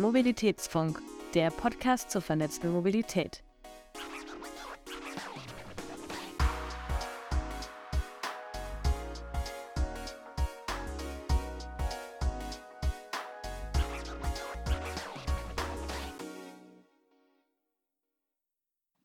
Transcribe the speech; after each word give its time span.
Mobilitätsfunk, 0.00 0.98
der 1.34 1.50
Podcast 1.50 2.10
zur 2.10 2.22
vernetzten 2.22 2.72
Mobilität. 2.72 3.42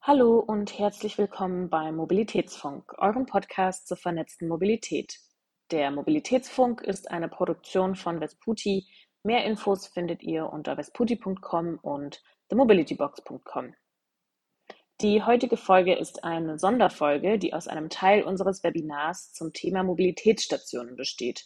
Hallo 0.01 0.39
und 0.39 0.79
herzlich 0.79 1.17
willkommen 1.17 1.69
beim 1.69 1.97
Mobilitätsfunk, 1.97 2.93
eurem 2.99 3.25
Podcast 3.25 3.89
zur 3.89 3.97
vernetzten 3.97 4.47
Mobilität. 4.47 5.19
Der 5.71 5.91
Mobilitätsfunk 5.91 6.81
ist 6.81 7.11
eine 7.11 7.27
Produktion 7.27 7.95
von 7.95 8.21
Vesputi. 8.21 8.87
Mehr 9.25 9.43
Infos 9.43 9.87
findet 9.87 10.21
ihr 10.21 10.53
unter 10.53 10.75
vesputi.com 10.75 11.79
und 11.81 12.21
themobilitybox.com. 12.49 13.73
Die 15.01 15.23
heutige 15.23 15.57
Folge 15.57 15.95
ist 15.95 16.23
eine 16.23 16.59
Sonderfolge, 16.59 17.39
die 17.39 17.51
aus 17.51 17.67
einem 17.67 17.89
Teil 17.89 18.21
unseres 18.21 18.63
Webinars 18.63 19.33
zum 19.33 19.51
Thema 19.51 19.81
Mobilitätsstationen 19.81 20.95
besteht. 20.95 21.43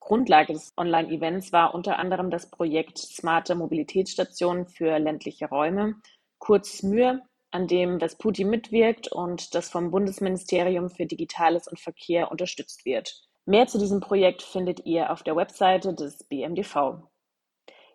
Grundlage 0.00 0.54
des 0.54 0.72
Online-Events 0.76 1.52
war 1.52 1.72
unter 1.72 2.00
anderem 2.00 2.30
das 2.30 2.50
Projekt 2.50 2.98
Smarte 2.98 3.54
Mobilitätsstationen 3.54 4.66
für 4.66 4.98
ländliche 4.98 5.48
Räume, 5.48 5.94
kurz 6.38 6.78
SMÜR, 6.78 7.20
an 7.52 7.68
dem 7.68 8.00
Vesputi 8.00 8.42
mitwirkt 8.42 9.06
und 9.06 9.54
das 9.54 9.70
vom 9.70 9.92
Bundesministerium 9.92 10.90
für 10.90 11.06
Digitales 11.06 11.68
und 11.68 11.78
Verkehr 11.78 12.32
unterstützt 12.32 12.84
wird. 12.84 13.22
Mehr 13.46 13.66
zu 13.66 13.78
diesem 13.78 14.00
Projekt 14.00 14.42
findet 14.42 14.86
ihr 14.86 15.10
auf 15.10 15.22
der 15.22 15.36
Webseite 15.36 15.92
des 15.92 16.24
BMDV. 16.24 17.02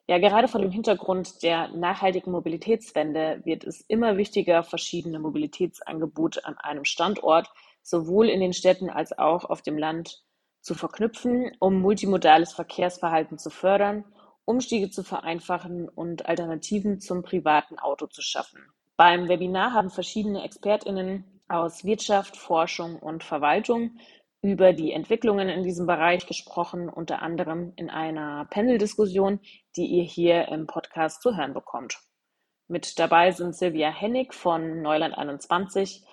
Ja, 0.07 0.17
gerade 0.17 0.47
vor 0.47 0.61
dem 0.61 0.71
Hintergrund 0.71 1.41
der 1.43 1.69
nachhaltigen 1.69 2.31
Mobilitätswende 2.31 3.41
wird 3.45 3.63
es 3.63 3.81
immer 3.81 4.17
wichtiger, 4.17 4.63
verschiedene 4.63 5.19
Mobilitätsangebote 5.19 6.45
an 6.45 6.57
einem 6.57 6.85
Standort, 6.85 7.51
sowohl 7.81 8.29
in 8.29 8.39
den 8.39 8.53
Städten 8.53 8.89
als 8.89 9.17
auch 9.17 9.45
auf 9.45 9.61
dem 9.61 9.77
Land, 9.77 10.23
zu 10.61 10.75
verknüpfen, 10.75 11.51
um 11.59 11.79
multimodales 11.79 12.53
Verkehrsverhalten 12.53 13.37
zu 13.37 13.49
fördern, 13.49 14.03
Umstiege 14.45 14.89
zu 14.89 15.03
vereinfachen 15.03 15.87
und 15.87 16.25
Alternativen 16.27 16.99
zum 16.99 17.23
privaten 17.23 17.79
Auto 17.79 18.07
zu 18.07 18.21
schaffen. 18.21 18.59
Beim 18.97 19.29
Webinar 19.29 19.73
haben 19.73 19.89
verschiedene 19.89 20.43
ExpertInnen 20.43 21.23
aus 21.47 21.85
Wirtschaft, 21.85 22.35
Forschung 22.35 22.97
und 22.97 23.23
Verwaltung 23.23 23.91
über 24.41 24.73
die 24.73 24.91
Entwicklungen 24.91 25.49
in 25.49 25.63
diesem 25.63 25.85
Bereich 25.85 26.25
gesprochen, 26.25 26.89
unter 26.89 27.21
anderem 27.21 27.73
in 27.75 27.89
einer 27.89 28.45
Panel-Diskussion, 28.45 29.39
die 29.75 29.85
ihr 29.85 30.03
hier 30.03 30.47
im 30.47 30.67
Podcast 30.67 31.21
zu 31.21 31.35
hören 31.35 31.53
bekommt. 31.53 31.99
Mit 32.67 32.99
dabei 32.99 33.31
sind 33.31 33.55
Silvia 33.55 33.89
Hennig 33.89 34.33
von 34.33 34.81
Neuland 34.81 35.17
21, 35.17 36.03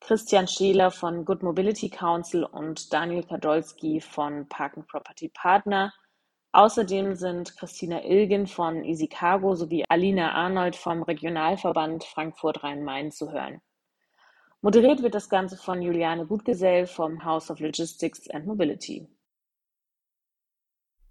Christian 0.00 0.48
Scheler 0.48 0.90
von 0.90 1.24
Good 1.24 1.42
Mobility 1.42 1.88
Council 1.88 2.44
und 2.44 2.92
Daniel 2.92 3.22
Kadolski 3.22 4.00
von 4.00 4.48
Park 4.48 4.76
and 4.76 4.86
Property 4.88 5.28
Partner 5.28 5.92
Außerdem 6.54 7.14
sind 7.14 7.56
Christina 7.56 8.04
Ilgen 8.04 8.46
von 8.46 8.84
Easy 8.84 9.08
Cargo 9.08 9.54
sowie 9.54 9.86
Alina 9.88 10.32
Arnold 10.32 10.76
vom 10.76 11.02
Regionalverband 11.02 12.04
Frankfurt-Rhein-Main 12.04 13.10
zu 13.10 13.32
hören. 13.32 13.62
Moderiert 14.64 15.02
wird 15.02 15.16
das 15.16 15.28
Ganze 15.28 15.56
von 15.56 15.82
Juliane 15.82 16.24
Gutgesell 16.24 16.86
vom 16.86 17.24
House 17.24 17.50
of 17.50 17.58
Logistics 17.58 18.30
and 18.30 18.46
Mobility. 18.46 19.08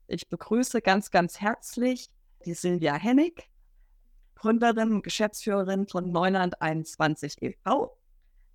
Ich 0.08 0.30
begrüße 0.30 0.82
ganz, 0.82 1.12
ganz 1.12 1.42
herzlich 1.42 2.10
die 2.46 2.54
Silvia 2.54 2.94
Hennig, 2.94 3.52
Gründerin 4.36 4.94
und 4.94 5.04
Geschäftsführerin 5.04 5.86
von 5.86 6.14
Neuland 6.14 6.62
21 6.62 7.42
e.V. 7.42 7.98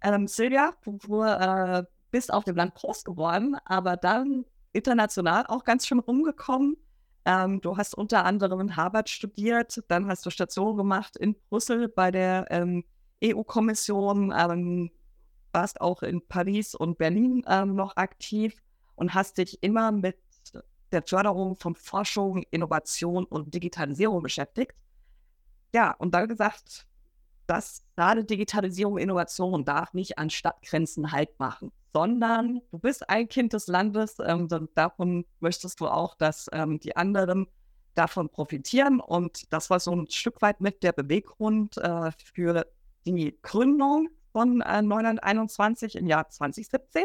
Ähm, 0.00 0.26
Silvia, 0.28 0.72
du 0.82 1.22
äh, 1.22 1.84
bist 2.10 2.32
auf 2.32 2.44
dem 2.44 2.56
Land 2.56 2.74
groß 2.74 3.04
geworden, 3.04 3.54
aber 3.66 3.98
dann 3.98 4.46
international 4.72 5.44
auch 5.48 5.64
ganz 5.64 5.86
schön 5.86 5.98
rumgekommen. 5.98 6.78
Ähm, 7.26 7.60
du 7.60 7.76
hast 7.76 7.94
unter 7.94 8.24
anderem 8.24 8.60
in 8.60 8.76
Harvard 8.76 9.10
studiert, 9.10 9.82
dann 9.88 10.08
hast 10.08 10.24
du 10.24 10.30
Station 10.30 10.78
gemacht 10.78 11.18
in 11.18 11.34
Brüssel 11.50 11.88
bei 11.88 12.10
der 12.10 12.46
ähm, 12.48 12.84
EU-Kommission, 13.22 14.32
ähm, 14.36 14.90
warst 15.56 15.80
auch 15.80 16.02
in 16.02 16.24
Paris 16.26 16.74
und 16.76 16.98
Berlin 16.98 17.42
ähm, 17.48 17.74
noch 17.74 17.96
aktiv 17.96 18.62
und 18.94 19.14
hast 19.14 19.38
dich 19.38 19.62
immer 19.62 19.90
mit 19.90 20.18
der 20.92 21.02
Förderung 21.02 21.56
von 21.56 21.74
Forschung, 21.74 22.44
Innovation 22.50 23.24
und 23.24 23.52
Digitalisierung 23.52 24.22
beschäftigt. 24.22 24.72
Ja, 25.74 25.90
und 25.92 26.14
dann 26.14 26.28
gesagt, 26.28 26.86
dass 27.48 27.82
gerade 27.96 28.24
Digitalisierung 28.24 28.94
und 28.94 29.00
Innovation 29.00 29.64
darf 29.64 29.94
nicht 29.94 30.18
an 30.18 30.30
Stadtgrenzen 30.30 31.10
Halt 31.10 31.38
machen 31.40 31.72
sondern 31.96 32.60
du 32.70 32.78
bist 32.78 33.08
ein 33.08 33.26
Kind 33.26 33.54
des 33.54 33.68
Landes 33.68 34.18
ähm, 34.22 34.48
davon 34.74 35.24
möchtest 35.40 35.80
du 35.80 35.88
auch, 35.88 36.14
dass 36.14 36.46
ähm, 36.52 36.78
die 36.78 36.94
anderen 36.94 37.46
davon 37.94 38.28
profitieren. 38.28 39.00
Und 39.00 39.50
das 39.50 39.70
war 39.70 39.80
so 39.80 39.92
ein 39.92 40.06
Stück 40.10 40.42
weit 40.42 40.60
mit 40.60 40.82
der 40.82 40.92
Beweggrund 40.92 41.78
äh, 41.78 42.10
für 42.34 42.66
die 43.06 43.38
Gründung 43.40 44.10
von 44.36 44.60
äh, 44.60 44.82
921 44.82 45.96
im 45.96 46.06
Jahr 46.06 46.28
2017. 46.28 47.04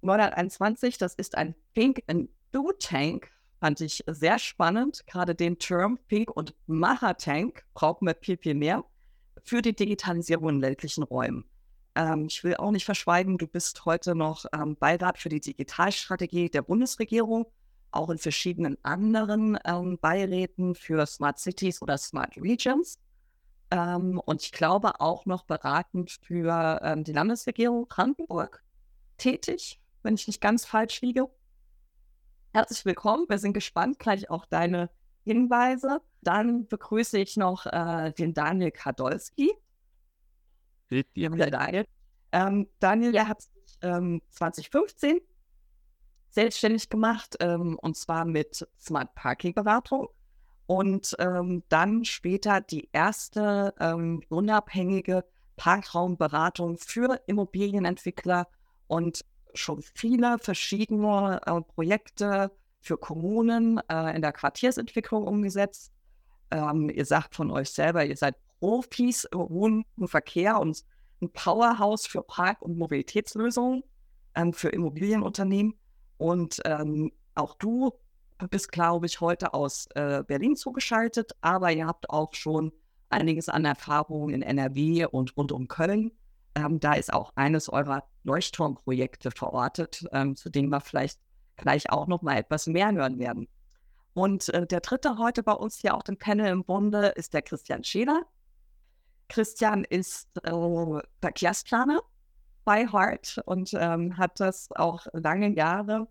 921, 0.00 0.96
das 0.96 1.14
ist 1.14 1.36
ein 1.36 1.54
Think 1.74 2.02
and 2.06 2.30
Do 2.52 2.72
Tank, 2.72 3.30
fand 3.60 3.82
ich 3.82 4.02
sehr 4.06 4.38
spannend. 4.38 5.06
Gerade 5.06 5.34
den 5.34 5.58
Term 5.58 5.98
Think 6.08 6.34
und 6.34 6.54
Macher 6.66 7.18
Tank 7.18 7.66
brauchen 7.74 8.06
wir 8.06 8.16
viel, 8.18 8.38
viel 8.38 8.54
mehr 8.54 8.82
für 9.42 9.60
die 9.60 9.76
Digitalisierung 9.76 10.48
in 10.48 10.60
ländlichen 10.60 11.02
Räumen. 11.02 11.44
Ähm, 11.96 12.28
ich 12.30 12.42
will 12.44 12.56
auch 12.56 12.70
nicht 12.70 12.86
verschweigen, 12.86 13.36
du 13.36 13.46
bist 13.46 13.84
heute 13.84 14.14
noch 14.14 14.46
ähm, 14.54 14.74
Beirat 14.76 15.18
für 15.18 15.28
die 15.28 15.40
Digitalstrategie 15.40 16.48
der 16.48 16.62
Bundesregierung, 16.62 17.44
auch 17.90 18.08
in 18.08 18.16
verschiedenen 18.16 18.82
anderen 18.82 19.58
ähm, 19.66 19.98
Beiräten 20.00 20.74
für 20.74 21.04
Smart 21.04 21.38
Cities 21.38 21.82
oder 21.82 21.98
Smart 21.98 22.38
Regions. 22.38 22.98
Ähm, 23.72 24.20
und 24.26 24.42
ich 24.42 24.52
glaube 24.52 25.00
auch 25.00 25.24
noch 25.24 25.44
beratend 25.44 26.10
für 26.10 26.78
ähm, 26.82 27.04
die 27.04 27.12
Landesregierung 27.12 27.88
Brandenburg 27.88 28.62
tätig, 29.16 29.80
wenn 30.02 30.14
ich 30.14 30.26
nicht 30.26 30.42
ganz 30.42 30.66
falsch 30.66 31.00
liege. 31.00 31.26
Herzlich 32.52 32.84
willkommen, 32.84 33.24
wir 33.30 33.38
sind 33.38 33.54
gespannt, 33.54 33.98
gleich 33.98 34.28
auch 34.28 34.44
deine 34.44 34.90
Hinweise. 35.24 36.02
Dann 36.20 36.66
begrüße 36.68 37.18
ich 37.18 37.38
noch 37.38 37.64
äh, 37.64 38.12
den 38.12 38.34
Daniel 38.34 38.72
Kadolski. 38.72 39.50
Daniel. 41.50 41.86
Ähm, 42.32 42.68
Daniel, 42.78 43.12
der 43.12 43.26
hat 43.26 43.40
sich 43.40 43.78
ähm, 43.80 44.20
2015 44.32 45.18
selbstständig 46.28 46.90
gemacht 46.90 47.36
ähm, 47.40 47.78
und 47.80 47.96
zwar 47.96 48.26
mit 48.26 48.68
Smart 48.78 49.14
Parking 49.14 49.54
Beratung 49.54 50.08
und 50.72 51.14
ähm, 51.18 51.62
dann 51.68 52.02
später 52.06 52.62
die 52.62 52.88
erste 52.92 53.74
ähm, 53.78 54.22
unabhängige 54.30 55.22
Parkraumberatung 55.56 56.78
für 56.78 57.20
Immobilienentwickler 57.26 58.48
und 58.86 59.22
schon 59.52 59.82
viele 59.82 60.38
verschiedene 60.38 61.42
äh, 61.44 61.60
Projekte 61.60 62.52
für 62.80 62.96
Kommunen 62.96 63.82
äh, 63.90 64.16
in 64.16 64.22
der 64.22 64.32
Quartiersentwicklung 64.32 65.26
umgesetzt. 65.26 65.92
Ähm, 66.50 66.88
ihr 66.88 67.04
sagt 67.04 67.34
von 67.34 67.50
euch 67.50 67.68
selber, 67.68 68.06
ihr 68.06 68.16
seid 68.16 68.36
Profis 68.58 69.24
im 69.30 69.84
und 69.98 70.08
Verkehr 70.08 70.58
und 70.58 70.86
ein 71.20 71.30
Powerhouse 71.34 72.06
für 72.06 72.22
Park- 72.22 72.62
und 72.62 72.78
Mobilitätslösungen 72.78 73.84
ähm, 74.34 74.54
für 74.54 74.70
Immobilienunternehmen. 74.70 75.74
Und 76.16 76.62
ähm, 76.64 77.12
auch 77.34 77.56
du 77.56 77.92
bist, 78.48 78.72
glaube 78.72 79.06
ich, 79.06 79.20
heute 79.20 79.54
aus 79.54 79.86
äh, 79.94 80.22
Berlin 80.26 80.56
zugeschaltet, 80.56 81.32
aber 81.40 81.72
ihr 81.72 81.86
habt 81.86 82.10
auch 82.10 82.34
schon 82.34 82.72
einiges 83.10 83.48
an 83.48 83.64
Erfahrungen 83.64 84.34
in 84.34 84.42
NRW 84.42 85.06
und 85.06 85.36
rund 85.36 85.52
um 85.52 85.68
Köln. 85.68 86.12
Ähm, 86.54 86.80
da 86.80 86.94
ist 86.94 87.12
auch 87.12 87.32
eines 87.36 87.68
eurer 87.68 88.04
Leuchtturmprojekte 88.24 89.30
verortet, 89.30 90.04
ähm, 90.12 90.36
zu 90.36 90.50
dem 90.50 90.68
wir 90.68 90.80
vielleicht 90.80 91.20
gleich 91.56 91.90
auch 91.90 92.06
noch 92.06 92.22
mal 92.22 92.36
etwas 92.36 92.66
mehr 92.66 92.92
hören 92.92 93.18
werden. 93.18 93.48
Und 94.14 94.48
äh, 94.50 94.66
der 94.66 94.80
dritte 94.80 95.16
heute 95.18 95.42
bei 95.42 95.52
uns 95.52 95.78
hier 95.78 95.94
auch 95.94 96.02
im 96.08 96.18
Panel 96.18 96.48
im 96.48 96.64
Bunde 96.64 97.08
ist 97.08 97.32
der 97.32 97.42
Christian 97.42 97.84
Scheler. 97.84 98.22
Christian 99.28 99.84
ist 99.84 100.28
äh, 100.42 101.00
Verkehrsplaner 101.20 102.00
bei 102.64 102.86
Hart 102.86 103.40
und 103.46 103.72
ähm, 103.74 104.16
hat 104.18 104.38
das 104.40 104.70
auch 104.72 105.06
lange 105.12 105.48
Jahre 105.54 106.06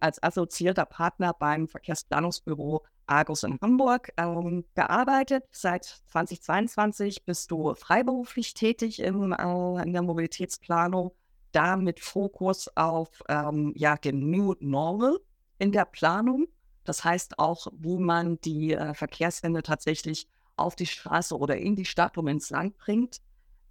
als 0.00 0.22
assoziierter 0.22 0.86
Partner 0.86 1.34
beim 1.38 1.68
Verkehrsplanungsbüro 1.68 2.84
Argus 3.06 3.42
in 3.42 3.58
Hamburg 3.60 4.12
ähm, 4.16 4.64
gearbeitet. 4.74 5.44
Seit 5.50 5.84
2022 5.84 7.24
bist 7.24 7.50
du 7.50 7.74
freiberuflich 7.74 8.54
tätig 8.54 9.00
im, 9.00 9.32
äh, 9.32 9.82
in 9.82 9.92
der 9.92 10.02
Mobilitätsplanung, 10.02 11.12
da 11.52 11.76
mit 11.76 12.00
Fokus 12.00 12.68
auf 12.76 13.08
ähm, 13.28 13.72
ja, 13.74 13.96
den 13.96 14.30
New 14.30 14.54
Normal 14.60 15.18
in 15.58 15.72
der 15.72 15.86
Planung. 15.86 16.46
Das 16.84 17.04
heißt 17.04 17.38
auch, 17.38 17.66
wie 17.72 17.98
man 17.98 18.40
die 18.40 18.74
äh, 18.74 18.94
Verkehrswende 18.94 19.62
tatsächlich 19.62 20.28
auf 20.56 20.76
die 20.76 20.86
Straße 20.86 21.36
oder 21.36 21.56
in 21.56 21.76
die 21.76 21.84
Stadt 21.84 22.18
um 22.18 22.28
ins 22.28 22.50
Land 22.50 22.76
bringt. 22.78 23.20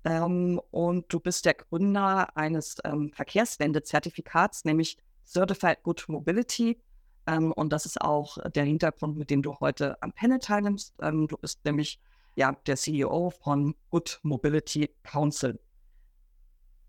Ähm, 0.04 0.62
und 0.72 1.12
du 1.12 1.20
bist 1.20 1.46
der 1.46 1.56
Gründer 1.56 2.36
eines 2.38 2.78
ähm, 2.84 3.12
Verkehrswende-Zertifikats, 3.14 4.66
nämlich 4.66 4.98
Certified 5.28 5.84
Good 5.84 6.06
Mobility. 6.08 6.82
Ähm, 7.28 7.52
und 7.52 7.72
das 7.72 7.86
ist 7.86 8.02
auch 8.02 8.38
der 8.52 8.64
Hintergrund, 8.64 9.18
mit 9.18 9.30
dem 9.30 9.42
du 9.42 9.56
heute 9.60 10.02
am 10.02 10.14
Panel 10.14 10.40
teilnimmst. 10.40 10.96
Ähm, 11.02 11.28
du 11.28 11.38
bist 11.38 11.64
nämlich 11.66 12.00
ja, 12.38 12.56
der 12.68 12.78
CEO 12.78 13.32
von 13.32 13.76
Good 13.90 14.20
Mobility 14.22 14.96
Council. 15.04 15.60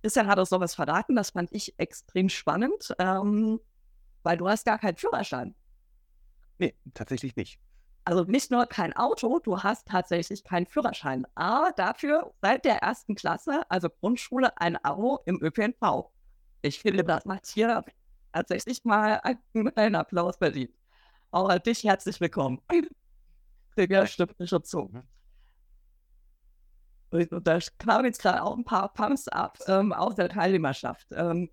Christian 0.02 0.28
hat 0.28 0.38
uns 0.38 0.50
noch 0.50 0.60
was 0.60 0.74
verraten, 0.74 1.16
das 1.16 1.30
fand 1.30 1.50
ich 1.52 1.76
extrem 1.78 2.28
spannend, 2.28 2.94
ähm, 2.98 3.58
weil 4.22 4.36
du 4.36 4.48
hast 4.48 4.64
gar 4.64 4.78
keinen 4.78 4.96
Führerschein. 4.96 5.54
Nee, 6.58 6.74
tatsächlich 6.94 7.34
nicht. 7.34 7.58
Also 8.04 8.24
nicht 8.24 8.50
nur 8.50 8.66
kein 8.66 8.94
Auto, 8.94 9.38
du 9.38 9.62
hast 9.62 9.86
tatsächlich 9.86 10.44
keinen 10.44 10.66
Führerschein, 10.66 11.26
aber 11.34 11.72
dafür 11.72 12.32
seit 12.40 12.64
der 12.64 12.76
ersten 12.76 13.14
Klasse, 13.14 13.62
also 13.70 13.88
Grundschule, 13.90 14.56
ein 14.60 14.76
Abo 14.84 15.20
im 15.24 15.42
ÖPNV. 15.42 16.10
Ich 16.62 16.80
finde, 16.80 17.04
das 17.04 17.24
macht 17.24 17.46
hier 17.46 17.84
tatsächlich 18.32 18.84
mal 18.84 19.20
einen 19.74 19.94
Applaus 19.94 20.36
verdient. 20.36 20.74
Auch 21.30 21.48
an 21.48 21.62
dich 21.62 21.84
herzlich 21.84 22.20
willkommen. 22.20 22.60
Ja, 23.88 24.04
stimmt 24.08 24.34
schon 24.42 24.64
zu. 24.64 24.90
Mhm. 24.90 25.02
Und 27.10 27.46
da 27.46 27.60
kamen 27.78 28.06
jetzt 28.06 28.20
gerade 28.20 28.42
auch 28.42 28.56
ein 28.56 28.64
paar 28.64 28.92
Pumps 28.92 29.28
ab 29.28 29.56
ähm, 29.68 29.92
aus 29.92 30.16
der 30.16 30.28
Teilnehmerschaft. 30.28 31.06
Ähm, 31.12 31.48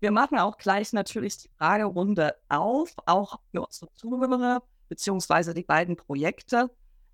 wir 0.00 0.10
machen 0.10 0.38
auch 0.38 0.58
gleich 0.58 0.92
natürlich 0.92 1.38
die 1.38 1.50
Fragerunde 1.58 2.34
auf, 2.48 2.92
auch 3.06 3.40
für 3.50 3.62
unsere 3.62 3.92
Zuhörer, 3.94 4.62
beziehungsweise 4.88 5.54
die 5.54 5.62
beiden 5.62 5.96
Projekte. 5.96 6.70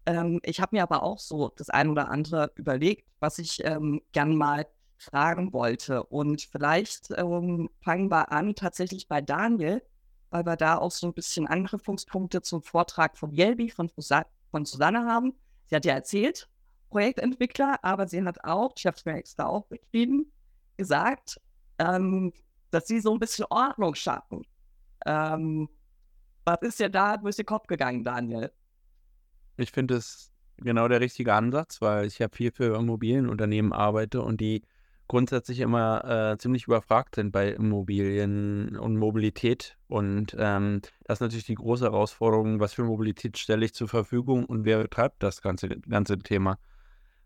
Ähm, 0.07 0.41
ich 0.43 0.61
habe 0.61 0.75
mir 0.77 0.83
aber 0.83 1.03
auch 1.03 1.19
so 1.19 1.51
das 1.57 1.71
ein 1.71 1.89
oder 1.89 2.09
andere 2.09 2.51
überlegt, 2.57 3.07
was 3.21 3.39
ich 3.39 3.63
ähm, 3.65 4.01
gern 4.13 4.37
mal 4.37 4.67
fragen 4.99 5.53
wollte. 5.53 6.03
Und 6.05 6.43
vielleicht 6.43 7.11
ähm, 7.17 7.71
fangen 7.81 8.11
wir 8.11 8.33
an 8.33 8.55
tatsächlich 8.55 9.09
bei 9.09 9.21
Daniel, 9.21 9.83
weil 10.31 10.45
wir 10.45 10.57
da 10.57 10.79
auch 10.79 10.91
so 10.91 11.07
ein 11.07 11.15
bisschen 11.15 11.47
Anknüpfungspunkte 11.47 12.43
zum 12.43 12.63
Vortrag 12.63 13.17
von 13.17 13.33
Jelby, 13.33 13.71
von, 13.71 13.89
von 13.89 14.65
Susanne 14.65 15.07
haben. 15.07 15.35
Sie 15.67 15.77
hat 15.77 15.85
ja 15.85 15.95
erzählt, 15.95 16.49
Projektentwickler, 16.91 17.79
aber 17.83 18.09
sie 18.09 18.23
hat 18.23 18.45
auch, 18.45 18.73
ich 18.77 18.87
habe 18.87 18.97
es 18.97 19.05
mir 19.05 19.15
extra 19.15 19.47
auch 19.47 19.69
geschrieben, 19.69 20.33
gesagt, 20.77 21.41
ähm, 21.79 22.33
dass 22.71 22.87
sie 22.87 23.01
so 23.01 23.13
ein 23.13 23.19
bisschen 23.19 23.47
Ordnung 23.51 23.95
schaffen. 23.95 24.45
Ähm, 25.07 25.69
was 26.45 26.59
ist 26.63 26.81
ja 26.81 26.89
da 26.89 27.17
durch 27.17 27.37
den 27.37 27.47
Kopf 27.47 27.67
gegangen, 27.67 28.05
Daniel? 28.05 28.53
Ich 29.57 29.73
finde 29.73 29.97
es 29.97 30.33
genau 30.57 30.89
der 30.89 31.01
richtige 31.01 31.35
Ansatz, 31.35 31.81
weil 31.81 32.07
ich 32.07 32.19
ja 32.19 32.29
viel 32.31 32.53
für 32.53 32.77
Immobilienunternehmen 32.77 33.73
arbeite 33.73 34.23
und 34.23 34.41
die 34.41 34.63
grundsätzlich 35.09 35.61
immer 35.61 36.33
äh, 36.33 36.39
ziemlich 36.39 36.67
überfragt 36.67 37.17
sind 37.17 37.33
bei 37.33 37.51
Immobilien 37.51 38.77
und 38.77 38.97
Mobilität. 38.97 39.77
Und 39.89 40.37
ähm, 40.39 40.83
das 41.05 41.17
ist 41.17 41.21
natürlich 41.23 41.47
die 41.47 41.55
große 41.55 41.87
Herausforderung, 41.87 42.61
was 42.61 42.75
für 42.75 42.85
Mobilität 42.85 43.39
stelle 43.39 43.65
ich 43.65 43.75
zur 43.75 43.89
Verfügung 43.89 44.45
und 44.45 44.65
wer 44.65 44.83
betreibt 44.83 45.23
das 45.23 45.43
ganze, 45.43 45.69
ganze 45.69 46.19
Thema 46.19 46.59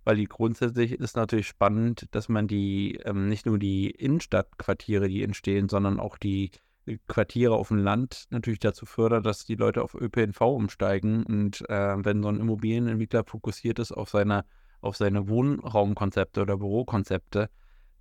weil 0.05 0.17
die 0.17 0.27
grundsätzlich 0.27 0.93
ist 0.93 1.17
natürlich 1.17 1.47
spannend, 1.47 2.07
dass 2.11 2.29
man 2.29 2.49
die 2.49 2.97
ähm, 3.05 3.29
nicht 3.29 3.47
nur 3.47 3.59
die 3.59 3.91
Innenstadtquartiere, 3.91 5.09
die 5.09 5.23
entstehen, 5.23 5.69
sondern 5.69 6.01
auch 6.01 6.19
die 6.19 6.51
äh, 6.87 6.99
Quartiere 7.07 7.55
auf 7.55 7.69
dem 7.69 7.79
Land 7.79 8.27
natürlich 8.31 8.59
dazu 8.59 8.87
fördert, 8.87 9.27
dass 9.27 9.45
die 9.45 9.55
Leute 9.55 9.83
auf 9.83 9.95
ÖPNV 9.95 10.41
umsteigen. 10.41 11.25
Und 11.25 11.69
äh, 11.69 12.05
wenn 12.05 12.23
so 12.23 12.29
ein 12.29 12.41
Immobilienentwickler 12.41 13.25
fokussiert 13.25 13.79
ist 13.79 13.93
auf 13.93 14.11
seine, 14.11 14.45
auf 14.81 14.97
seine 14.97 15.29
Wohnraumkonzepte 15.29 16.43
oder 16.43 16.57
Bürokonzepte, 16.57 17.49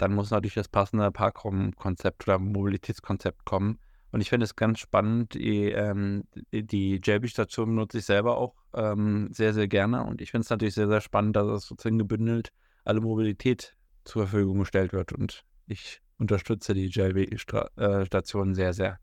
dann 0.01 0.15
muss 0.15 0.31
natürlich 0.31 0.55
das 0.55 0.67
passende 0.67 1.11
Parkraumkonzept 1.11 2.27
oder 2.27 2.39
Mobilitätskonzept 2.39 3.45
kommen. 3.45 3.77
Und 4.11 4.21
ich 4.21 4.29
finde 4.29 4.45
es 4.45 4.55
ganz 4.55 4.79
spannend, 4.79 5.35
die, 5.35 5.69
ähm, 5.69 6.23
die 6.51 6.95
JB-Station 6.95 7.75
nutze 7.75 7.99
ich 7.99 8.05
selber 8.05 8.37
auch 8.37 8.55
ähm, 8.73 9.29
sehr, 9.31 9.53
sehr 9.53 9.67
gerne. 9.67 10.03
Und 10.03 10.19
ich 10.19 10.31
finde 10.31 10.43
es 10.43 10.49
natürlich 10.49 10.73
sehr, 10.73 10.87
sehr 10.87 11.01
spannend, 11.01 11.35
dass 11.35 11.47
es 11.47 11.67
sozusagen 11.67 11.99
gebündelt 11.99 12.51
alle 12.83 12.99
Mobilität 12.99 13.75
zur 14.03 14.25
Verfügung 14.27 14.57
gestellt 14.59 14.91
wird. 14.91 15.13
Und 15.13 15.45
ich 15.67 16.01
unterstütze 16.17 16.73
die 16.73 16.87
JB-Station 16.87 18.51
äh, 18.51 18.55
sehr, 18.55 18.73
sehr. 18.73 18.99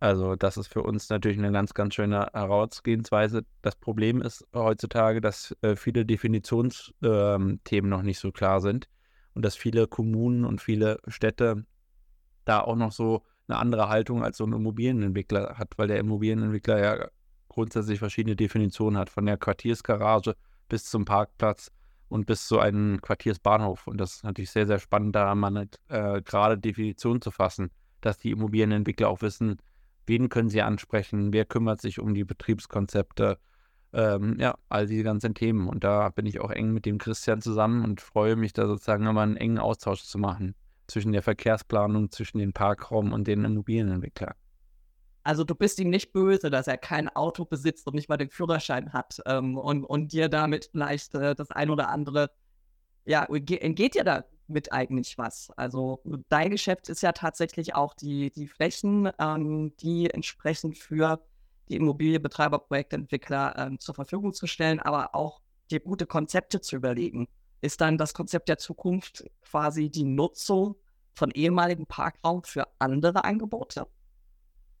Also 0.00 0.36
das 0.36 0.58
ist 0.58 0.68
für 0.68 0.82
uns 0.82 1.08
natürlich 1.08 1.38
eine 1.38 1.50
ganz, 1.50 1.72
ganz 1.72 1.94
schöne 1.94 2.28
Herausgehensweise. 2.34 3.46
Das 3.62 3.74
Problem 3.74 4.20
ist 4.20 4.46
heutzutage, 4.52 5.22
dass 5.22 5.56
äh, 5.62 5.76
viele 5.76 6.04
Definitionsthemen 6.04 7.58
ähm, 7.70 7.88
noch 7.88 8.02
nicht 8.02 8.18
so 8.18 8.30
klar 8.32 8.60
sind 8.60 8.86
und 9.38 9.44
dass 9.44 9.54
viele 9.54 9.86
Kommunen 9.86 10.44
und 10.44 10.60
viele 10.60 10.98
Städte 11.06 11.64
da 12.44 12.60
auch 12.60 12.74
noch 12.74 12.90
so 12.90 13.22
eine 13.46 13.60
andere 13.60 13.88
Haltung 13.88 14.24
als 14.24 14.38
so 14.38 14.44
ein 14.44 14.52
Immobilienentwickler 14.52 15.54
hat, 15.56 15.74
weil 15.76 15.86
der 15.86 16.00
Immobilienentwickler 16.00 16.78
ja 16.80 17.08
grundsätzlich 17.46 18.00
verschiedene 18.00 18.34
Definitionen 18.34 18.98
hat, 18.98 19.10
von 19.10 19.26
der 19.26 19.36
Quartiersgarage 19.36 20.34
bis 20.68 20.86
zum 20.86 21.04
Parkplatz 21.04 21.70
und 22.08 22.26
bis 22.26 22.48
zu 22.48 22.58
einem 22.58 23.00
Quartiersbahnhof. 23.00 23.86
Und 23.86 23.98
das 23.98 24.16
ist 24.16 24.24
natürlich 24.24 24.50
sehr, 24.50 24.66
sehr 24.66 24.80
spannend, 24.80 25.14
da 25.14 25.32
mal 25.36 25.56
eine 25.56 25.68
äh, 25.86 26.20
gerade 26.20 26.58
Definition 26.58 27.20
zu 27.20 27.30
fassen, 27.30 27.70
dass 28.00 28.18
die 28.18 28.32
Immobilienentwickler 28.32 29.08
auch 29.08 29.22
wissen, 29.22 29.58
wen 30.06 30.30
können 30.30 30.48
sie 30.48 30.62
ansprechen, 30.62 31.32
wer 31.32 31.44
kümmert 31.44 31.80
sich 31.80 32.00
um 32.00 32.12
die 32.12 32.24
Betriebskonzepte, 32.24 33.38
ähm, 33.92 34.36
ja, 34.38 34.56
all 34.68 34.86
diese 34.86 35.02
ganzen 35.02 35.34
Themen. 35.34 35.68
Und 35.68 35.84
da 35.84 36.08
bin 36.10 36.26
ich 36.26 36.40
auch 36.40 36.50
eng 36.50 36.72
mit 36.72 36.86
dem 36.86 36.98
Christian 36.98 37.40
zusammen 37.40 37.84
und 37.84 38.00
freue 38.00 38.36
mich 38.36 38.52
da 38.52 38.66
sozusagen 38.66 39.06
immer 39.06 39.22
einen 39.22 39.36
engen 39.36 39.58
Austausch 39.58 40.02
zu 40.02 40.18
machen 40.18 40.54
zwischen 40.86 41.12
der 41.12 41.22
Verkehrsplanung, 41.22 42.10
zwischen 42.10 42.38
den 42.38 42.52
Parkraum 42.52 43.12
und 43.12 43.26
den 43.26 43.44
Immobilienentwicklern. 43.44 44.34
Also 45.22 45.44
du 45.44 45.54
bist 45.54 45.78
ihm 45.78 45.90
nicht 45.90 46.12
böse, 46.12 46.48
dass 46.48 46.68
er 46.68 46.78
kein 46.78 47.08
Auto 47.08 47.44
besitzt 47.44 47.86
und 47.86 47.94
nicht 47.94 48.08
mal 48.08 48.16
den 48.16 48.30
Führerschein 48.30 48.94
hat 48.94 49.20
ähm, 49.26 49.58
und, 49.58 49.84
und 49.84 50.12
dir 50.12 50.30
damit 50.30 50.70
vielleicht 50.72 51.14
äh, 51.14 51.34
das 51.34 51.50
ein 51.50 51.68
oder 51.68 51.90
andere, 51.90 52.30
ja, 53.04 53.24
entgeht 53.24 53.94
dir 53.94 54.04
damit 54.04 54.72
eigentlich 54.72 55.18
was? 55.18 55.50
Also 55.56 56.00
dein 56.30 56.50
Geschäft 56.50 56.88
ist 56.88 57.02
ja 57.02 57.12
tatsächlich 57.12 57.74
auch 57.74 57.92
die, 57.92 58.30
die 58.30 58.46
Flächen, 58.46 59.10
ähm, 59.18 59.76
die 59.80 60.08
entsprechend 60.08 60.78
für 60.78 61.20
die 61.68 61.76
Immobilienbetreiber, 61.76 62.58
Projektentwickler 62.58 63.54
ähm, 63.56 63.78
zur 63.80 63.94
Verfügung 63.94 64.32
zu 64.32 64.46
stellen, 64.46 64.80
aber 64.80 65.14
auch 65.14 65.40
dir 65.70 65.80
gute 65.80 66.06
Konzepte 66.06 66.60
zu 66.60 66.76
überlegen 66.76 67.28
ist 67.60 67.80
dann 67.80 67.98
das 67.98 68.14
Konzept 68.14 68.48
der 68.48 68.58
Zukunft 68.58 69.24
quasi 69.42 69.90
die 69.90 70.04
Nutzung 70.04 70.76
von 71.14 71.30
ehemaligen 71.32 71.86
Parkraum 71.86 72.44
für 72.44 72.68
andere 72.78 73.24
Angebote? 73.24 73.86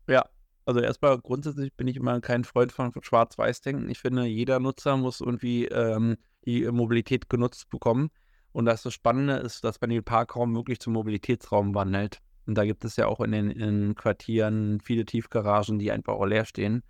Ja, 0.08 0.24
also 0.64 0.80
erstmal 0.80 1.18
grundsätzlich 1.18 1.74
bin 1.74 1.88
ich 1.88 1.96
immer 1.96 2.20
kein 2.20 2.44
Freund 2.44 2.72
von 2.72 2.92
Schwarz-Weiß-Denken. 3.00 3.88
Ich 3.90 3.98
finde, 3.98 4.26
jeder 4.26 4.60
Nutzer 4.60 4.96
muss 4.96 5.20
irgendwie 5.20 5.66
ähm, 5.66 6.16
die 6.44 6.70
Mobilität 6.70 7.28
genutzt 7.28 7.68
bekommen. 7.70 8.10
Und 8.52 8.66
das, 8.66 8.82
das 8.82 8.94
Spannende 8.94 9.36
ist, 9.36 9.64
dass 9.64 9.80
man 9.80 9.90
den 9.90 10.04
Parkraum 10.04 10.54
wirklich 10.54 10.80
zum 10.80 10.92
Mobilitätsraum 10.94 11.74
wandelt. 11.74 12.20
Und 12.48 12.56
da 12.56 12.64
gibt 12.64 12.84
es 12.84 12.96
ja 12.96 13.06
auch 13.06 13.20
in 13.20 13.30
den 13.30 13.50
in 13.50 13.94
Quartieren 13.94 14.80
viele 14.82 15.04
Tiefgaragen, 15.04 15.78
die 15.78 15.92
einfach 15.92 16.14
auch 16.14 16.26
leer 16.26 16.44
stehen. 16.44 16.82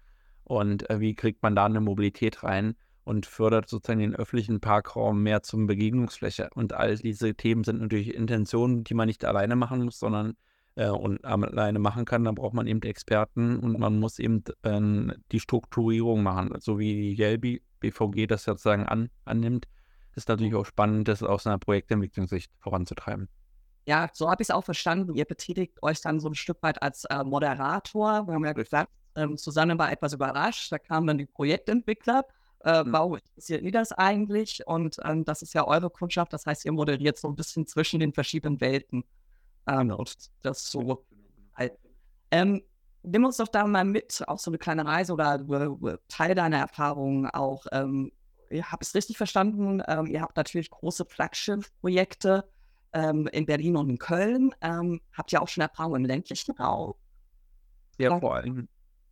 Und 0.45 0.89
äh, 0.89 1.01
wie 1.01 1.15
kriegt 1.15 1.43
man 1.43 1.55
da 1.55 1.67
eine 1.67 1.81
Mobilität 1.81 2.43
rein? 2.43 2.75
und 3.09 3.25
fördert 3.25 3.71
sozusagen 3.71 4.01
den 4.01 4.15
öffentlichen 4.15 4.61
Parkraum 4.61 5.23
mehr 5.23 5.43
zum 5.43 5.67
Begegnungsfläche. 5.67 6.51
Und 6.55 6.75
all 6.75 6.95
diese 6.95 7.35
Themen 7.35 7.65
sind 7.65 7.81
natürlich 7.81 8.15
Intentionen, 8.15 8.85
die 8.85 8.93
man 8.93 9.07
nicht 9.07 9.25
alleine 9.25 9.57
machen 9.57 9.83
muss, 9.83 9.99
sondern 9.99 10.37
äh, 10.75 10.91
und 10.91 11.25
alleine 11.25 11.79
machen 11.79 12.05
kann. 12.05 12.25
Da 12.25 12.33
braucht 12.33 12.53
man 12.53 12.67
eben 12.67 12.83
Experten 12.83 13.61
und 13.61 13.79
man 13.79 13.99
muss 13.99 14.19
eben 14.19 14.45
äh, 14.63 15.15
die 15.33 15.41
Strukturierung 15.41 16.23
machen, 16.23 16.55
so 16.61 16.79
wie 16.79 16.95
die 16.95 17.15
Gelbi 17.15 17.63
BVG 17.81 18.27
das 18.27 18.45
sozusagen 18.45 18.85
an, 18.85 19.09
annimmt. 19.25 19.65
Ist 20.15 20.29
natürlich 20.29 20.55
auch 20.55 20.67
spannend, 20.67 21.09
das 21.09 21.23
aus 21.23 21.47
einer 21.47 21.59
Projektentwicklungssicht 21.59 22.53
voranzutreiben. 22.61 23.31
Ja, 23.89 24.11
so 24.13 24.31
habe 24.31 24.43
ich 24.43 24.49
es 24.49 24.55
auch 24.55 24.65
verstanden. 24.65 25.15
Ihr 25.15 25.25
betätigt 25.25 25.83
euch 25.83 26.01
dann 26.03 26.21
so 26.21 26.29
ein 26.29 26.35
Stück 26.35 26.63
weit 26.63 26.83
als 26.83 27.05
äh, 27.07 27.25
Moderator. 27.25 28.27
Wir 28.27 28.35
haben 28.35 28.45
ja 28.45 28.53
gesagt, 28.53 28.93
ähm, 29.17 29.37
Susanne 29.37 29.79
war 29.79 29.91
etwas 29.91 30.13
überrascht. 30.13 30.71
Da 30.71 30.79
kamen 30.79 31.07
dann 31.07 31.19
die 31.19 31.27
Projektentwickler 31.27 32.25
äh, 32.65 32.83
mhm. 32.83 32.93
warum 32.93 33.15
interessiert 33.17 33.63
ihr 33.63 33.73
das 33.73 33.93
eigentlich? 33.93 34.67
Und 34.67 34.97
ähm, 35.05 35.25
das 35.25 35.43
ist 35.43 35.55
ja 35.55 35.67
eure 35.67 35.91
Kundschaft, 35.91 36.33
das 36.33 36.47
heißt, 36.47 36.65
ihr 36.65 36.73
moderiert 36.73 37.19
so 37.19 37.29
ein 37.29 37.37
bisschen 37.37 37.67
zwischen 37.67 38.01
den 38.01 38.13
verschiedenen 38.13 38.61
Welten. 38.61 39.05
Ähm, 39.67 39.91
und 39.91 40.17
das 40.43 40.71
so. 40.71 41.05
Ähm, 42.31 42.63
nimm 43.03 43.25
uns 43.25 43.39
doch 43.39 43.49
da 43.49 43.67
mal 43.67 43.85
mit 43.85 44.23
auf 44.27 44.41
so 44.41 44.51
eine 44.51 44.59
kleine 44.59 44.85
Reise 44.85 45.13
oder 45.13 45.37
äh, 45.37 45.97
Teil 46.09 46.35
deiner 46.35 46.59
Erfahrungen 46.59 47.27
auch. 47.27 47.65
Ähm, 47.73 48.13
ihr 48.51 48.71
habt 48.71 48.83
es 48.83 48.95
richtig 48.95 49.17
verstanden, 49.17 49.83
ähm, 49.87 50.07
ihr 50.07 50.21
habt 50.21 50.37
natürlich 50.37 50.71
große 50.71 51.07
Flaggschiff-Projekte 51.07 52.45
ähm, 52.93 53.29
in 53.33 53.47
Berlin 53.47 53.77
und 53.77 53.91
in 53.91 53.99
Köln. 53.99 54.55
Ähm, 54.61 55.01
habt 55.13 55.33
ihr 55.33 55.43
auch 55.43 55.49
schon 55.49 55.63
Erfahrungen 55.63 56.03
im 56.03 56.07
ländlichen 56.07 56.53
Raum? 56.57 56.95
Ja, 57.99 58.19
vor 58.19 58.37
allem 58.37 58.69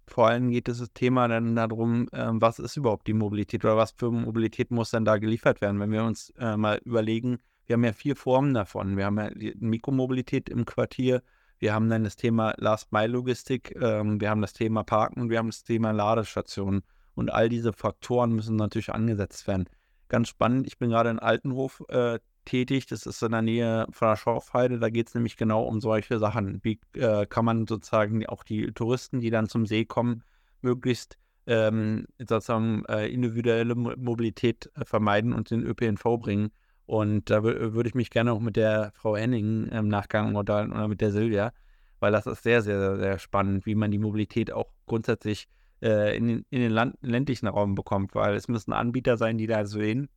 vor 0.09 0.29
allem 0.29 0.51
geht 0.51 0.69
es 0.69 0.79
das 0.79 0.93
Thema 0.93 1.29
dann 1.29 1.57
darum, 1.57 2.09
äh, 2.13 2.29
was 2.33 2.59
ist 2.59 2.77
überhaupt 2.77 3.07
die 3.07 3.13
Mobilität 3.13 3.65
oder 3.65 3.77
was 3.77 3.91
für 3.93 4.11
Mobilität 4.11 4.71
muss 4.71 4.91
dann 4.91 5.05
da 5.05 5.19
geliefert 5.19 5.61
werden. 5.61 5.81
Wenn 5.81 5.91
wir 5.91 6.05
uns 6.05 6.31
äh, 6.39 6.57
mal 6.57 6.81
überlegen, 6.85 7.39
wir 7.67 7.75
haben 7.75 7.85
ja 7.85 7.93
vier 7.93 8.15
Formen 8.15 8.55
davon. 8.55 8.97
Wir 8.97 9.07
haben 9.07 9.19
ja 9.19 9.31
die 9.31 9.55
Mikromobilität 9.59 10.49
im 10.49 10.65
Quartier, 10.65 11.23
wir 11.59 11.75
haben 11.75 11.89
dann 11.89 12.05
das 12.05 12.17
Thema 12.17 12.55
Last-Mile-Logistik, 12.59 13.75
ähm, 13.81 14.21
wir 14.21 14.31
haben 14.31 14.43
das 14.43 14.53
Thema 14.53 14.85
Parken, 14.85 15.31
wir 15.31 15.39
haben 15.39 15.49
das 15.49 15.65
Thema 15.65 15.91
Ladestationen. 15.91 16.83
Und 17.15 17.33
all 17.33 17.49
diese 17.49 17.73
Faktoren 17.73 18.33
müssen 18.33 18.57
natürlich 18.57 18.93
angesetzt 18.93 19.47
werden. 19.49 19.69
Ganz 20.09 20.29
spannend, 20.29 20.67
ich 20.67 20.79
bin 20.79 20.91
gerade 20.91 21.11
in 21.11 21.19
Altenhof 21.19 21.83
äh, 21.89 22.19
tätig. 22.47 22.87
Das 22.87 23.05
ist 23.05 23.23
in 23.23 23.33
der 23.33 23.43
Nähe 23.43 23.87
von 23.91 24.09
der 24.09 24.17
Schorfheide. 24.17 24.79
Da 24.79 24.89
geht 24.89 25.09
es 25.09 25.15
nämlich 25.15 25.37
genau 25.37 25.65
um 25.65 25.81
solche 25.81 26.19
Sachen. 26.19 26.61
Wie 26.63 26.81
äh, 26.95 27.27
kann 27.27 27.45
man 27.45 27.67
sozusagen 27.67 28.25
auch 28.27 28.43
die 28.43 28.73
Touristen, 28.73 29.21
die 29.21 29.31
dann 29.31 29.49
zum 29.49 29.67
See 29.67 29.85
kommen, 29.85 30.23
möglichst 30.63 31.19
ähm, 31.47 32.07
sozusagen 32.19 32.85
äh, 32.87 33.07
individuelle 33.09 33.75
Mobilität 33.75 34.71
äh, 34.75 34.85
vermeiden 34.85 35.33
und 35.33 35.51
den 35.51 35.63
ÖPNV 35.63 36.03
bringen. 36.19 36.51
Und 36.87 37.31
da 37.31 37.43
würde 37.43 37.89
ich 37.89 37.95
mich 37.97 38.11
gerne 38.11 38.33
auch 38.33 38.41
mit 38.41 38.57
der 38.57 38.93
Frau 38.95 39.17
Henning 39.17 39.67
im 39.67 39.89
Nachgang 39.89 40.37
unterhalten 40.37 40.73
oder 40.73 40.87
mit 40.87 41.01
der 41.01 41.11
Silvia, 41.11 41.53
weil 41.99 42.13
das 42.13 42.27
ist 42.27 42.45
sehr, 42.45 42.63
sehr, 42.63 42.97
sehr 42.97 43.19
spannend, 43.19 43.67
wie 43.67 43.75
man 43.75 43.91
die 43.91 43.99
Mobilität 43.99 44.53
auch 44.53 44.71
grundsätzlich 44.87 45.49
äh, 45.83 46.17
in, 46.17 46.45
in, 46.49 46.61
den 46.61 46.93
ländlichen 47.01 47.49
Raum 47.49 47.75
bekommt, 47.75 48.15
weil 48.15 48.37
es 48.37 48.47
müssen 48.47 48.73
Anbieter 48.73 49.17
sein, 49.17 49.37
die 49.37 49.49
da 49.49 49.67
sehen, 49.67 50.09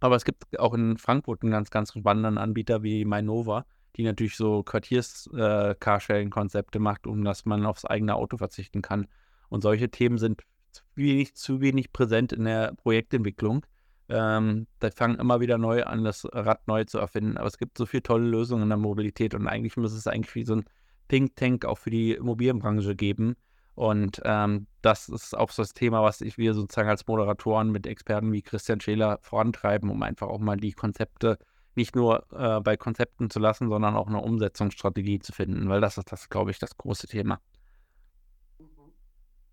aber 0.00 0.16
es 0.16 0.24
gibt 0.24 0.58
auch 0.58 0.74
in 0.74 0.96
Frankfurt 0.96 1.42
einen 1.42 1.52
ganz, 1.52 1.70
ganz 1.70 1.92
spannenden 1.92 2.38
Anbieter 2.38 2.82
wie 2.82 3.04
Mainova, 3.04 3.66
die 3.96 4.02
natürlich 4.02 4.36
so 4.36 4.62
Quartiers-Carsharing-Konzepte 4.62 6.78
äh, 6.78 6.82
macht, 6.82 7.06
um 7.06 7.24
dass 7.24 7.44
man 7.44 7.66
aufs 7.66 7.84
eigene 7.84 8.14
Auto 8.14 8.36
verzichten 8.36 8.82
kann. 8.82 9.06
Und 9.48 9.62
solche 9.62 9.90
Themen 9.90 10.18
sind 10.18 10.42
zu 10.72 10.82
wenig, 10.94 11.34
zu 11.34 11.60
wenig 11.60 11.92
präsent 11.92 12.32
in 12.32 12.44
der 12.44 12.74
Projektentwicklung. 12.74 13.66
Ähm, 14.08 14.66
da 14.78 14.90
fangen 14.90 15.18
immer 15.18 15.40
wieder 15.40 15.58
neu 15.58 15.84
an, 15.84 16.04
das 16.04 16.26
Rad 16.32 16.66
neu 16.66 16.84
zu 16.84 16.98
erfinden. 16.98 17.36
Aber 17.36 17.46
es 17.46 17.58
gibt 17.58 17.76
so 17.76 17.86
viele 17.86 18.02
tolle 18.02 18.26
Lösungen 18.26 18.64
in 18.64 18.68
der 18.68 18.78
Mobilität 18.78 19.34
und 19.34 19.46
eigentlich 19.46 19.76
muss 19.76 19.92
es 19.92 20.06
eigentlich 20.06 20.34
wie 20.34 20.44
so 20.44 20.56
ein 20.56 20.64
Think 21.08 21.36
Tank 21.36 21.64
auch 21.64 21.78
für 21.78 21.90
die 21.90 22.12
Immobilienbranche 22.12 22.94
geben, 22.94 23.36
und 23.74 24.20
ähm, 24.24 24.66
das 24.82 25.08
ist 25.08 25.36
auch 25.36 25.50
so 25.50 25.62
das 25.62 25.74
Thema, 25.74 26.02
was 26.02 26.20
ich 26.20 26.38
wir 26.38 26.54
sozusagen 26.54 26.88
als 26.88 27.06
Moderatoren 27.06 27.70
mit 27.70 27.86
Experten 27.86 28.32
wie 28.32 28.42
Christian 28.42 28.80
Scheler 28.80 29.18
vorantreiben, 29.22 29.90
um 29.90 30.02
einfach 30.02 30.28
auch 30.28 30.38
mal 30.38 30.56
die 30.56 30.72
Konzepte 30.72 31.38
nicht 31.74 31.94
nur 31.94 32.26
äh, 32.32 32.60
bei 32.60 32.76
Konzepten 32.76 33.30
zu 33.30 33.38
lassen, 33.38 33.68
sondern 33.68 33.96
auch 33.96 34.08
eine 34.08 34.20
Umsetzungsstrategie 34.20 35.20
zu 35.20 35.32
finden, 35.32 35.68
weil 35.68 35.80
das 35.80 35.98
ist 35.98 36.10
das, 36.10 36.28
glaube 36.28 36.50
ich, 36.50 36.58
das 36.58 36.76
große 36.76 37.06
Thema. 37.06 37.40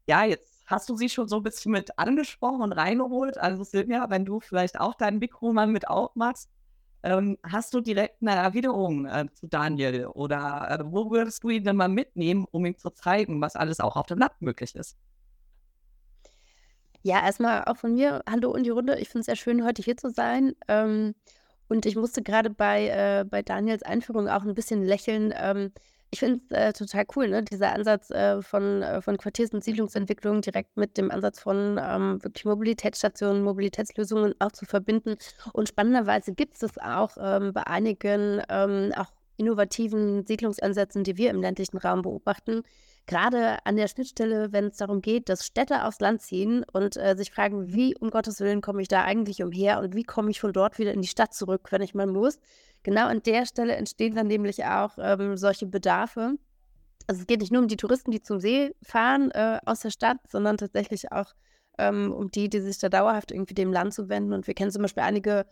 Ja, 0.07 0.23
jetzt 0.23 0.63
hast 0.65 0.89
du 0.89 0.95
sie 0.95 1.09
schon 1.09 1.27
so 1.27 1.37
ein 1.37 1.43
bisschen 1.43 1.71
mit 1.71 1.97
angesprochen 1.97 2.61
und 2.61 2.71
reingeholt. 2.71 3.37
Also 3.37 3.63
Silvia, 3.63 4.09
wenn 4.09 4.25
du 4.25 4.39
vielleicht 4.39 4.79
auch 4.79 4.95
dein 4.95 5.19
Mikro 5.19 5.53
mal 5.53 5.67
mit 5.67 5.87
aufmachst, 5.87 6.49
ähm, 7.07 7.37
hast 7.43 7.73
du 7.73 7.79
direkt 7.81 8.21
eine 8.21 8.35
Erwiderung 8.35 9.05
äh, 9.05 9.27
zu 9.33 9.47
Daniel 9.47 10.07
oder 10.07 10.67
äh, 10.69 10.83
wo 10.91 11.09
würdest 11.09 11.43
du 11.43 11.49
ihn 11.49 11.63
denn 11.63 11.77
mal 11.77 11.87
mitnehmen, 11.87 12.45
um 12.51 12.65
ihm 12.65 12.77
zu 12.77 12.89
zeigen, 12.89 13.39
was 13.39 13.55
alles 13.55 13.79
auch 13.79 13.95
auf 13.95 14.07
dem 14.07 14.19
Land 14.19 14.33
möglich 14.41 14.75
ist? 14.75 14.97
Ja, 17.03 17.23
erstmal 17.23 17.63
auch 17.65 17.77
von 17.77 17.93
mir, 17.93 18.21
hallo 18.29 18.53
in 18.55 18.63
die 18.63 18.69
Runde. 18.69 18.99
Ich 18.99 19.07
finde 19.07 19.21
es 19.21 19.25
sehr 19.27 19.37
schön, 19.37 19.63
heute 19.63 19.81
hier 19.81 19.95
zu 19.95 20.09
sein. 20.09 20.53
Ähm, 20.67 21.15
und 21.69 21.85
ich 21.85 21.95
musste 21.95 22.21
gerade 22.21 22.49
bei, 22.49 22.89
äh, 22.89 23.23
bei 23.23 23.41
Daniels 23.41 23.83
Einführung 23.83 24.27
auch 24.27 24.43
ein 24.43 24.53
bisschen 24.53 24.83
lächeln. 24.83 25.33
Ähm, 25.37 25.71
ich 26.09 26.19
finde 26.19 26.41
es 26.49 26.57
äh, 26.57 26.73
total 26.73 27.05
cool, 27.15 27.27
ne? 27.27 27.43
dieser 27.43 27.73
Ansatz 27.73 28.09
äh, 28.11 28.41
von, 28.41 28.81
äh, 28.81 29.01
von 29.01 29.17
Quartiers- 29.17 29.51
und 29.51 29.63
Siedlungsentwicklung 29.63 30.41
direkt 30.41 30.77
mit 30.77 30.97
dem 30.97 31.11
Ansatz 31.11 31.39
von 31.39 31.79
ähm, 31.81 32.23
wirklich 32.23 32.45
Mobilitätsstationen, 32.45 33.43
Mobilitätslösungen 33.43 34.33
auch 34.39 34.51
zu 34.51 34.65
verbinden. 34.65 35.15
Und 35.51 35.67
spannenderweise 35.67 36.33
gibt 36.33 36.53
es 36.53 36.59
das 36.59 36.77
auch 36.77 37.17
ähm, 37.19 37.51
bei 37.53 37.67
einigen 37.67 38.41
ähm, 38.49 38.93
auch 38.95 39.11
innovativen 39.35 40.25
Siedlungsansätzen, 40.25 41.03
die 41.03 41.17
wir 41.17 41.29
im 41.29 41.41
ländlichen 41.41 41.77
Raum 41.77 42.01
beobachten. 42.01 42.63
Gerade 43.05 43.59
an 43.65 43.77
der 43.77 43.87
Schnittstelle, 43.87 44.51
wenn 44.51 44.65
es 44.65 44.77
darum 44.77 45.01
geht, 45.01 45.29
dass 45.29 45.45
Städte 45.45 45.85
aufs 45.85 45.99
Land 45.99 46.21
ziehen 46.21 46.65
und 46.73 46.97
äh, 46.97 47.15
sich 47.15 47.31
fragen, 47.31 47.73
wie 47.73 47.95
um 47.95 48.09
Gottes 48.09 48.39
Willen 48.39 48.61
komme 48.61 48.81
ich 48.81 48.87
da 48.87 49.03
eigentlich 49.03 49.43
umher 49.43 49.79
und 49.79 49.95
wie 49.95 50.03
komme 50.03 50.31
ich 50.31 50.39
von 50.39 50.53
dort 50.53 50.79
wieder 50.79 50.93
in 50.93 51.01
die 51.01 51.07
Stadt 51.07 51.33
zurück, 51.33 51.71
wenn 51.71 51.81
ich 51.81 51.93
mal 51.93 52.07
muss 52.07 52.39
genau 52.87 53.07
an 53.07 53.21
der 53.21 53.45
Stelle 53.45 53.75
entstehen 53.75 54.15
dann 54.15 54.27
nämlich 54.27 54.63
auch 54.63 54.97
ähm, 54.97 55.35
solche 55.35 55.65
Bedarfe. 55.65 56.35
Also 57.05 57.21
es 57.21 57.27
geht 57.27 57.41
nicht 57.41 57.51
nur 57.51 57.61
um 57.61 57.67
die 57.67 57.75
Touristen, 57.75 58.11
die 58.11 58.21
zum 58.21 58.39
See 58.39 58.73
fahren 58.81 59.29
äh, 59.31 59.59
aus 59.65 59.81
der 59.81 59.89
Stadt, 59.89 60.19
sondern 60.29 60.55
tatsächlich 60.55 61.11
auch 61.11 61.33
ähm, 61.77 62.13
um 62.13 62.31
die, 62.31 62.49
die 62.49 62.61
sich 62.61 62.79
da 62.79 62.87
dauerhaft 62.87 63.33
irgendwie 63.33 63.55
dem 63.55 63.73
Land 63.73 63.93
zuwenden. 63.93 64.31
Und 64.31 64.47
wir 64.47 64.53
kennen 64.53 64.71
zum 64.71 64.83
Beispiel 64.83 65.03
einige 65.03 65.45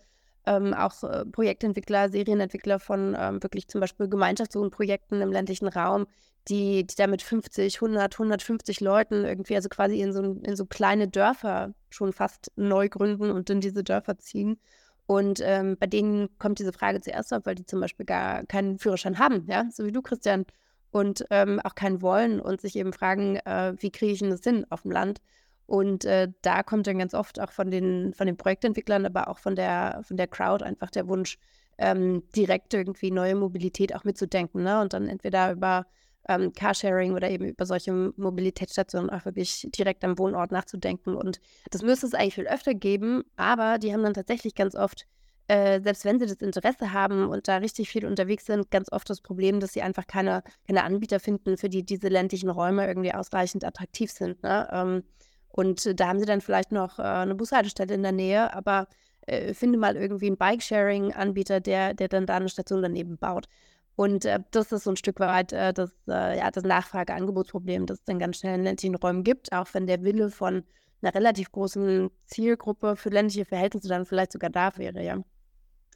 ähm, 0.46 0.74
auch 0.74 1.04
äh, 1.04 1.25
Projektentwickler, 1.25 2.08
Serienentwickler 2.08 2.80
von 2.80 3.18
ähm, 3.20 3.44
wirklich 3.44 3.68
zum 3.68 3.82
Beispiel 3.82 4.08
Gemeinschaftswohnprojekten 4.08 5.20
im 5.22 5.34
ländlichen 5.34 5.68
Raum, 5.68 6.08
die, 6.48 6.88
die 6.88 6.96
da 6.96 7.08
mit 7.08 7.22
50, 7.22 7.75
100, 7.75 8.13
150 8.13 8.80
Leuten 8.80 9.25
irgendwie, 9.25 9.58
also 9.58 9.68
quasi 9.68 10.00
in 10.00 10.13
so, 10.13 10.22
in 10.22 10.56
so 10.56 10.65
kleine 10.65 11.10
Dörfer 11.10 11.74
schon 11.89 12.13
fast 12.13 12.54
neu 12.56 12.88
gründen 12.88 13.30
und 13.30 13.50
in 13.50 13.60
diese 13.60 13.84
Dörfer 13.84 14.18
ziehen. 14.20 14.58
Und 15.07 15.39
ähm, 15.43 15.77
bei 15.79 15.88
denen 15.88 16.35
kommt 16.39 16.59
diese 16.59 16.74
Frage 16.74 17.00
zuerst 17.01 17.33
auf, 17.33 17.45
weil 17.45 17.55
die 17.55 17.65
zum 17.65 17.79
Beispiel 17.79 18.05
gar 18.05 18.43
keinen 18.45 18.79
Führerschein 18.79 19.19
haben, 19.19 19.45
ja, 19.47 19.65
so 19.71 19.85
wie 19.85 19.91
du, 19.91 20.01
Christian, 20.01 20.45
und 20.91 21.25
ähm, 21.29 21.59
auch 21.63 21.75
keinen 21.75 22.01
wollen 22.01 22.39
und 22.39 22.62
sich 22.62 22.75
eben 22.77 22.93
fragen, 22.93 23.35
äh, 23.45 23.74
wie 23.77 23.91
kriege 23.91 24.13
ich 24.13 24.19
denn 24.19 24.29
das 24.29 24.43
hin 24.43 24.65
auf 24.69 24.83
dem 24.83 24.91
Land? 24.91 25.19
Und 25.67 26.05
äh, 26.05 26.29
da 26.41 26.63
kommt 26.63 26.88
dann 26.88 27.00
ganz 27.00 27.13
oft 27.13 27.39
auch 27.39 27.51
von 27.51 27.69
den, 27.71 28.13
von 28.13 28.27
den 28.27 28.38
Projektentwicklern, 28.38 29.05
aber 29.05 29.27
auch 29.27 29.39
von 29.39 29.55
der, 29.55 30.01
von 30.03 30.15
der 30.15 30.27
Crowd 30.27 30.63
einfach 30.63 30.91
der 30.91 31.07
Wunsch, 31.07 31.38
ähm, 31.77 32.24
direkt 32.35 32.74
irgendwie 32.74 33.12
neue 33.12 33.35
Mobilität 33.35 33.93
auch 33.95 34.03
mitzudenken. 34.03 34.63
Ne? 34.63 34.79
Und 34.79 34.93
dann 34.93 35.07
entweder 35.07 35.51
über 35.51 35.85
ähm, 36.27 36.53
Carsharing 36.53 37.13
oder 37.13 37.29
eben 37.29 37.46
über 37.46 37.65
solche 37.65 37.91
Mobilitätsstationen 38.17 39.10
auch 39.10 39.25
wirklich 39.25 39.67
direkt 39.75 40.03
am 40.03 40.17
Wohnort 40.17 40.51
nachzudenken. 40.51 41.15
Und 41.15 41.39
das 41.72 41.82
müsste 41.82 42.08
es 42.08 42.13
eigentlich 42.13 42.36
viel 42.36 42.48
öfter 42.48 42.74
geben, 42.74 43.24
aber 43.36 43.77
die 43.77 43.94
haben 43.94 44.03
dann 44.03 44.13
tatsächlich 44.13 44.55
ganz 44.55 44.75
oft, 44.75 45.05
äh, 45.48 45.79
selbst 45.82 46.05
wenn 46.05 46.20
sie 46.20 46.25
das 46.25 46.38
Interesse 46.38 46.94
haben 46.94 47.29
und 47.29 47.48
da 47.48 47.58
richtig 47.58 47.89
viel 47.89 48.05
unterwegs 48.05 48.46
sind, 48.46 48.72
ganz 48.72 48.91
oft 48.91 49.10
das 49.10 49.22
Problem, 49.22 49.60
dass 49.60 49.74
sie 49.74 49.82
einfach 49.82 50.08
keine, 50.08 50.44
keine 50.67 50.84
Anbieter 50.84 51.20
finden, 51.20 51.58
für 51.58 51.70
die 51.70 51.84
diese 51.84 52.08
ländlichen 52.08 52.50
Räume 52.50 52.88
irgendwie 52.88 53.13
ausreichend 53.13 53.63
attraktiv 53.63 54.12
sind. 54.12 54.41
Ne? 54.41 54.67
Ähm, 54.72 55.03
und 55.50 56.00
da 56.00 56.08
haben 56.08 56.20
sie 56.20 56.25
dann 56.25 56.41
vielleicht 56.41 56.72
noch 56.72 57.00
äh, 57.00 57.03
eine 57.03 57.36
Bushaltestelle 57.36 57.94
in 57.94 58.03
der 58.03 58.12
Nähe, 58.12 58.53
aber 58.53 58.88
äh, 59.27 59.53
finde 59.53 59.79
mal 59.79 59.96
irgendwie 59.96 60.27
einen 60.27 60.38
Bike-Sharing-Anbieter, 60.38 61.60
der, 61.60 61.94
der 61.94 62.08
dann 62.08 62.25
da 62.25 62.36
eine 62.36 62.50
Station 62.50 62.82
daneben 62.82 63.17
baut. 63.17 63.48
Und 63.96 64.25
äh, 64.25 64.40
das 64.52 64.72
ist 64.72 64.84
so 64.84 64.92
ein 64.92 64.98
Stück 64.98 65.20
weit 65.20 65.54
äh, 65.54 65.74
das, 65.74 65.92
äh, 66.08 66.38
ja, 66.38 66.52
das 66.52 66.64
Nachfrage-Angebotsproblem, 66.64 67.86
das 67.86 68.00
es 68.00 68.06
dann 68.06 68.20
ganz 68.20 68.38
schnell 68.38 68.56
in 68.56 68.64
ländlichen 68.64 68.96
Räumen 68.96 69.24
gibt, 69.24 69.54
auch 69.54 69.68
wenn 69.74 69.88
der 69.88 70.04
Wille 70.04 70.30
von 70.30 70.64
einer 71.02 71.16
relativ 71.16 71.52
großen 71.52 72.10
Zielgruppe 72.25 72.96
für 72.96 73.10
ländliche 73.10 73.46
Verhältnisse 73.46 73.88
dann 73.88 74.06
vielleicht 74.06 74.34
sogar 74.34 74.50
da 74.50 74.75
wäre, 74.78 75.04
ja. 75.04 75.22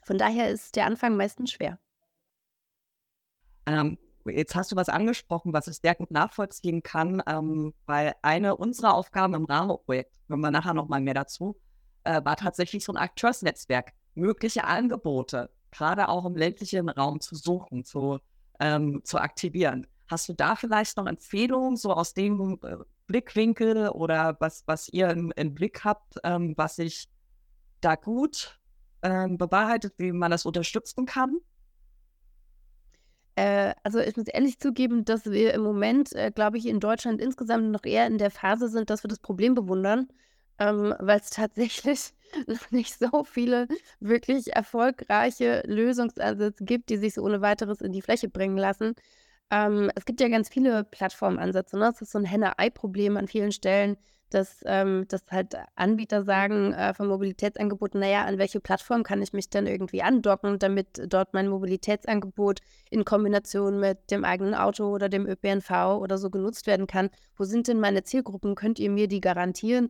Von 0.03 0.17
daher 0.17 0.49
ist 0.49 0.75
der 0.75 0.85
Anfang 0.85 1.17
meistens 1.17 1.51
schwer. 1.51 1.77
Ähm, 3.65 3.97
jetzt 4.25 4.55
hast 4.55 4.71
du 4.71 4.75
was 4.75 4.89
angesprochen, 4.89 5.51
was 5.51 5.67
ich 5.67 5.77
sehr 5.77 5.95
gut 5.95 6.11
nachvollziehen 6.11 6.81
kann, 6.83 7.21
ähm, 7.27 7.73
weil 7.85 8.13
eine 8.21 8.55
unserer 8.55 8.93
Aufgaben 8.93 9.33
im 9.33 9.45
Rahmenprojekt, 9.45 10.15
wenn 10.27 10.39
wir 10.39 10.51
nachher 10.51 10.73
noch 10.73 10.87
mal 10.87 11.01
mehr 11.01 11.13
dazu, 11.13 11.59
äh, 12.03 12.23
war 12.23 12.37
tatsächlich 12.37 12.83
so 12.83 12.93
ein 12.93 12.97
Akteursnetzwerk, 12.97 13.91
mögliche 14.15 14.63
Angebote 14.63 15.49
gerade 15.71 16.09
auch 16.09 16.25
im 16.25 16.35
ländlichen 16.35 16.89
Raum 16.89 17.21
zu 17.21 17.35
suchen, 17.35 17.83
zu, 17.83 18.19
ähm, 18.59 19.01
zu 19.03 19.19
aktivieren. 19.19 19.87
Hast 20.07 20.27
du 20.29 20.33
da 20.33 20.55
vielleicht 20.55 20.97
noch 20.97 21.05
Empfehlungen, 21.05 21.77
so 21.77 21.93
aus 21.93 22.13
dem 22.13 22.59
äh, 22.63 22.77
Blickwinkel 23.07 23.89
oder 23.89 24.37
was, 24.39 24.63
was 24.65 24.89
ihr 24.89 25.09
im, 25.09 25.31
im 25.35 25.53
Blick 25.53 25.83
habt, 25.83 26.17
ähm, 26.23 26.53
was 26.57 26.77
sich 26.77 27.09
da 27.81 27.95
gut 27.95 28.59
ähm, 29.01 29.37
bewahrheitet, 29.37 29.93
wie 29.97 30.11
man 30.11 30.31
das 30.31 30.45
unterstützen 30.45 31.05
kann? 31.05 31.37
Äh, 33.35 33.73
also 33.83 33.99
ich 33.99 34.17
muss 34.17 34.27
ehrlich 34.27 34.59
zugeben, 34.59 35.05
dass 35.05 35.25
wir 35.25 35.53
im 35.53 35.61
Moment, 35.61 36.13
äh, 36.13 36.29
glaube 36.29 36.57
ich, 36.57 36.65
in 36.65 36.79
Deutschland 36.79 37.21
insgesamt 37.21 37.71
noch 37.71 37.85
eher 37.85 38.05
in 38.05 38.17
der 38.17 38.31
Phase 38.31 38.67
sind, 38.67 38.89
dass 38.89 39.03
wir 39.03 39.07
das 39.07 39.19
Problem 39.19 39.55
bewundern, 39.55 40.09
ähm, 40.59 40.93
weil 40.99 41.19
es 41.19 41.29
tatsächlich 41.29 42.13
noch 42.47 42.71
nicht 42.71 42.97
so 42.97 43.23
viele 43.23 43.67
wirklich 43.99 44.53
erfolgreiche 44.55 45.63
Lösungsansätze 45.65 46.63
gibt, 46.63 46.89
die 46.89 46.97
sich 46.97 47.13
so 47.15 47.23
ohne 47.23 47.41
weiteres 47.41 47.81
in 47.81 47.91
die 47.91 48.01
Fläche 48.01 48.29
bringen 48.29 48.57
lassen. 48.57 48.95
Ähm, 49.51 49.91
es 49.95 50.05
gibt 50.05 50.21
ja 50.21 50.27
ganz 50.27 50.49
viele 50.49 50.83
Plattformansätze. 50.83 51.77
Ne? 51.77 51.89
Es 51.93 52.01
ist 52.01 52.11
so 52.11 52.19
ein 52.19 52.25
Henne-Ei-Problem 52.25 53.17
an 53.17 53.27
vielen 53.27 53.51
Stellen, 53.51 53.97
dass, 54.29 54.59
ähm, 54.65 55.05
dass 55.07 55.23
halt 55.31 55.55
Anbieter 55.75 56.23
sagen 56.23 56.73
äh, 56.73 56.93
von 56.93 57.07
Mobilitätsangeboten, 57.07 57.99
naja, 57.99 58.25
an 58.25 58.37
welche 58.37 58.59
Plattform 58.59 59.01
kann 59.01 59.23
ich 59.23 59.33
mich 59.33 59.49
dann 59.49 59.65
irgendwie 59.65 60.03
andocken, 60.03 60.59
damit 60.59 61.01
dort 61.07 61.33
mein 61.33 61.47
Mobilitätsangebot 61.47 62.59
in 62.91 63.05
Kombination 63.05 63.79
mit 63.79 64.11
dem 64.11 64.23
eigenen 64.23 64.53
Auto 64.53 64.85
oder 64.93 65.09
dem 65.09 65.25
ÖPNV 65.25 65.99
oder 65.99 66.19
so 66.19 66.29
genutzt 66.29 66.67
werden 66.67 66.85
kann. 66.85 67.09
Wo 67.35 67.43
sind 67.43 67.67
denn 67.67 67.79
meine 67.79 68.03
Zielgruppen? 68.03 68.53
Könnt 68.53 68.77
ihr 68.77 68.91
mir 68.91 69.07
die 69.07 69.21
garantieren? 69.21 69.89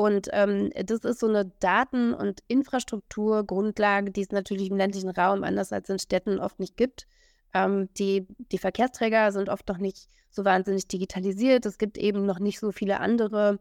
Und 0.00 0.28
ähm, 0.32 0.70
das 0.86 1.00
ist 1.00 1.20
so 1.20 1.28
eine 1.28 1.52
Daten- 1.60 2.14
und 2.14 2.40
Infrastrukturgrundlage, 2.48 4.10
die 4.10 4.22
es 4.22 4.30
natürlich 4.30 4.70
im 4.70 4.78
ländlichen 4.78 5.10
Raum 5.10 5.44
anders 5.44 5.74
als 5.74 5.90
in 5.90 5.98
Städten 5.98 6.38
oft 6.38 6.58
nicht 6.58 6.78
gibt. 6.78 7.06
Ähm, 7.52 7.90
die, 7.98 8.26
die 8.50 8.56
Verkehrsträger 8.56 9.30
sind 9.30 9.50
oft 9.50 9.68
noch 9.68 9.76
nicht 9.76 10.08
so 10.30 10.46
wahnsinnig 10.46 10.88
digitalisiert. 10.88 11.66
Es 11.66 11.76
gibt 11.76 11.98
eben 11.98 12.24
noch 12.24 12.38
nicht 12.38 12.60
so 12.60 12.72
viele 12.72 12.98
andere 12.98 13.58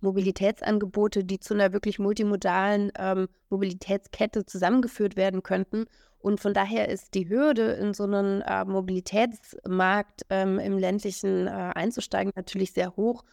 Mobilitätsangebote, 0.00 1.24
die 1.24 1.40
zu 1.40 1.54
einer 1.54 1.72
wirklich 1.72 1.98
multimodalen 1.98 2.92
ähm, 2.96 3.26
Mobilitätskette 3.50 4.46
zusammengeführt 4.46 5.16
werden 5.16 5.42
könnten. 5.42 5.86
Und 6.20 6.38
von 6.38 6.54
daher 6.54 6.88
ist 6.88 7.14
die 7.14 7.28
Hürde, 7.28 7.72
in 7.72 7.94
so 7.94 8.04
einen 8.04 8.42
äh, 8.42 8.64
Mobilitätsmarkt 8.64 10.22
ähm, 10.30 10.60
im 10.60 10.78
ländlichen 10.78 11.48
äh, 11.48 11.50
einzusteigen, 11.50 12.32
natürlich 12.36 12.74
sehr 12.74 12.94
hoch. 12.94 13.24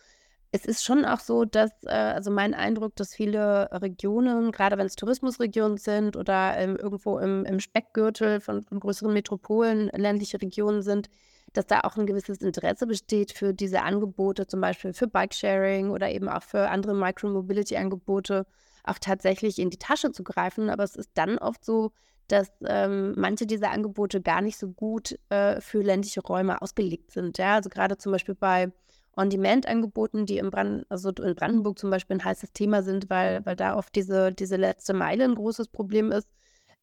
Es 0.55 0.63
ist 0.63 0.85
schon 0.85 1.03
auch 1.03 1.19
so, 1.19 1.43
dass, 1.43 1.71
äh, 1.83 1.89
also 1.89 2.31
mein 2.31 2.53
Eindruck, 2.53 2.95
dass 2.95 3.13
viele 3.13 3.67
Regionen, 3.73 4.53
gerade 4.53 4.77
wenn 4.77 4.85
es 4.85 4.95
Tourismusregionen 4.95 5.77
sind 5.77 6.15
oder 6.15 6.55
ähm, 6.57 6.77
irgendwo 6.77 7.19
im, 7.19 7.43
im 7.43 7.59
Speckgürtel 7.59 8.39
von, 8.39 8.63
von 8.63 8.79
größeren 8.79 9.11
Metropolen 9.11 9.89
ländliche 9.89 10.41
Regionen 10.41 10.81
sind, 10.81 11.09
dass 11.51 11.67
da 11.67 11.81
auch 11.81 11.97
ein 11.97 12.05
gewisses 12.05 12.37
Interesse 12.37 12.87
besteht 12.87 13.33
für 13.33 13.53
diese 13.53 13.81
Angebote, 13.81 14.47
zum 14.47 14.61
Beispiel 14.61 14.93
für 14.93 15.07
Bikesharing 15.07 15.89
oder 15.89 16.09
eben 16.09 16.29
auch 16.29 16.43
für 16.43 16.69
andere 16.69 16.95
Micromobility-Angebote, 16.95 18.45
auch 18.85 18.99
tatsächlich 18.99 19.59
in 19.59 19.69
die 19.69 19.77
Tasche 19.77 20.13
zu 20.13 20.23
greifen. 20.23 20.69
Aber 20.69 20.85
es 20.85 20.95
ist 20.95 21.09
dann 21.15 21.37
oft 21.37 21.65
so, 21.65 21.91
dass 22.29 22.49
ähm, 22.65 23.13
manche 23.17 23.45
dieser 23.45 23.71
Angebote 23.71 24.21
gar 24.21 24.39
nicht 24.39 24.57
so 24.57 24.69
gut 24.69 25.19
äh, 25.27 25.59
für 25.59 25.81
ländliche 25.81 26.21
Räume 26.21 26.61
ausgelegt 26.61 27.11
sind. 27.11 27.37
Ja? 27.39 27.55
Also 27.55 27.69
gerade 27.69 27.97
zum 27.97 28.13
Beispiel 28.13 28.35
bei 28.35 28.71
On-Demand-Angeboten, 29.17 30.25
die 30.25 30.37
in, 30.37 30.49
Brand 30.49 30.85
also 30.89 31.09
in 31.09 31.35
Brandenburg 31.35 31.79
zum 31.79 31.89
Beispiel 31.89 32.17
ein 32.17 32.23
heißes 32.25 32.51
Thema 32.53 32.83
sind, 32.83 33.09
weil, 33.09 33.45
weil 33.45 33.55
da 33.55 33.77
oft 33.77 33.95
diese, 33.95 34.31
diese 34.33 34.57
letzte 34.57 34.93
Meile 34.93 35.23
ein 35.23 35.35
großes 35.35 35.69
Problem 35.69 36.11
ist 36.11 36.27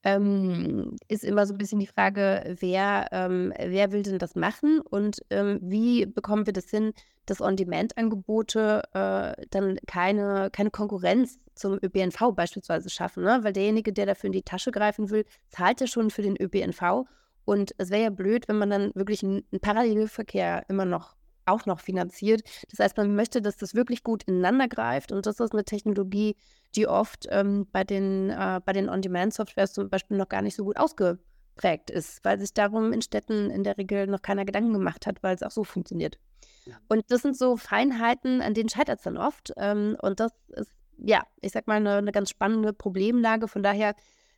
ähm, 0.05 0.97
ist 1.09 1.25
immer 1.25 1.47
so 1.47 1.55
ein 1.55 1.59
bisschen 1.59 1.79
die 1.79 1.87
Frage, 1.87 2.57
wer, 2.61 3.07
ähm, 3.12 3.53
wer 3.57 3.93
will 3.93 4.03
denn 4.03 4.19
das 4.19 4.35
machen? 4.35 4.81
Und 4.81 5.21
ähm, 5.31 5.59
wie 5.62 6.07
bekommen 6.07 6.47
wir 6.47 6.53
das 6.53 6.71
hin, 6.71 6.93
dass 7.27 7.41
On-Demand-Angebote 7.41 8.83
äh, 8.95 9.47
dann 9.51 9.79
keine, 9.87 10.51
keine 10.51 10.71
Konkurrenz 10.71 11.39
zum 11.55 11.79
ÖPNV 11.83 12.33
beispielsweise 12.35 12.91
schaffen, 12.91 13.23
ne? 13.23 13.41
weil 13.43 13.53
derjenige, 13.53 13.93
der 13.93 14.07
dafür 14.07 14.29
in 14.29 14.33
die 14.33 14.43
Tasche 14.43 14.73
greifen 14.73 15.11
will, 15.11 15.25
zahlt 15.49 15.81
ja 15.81 15.87
schon 15.87 16.11
für 16.11 16.23
den 16.23 16.37
ÖPNV. 16.41 17.07
Und 17.45 17.75
es 17.79 17.91
wäre 17.91 18.03
ja 18.03 18.11
blöd, 18.11 18.49
wenn 18.49 18.59
man 18.59 18.71
dann 18.71 18.93
wirklich 18.95 19.23
einen, 19.23 19.45
einen 19.53 19.61
Parallelverkehr 19.61 20.65
immer 20.69 20.85
noch 20.85 21.15
auch 21.47 21.67
noch 21.67 21.81
finanziert. 21.81 22.43
Das 22.71 22.79
heißt, 22.81 22.97
man 22.97 23.15
möchte, 23.15 23.43
dass 23.43 23.57
das 23.57 23.75
wirklich 23.75 24.03
gut 24.03 24.25
ineinander 24.25 24.69
greift 24.69 25.13
und 25.13 25.27
das 25.27 25.41
ist 25.41 25.53
eine 25.53 25.65
Technologie, 25.65 26.37
die 26.75 26.87
oft 26.87 27.27
ähm, 27.31 27.67
bei 27.73 27.85
den, 27.85 28.31
äh, 28.31 28.61
bei 28.65 28.73
den 28.73 28.89
On-Demand-Softwares 28.89 29.73
zum 29.73 29.91
Beispiel 29.91 30.17
noch 30.17 30.29
gar 30.29 30.43
nicht 30.43 30.57
so 30.57 30.65
gut 30.65 30.77
ausgeprägt 30.77 31.91
ist, 31.91 32.25
weil 32.25 32.39
sich 32.41 32.55
darum 32.55 32.93
in 32.93 33.03
Städten 33.03 33.51
in 33.51 33.65
der 33.65 33.77
Regel 33.79 34.07
noch 34.07 34.23
keiner 34.23 34.45
Gedanken 34.45 34.73
gemacht 34.73 35.07
hat, 35.07 35.23
weil 35.23 35.35
es 35.35 35.43
auch 35.43 35.51
so 35.51 35.65
funktioniert. 35.65 36.19
Und 36.89 37.11
das 37.11 37.23
sind 37.23 37.37
so 37.37 37.57
Feinheiten, 37.57 38.41
an 38.41 38.55
denen 38.55 38.69
scheitert 38.69 38.99
es 38.99 39.05
dann 39.05 39.17
oft. 39.17 39.53
Ähm, 39.57 39.97
und 40.01 40.21
das 40.21 40.33
ist, 40.49 40.71
ja, 40.99 41.25
ich 41.41 41.53
sag 41.53 41.67
mal, 41.67 41.77
eine, 41.77 41.97
eine 41.97 42.13
ganz 42.13 42.31
spannende 42.31 42.73
Problemlage. 42.73 43.49
Von 43.49 43.63
daher 43.63 43.95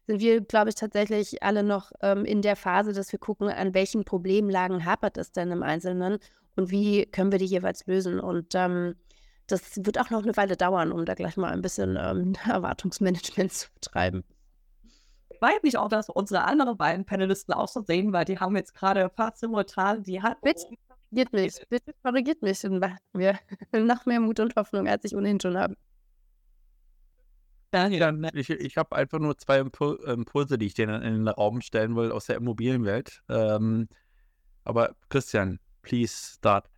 sind 0.06 0.20
wir, 0.20 0.40
glaube 0.40 0.70
ich, 0.70 0.75
tatsächlich 0.75 1.42
alle 1.42 1.62
noch 1.62 1.92
ähm, 2.00 2.25
in 2.25 2.42
der 2.42 2.56
Phase, 2.56 2.92
dass 2.92 3.12
wir 3.12 3.18
gucken, 3.18 3.49
an 3.49 3.75
welchen 3.75 4.04
Problemlagen 4.04 4.84
hapert 4.84 5.18
es 5.18 5.32
denn 5.32 5.50
im 5.50 5.62
Einzelnen 5.62 6.18
und 6.56 6.70
wie 6.70 7.06
können 7.06 7.32
wir 7.32 7.38
die 7.38 7.46
jeweils 7.46 7.87
lösen. 7.87 8.20
Und 8.20 8.54
ähm, 8.54 8.94
das 9.46 9.76
wird 9.76 9.99
auch 9.99 10.11
noch 10.11 10.23
eine 10.23 10.37
Weile 10.37 10.56
dauern, 10.56 10.92
um 10.92 11.04
da 11.04 11.14
gleich 11.14 11.37
mal 11.37 11.52
ein 11.52 11.62
bisschen 11.62 11.96
ähm, 12.00 12.34
Erwartungsmanagement 12.48 13.52
zu 13.52 13.68
betreiben. 13.74 14.24
Weiß 15.40 15.62
mich 15.62 15.76
auch, 15.76 15.88
dass 15.88 16.09
unsere 16.09 16.44
anderen 16.44 16.76
beiden 16.76 17.05
Panelisten 17.05 17.52
auch 17.55 17.68
so 17.68 17.83
sehen, 17.83 18.12
weil 18.12 18.24
die 18.24 18.38
haben 18.38 18.57
jetzt 18.57 18.74
gerade 18.74 19.11
fast 19.11 19.40
simultan 19.40 20.02
die 20.02 20.22
Hand. 20.22 20.40
Bitte 20.42 20.64
korrigiert 20.88 21.33
mich, 21.33 21.55
bitte 21.68 21.92
korrigiert 22.02 22.40
mich, 22.42 22.61
dann 22.61 22.78
machen 22.78 22.98
wir 23.12 23.38
noch 23.72 24.07
mehr 24.07 24.20
Mut 24.20 24.40
und 24.40 24.57
Hoffnung, 24.57 24.88
als 24.88 25.05
ich 25.05 25.14
ohnehin 25.14 25.40
schon 25.40 25.59
habe. 25.59 25.74
Ich, 28.35 28.50
ich 28.50 28.76
habe 28.76 28.94
einfach 28.94 29.18
nur 29.18 29.37
zwei 29.37 29.59
Impulse, 29.59 30.59
die 30.59 30.66
ich 30.66 30.74
dir 30.74 30.88
in 30.88 31.02
den 31.02 31.28
Raum 31.28 31.61
stellen 31.61 31.96
will 31.96 32.12
aus 32.12 32.26
der 32.26 32.37
Immobilienwelt. 32.37 33.22
Ähm, 33.28 33.88
aber 34.62 34.94
Christian, 35.09 35.59
please 35.85 36.35
start. 36.37 36.68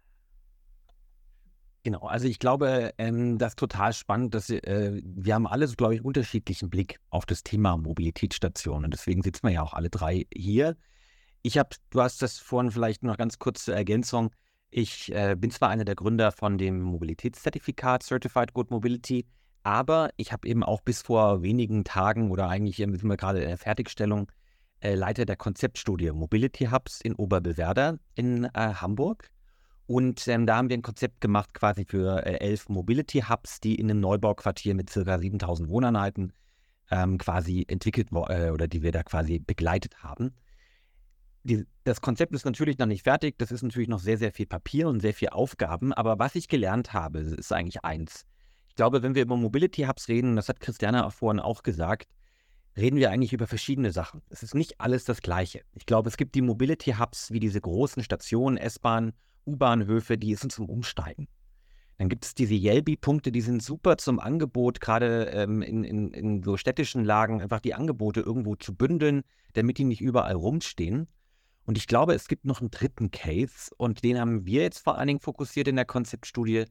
Genau, 1.86 2.00
also 2.00 2.26
ich 2.26 2.40
glaube, 2.40 2.92
ähm, 2.98 3.38
das 3.38 3.52
ist 3.52 3.60
total 3.60 3.92
spannend, 3.92 4.34
dass 4.34 4.50
äh, 4.50 5.00
wir 5.04 5.34
haben 5.34 5.46
alle, 5.46 5.68
so, 5.68 5.76
glaube 5.76 5.94
ich, 5.94 6.04
unterschiedlichen 6.04 6.68
Blick 6.68 6.98
auf 7.10 7.26
das 7.26 7.44
Thema 7.44 7.76
Mobilitätsstationen. 7.76 8.90
Deswegen 8.90 9.22
sitzen 9.22 9.44
wir 9.44 9.52
ja 9.52 9.62
auch 9.62 9.72
alle 9.72 9.88
drei 9.88 10.26
hier. 10.34 10.76
Ich 11.42 11.58
habe, 11.58 11.68
du 11.90 12.00
hast 12.00 12.22
das 12.22 12.38
vorhin 12.38 12.72
vielleicht 12.72 13.04
noch 13.04 13.16
ganz 13.16 13.38
kurz 13.38 13.64
zur 13.64 13.76
Ergänzung. 13.76 14.32
Ich 14.68 15.14
äh, 15.14 15.36
bin 15.38 15.52
zwar 15.52 15.68
einer 15.68 15.84
der 15.84 15.94
Gründer 15.94 16.32
von 16.32 16.58
dem 16.58 16.80
Mobilitätszertifikat 16.80 18.02
Certified 18.02 18.52
Good 18.52 18.72
Mobility, 18.72 19.24
aber 19.62 20.10
ich 20.16 20.32
habe 20.32 20.48
eben 20.48 20.64
auch 20.64 20.80
bis 20.80 21.02
vor 21.02 21.42
wenigen 21.42 21.84
Tagen 21.84 22.32
oder 22.32 22.48
eigentlich 22.48 22.78
sind 22.78 23.00
wir 23.04 23.16
gerade 23.16 23.42
in 23.42 23.48
der 23.48 23.58
Fertigstellung 23.58 24.30
äh, 24.86 24.94
Leiter 24.94 25.24
der 25.24 25.36
Konzeptstudie 25.36 26.12
Mobility 26.12 26.66
Hubs 26.66 27.00
in 27.00 27.14
Oberbewerder 27.14 27.98
in 28.14 28.44
äh, 28.44 28.50
Hamburg. 28.54 29.28
Und 29.86 30.26
ähm, 30.28 30.46
da 30.46 30.56
haben 30.56 30.68
wir 30.68 30.76
ein 30.76 30.82
Konzept 30.82 31.20
gemacht 31.20 31.54
quasi 31.54 31.84
für 31.84 32.24
äh, 32.24 32.38
elf 32.38 32.68
Mobility 32.68 33.22
Hubs, 33.28 33.60
die 33.60 33.74
in 33.74 33.90
einem 33.90 34.00
Neubauquartier 34.00 34.74
mit 34.74 34.90
ca. 34.90 35.18
7000 35.18 35.68
Wohneinheiten 35.68 36.32
ähm, 36.90 37.18
quasi 37.18 37.64
entwickelt 37.68 38.08
äh, 38.12 38.50
oder 38.50 38.68
die 38.68 38.82
wir 38.82 38.92
da 38.92 39.02
quasi 39.02 39.40
begleitet 39.40 40.02
haben. 40.04 40.32
Die, 41.42 41.64
das 41.84 42.00
Konzept 42.00 42.34
ist 42.34 42.44
natürlich 42.44 42.78
noch 42.78 42.86
nicht 42.86 43.02
fertig. 43.02 43.38
Das 43.38 43.50
ist 43.50 43.62
natürlich 43.62 43.88
noch 43.88 44.00
sehr, 44.00 44.18
sehr 44.18 44.32
viel 44.32 44.46
Papier 44.46 44.88
und 44.88 45.00
sehr 45.00 45.14
viel 45.14 45.28
Aufgaben. 45.28 45.92
Aber 45.92 46.18
was 46.18 46.34
ich 46.34 46.48
gelernt 46.48 46.92
habe, 46.92 47.20
ist 47.20 47.52
eigentlich 47.52 47.84
eins. 47.84 48.24
Ich 48.68 48.76
glaube, 48.76 49.02
wenn 49.02 49.14
wir 49.14 49.22
über 49.22 49.36
Mobility 49.36 49.82
Hubs 49.82 50.08
reden, 50.08 50.36
das 50.36 50.48
hat 50.48 50.60
Christiane 50.60 51.08
vorhin 51.10 51.40
auch 51.40 51.62
gesagt, 51.62 52.08
reden 52.76 52.98
wir 52.98 53.10
eigentlich 53.10 53.32
über 53.32 53.46
verschiedene 53.46 53.92
Sachen. 53.92 54.22
Es 54.28 54.42
ist 54.42 54.54
nicht 54.54 54.80
alles 54.80 55.04
das 55.04 55.22
Gleiche. 55.22 55.62
Ich 55.74 55.86
glaube, 55.86 56.08
es 56.08 56.16
gibt 56.16 56.34
die 56.34 56.42
Mobility 56.42 56.92
Hubs 56.92 57.30
wie 57.30 57.40
diese 57.40 57.60
großen 57.60 58.02
Stationen, 58.02 58.56
S-Bahn, 58.56 59.12
U-Bahnhöfe, 59.46 60.18
die 60.18 60.34
sind 60.34 60.52
zum 60.52 60.68
Umsteigen. 60.68 61.28
Dann 61.98 62.10
gibt 62.10 62.26
es 62.26 62.34
diese 62.34 62.54
Yelby-Punkte, 62.54 63.32
die 63.32 63.40
sind 63.40 63.62
super 63.62 63.96
zum 63.96 64.20
Angebot, 64.20 64.80
gerade 64.80 65.30
ähm, 65.32 65.62
in, 65.62 65.82
in, 65.82 66.12
in 66.12 66.42
so 66.42 66.58
städtischen 66.58 67.04
Lagen, 67.04 67.40
einfach 67.40 67.60
die 67.60 67.74
Angebote 67.74 68.20
irgendwo 68.20 68.54
zu 68.54 68.74
bündeln, 68.74 69.22
damit 69.54 69.78
die 69.78 69.84
nicht 69.84 70.02
überall 70.02 70.34
rumstehen. 70.34 71.08
Und 71.64 71.78
ich 71.78 71.86
glaube, 71.86 72.14
es 72.14 72.28
gibt 72.28 72.44
noch 72.44 72.60
einen 72.60 72.70
dritten 72.70 73.10
Case 73.10 73.70
und 73.78 74.04
den 74.04 74.20
haben 74.20 74.44
wir 74.44 74.62
jetzt 74.62 74.80
vor 74.80 74.98
allen 74.98 75.08
Dingen 75.08 75.20
fokussiert 75.20 75.68
in 75.68 75.76
der 75.76 75.86
Konzeptstudie, 75.86 76.64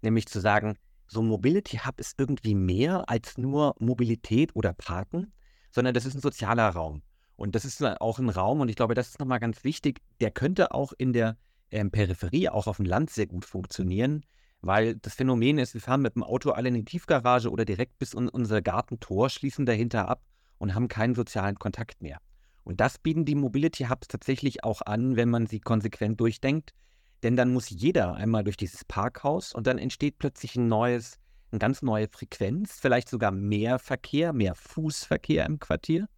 nämlich 0.00 0.26
zu 0.26 0.40
sagen, 0.40 0.76
so 1.08 1.20
ein 1.20 1.26
Mobility 1.26 1.78
Hub 1.78 1.98
ist 1.98 2.14
irgendwie 2.18 2.54
mehr 2.54 3.08
als 3.10 3.36
nur 3.36 3.74
Mobilität 3.80 4.54
oder 4.54 4.72
Parken, 4.74 5.32
sondern 5.70 5.94
das 5.94 6.06
ist 6.06 6.14
ein 6.14 6.20
sozialer 6.20 6.68
Raum. 6.68 7.02
Und 7.36 7.54
das 7.54 7.64
ist 7.64 7.82
auch 7.84 8.18
ein 8.18 8.30
Raum, 8.30 8.60
und 8.60 8.68
ich 8.68 8.76
glaube, 8.76 8.94
das 8.94 9.10
ist 9.10 9.20
nochmal 9.20 9.38
ganz 9.38 9.62
wichtig, 9.62 10.00
der 10.20 10.30
könnte 10.30 10.72
auch 10.72 10.92
in 10.98 11.12
der 11.12 11.36
ähm, 11.70 11.90
Peripherie, 11.90 12.48
auch 12.48 12.66
auf 12.66 12.78
dem 12.78 12.86
Land 12.86 13.10
sehr 13.10 13.26
gut 13.26 13.44
funktionieren, 13.44 14.24
weil 14.60 14.96
das 14.96 15.14
Phänomen 15.14 15.58
ist, 15.58 15.74
wir 15.74 15.80
fahren 15.80 16.02
mit 16.02 16.16
dem 16.16 16.24
Auto 16.24 16.50
alle 16.50 16.68
in 16.68 16.74
die 16.74 16.84
Tiefgarage 16.84 17.50
oder 17.50 17.64
direkt 17.64 17.98
bis 17.98 18.14
in 18.14 18.28
unser 18.28 18.60
Gartentor, 18.60 19.30
schließen 19.30 19.66
dahinter 19.66 20.08
ab 20.08 20.22
und 20.58 20.74
haben 20.74 20.88
keinen 20.88 21.14
sozialen 21.14 21.58
Kontakt 21.58 22.02
mehr. 22.02 22.18
Und 22.64 22.80
das 22.80 22.98
bieten 22.98 23.24
die 23.24 23.34
Mobility 23.34 23.84
Hubs 23.84 24.08
tatsächlich 24.08 24.64
auch 24.64 24.82
an, 24.82 25.16
wenn 25.16 25.30
man 25.30 25.46
sie 25.46 25.60
konsequent 25.60 26.20
durchdenkt. 26.20 26.74
Denn 27.22 27.34
dann 27.34 27.52
muss 27.52 27.70
jeder 27.70 28.14
einmal 28.14 28.44
durch 28.44 28.56
dieses 28.56 28.84
Parkhaus 28.84 29.54
und 29.54 29.66
dann 29.66 29.78
entsteht 29.78 30.18
plötzlich 30.18 30.56
ein 30.56 30.68
neues 30.68 31.18
eine 31.50 31.58
ganz 31.58 31.82
neue 31.82 32.08
Frequenz, 32.08 32.78
vielleicht 32.80 33.08
sogar 33.08 33.30
mehr 33.30 33.78
Verkehr, 33.78 34.32
mehr 34.32 34.54
Fußverkehr 34.54 35.46
im 35.46 35.58
Quartier 35.58 36.08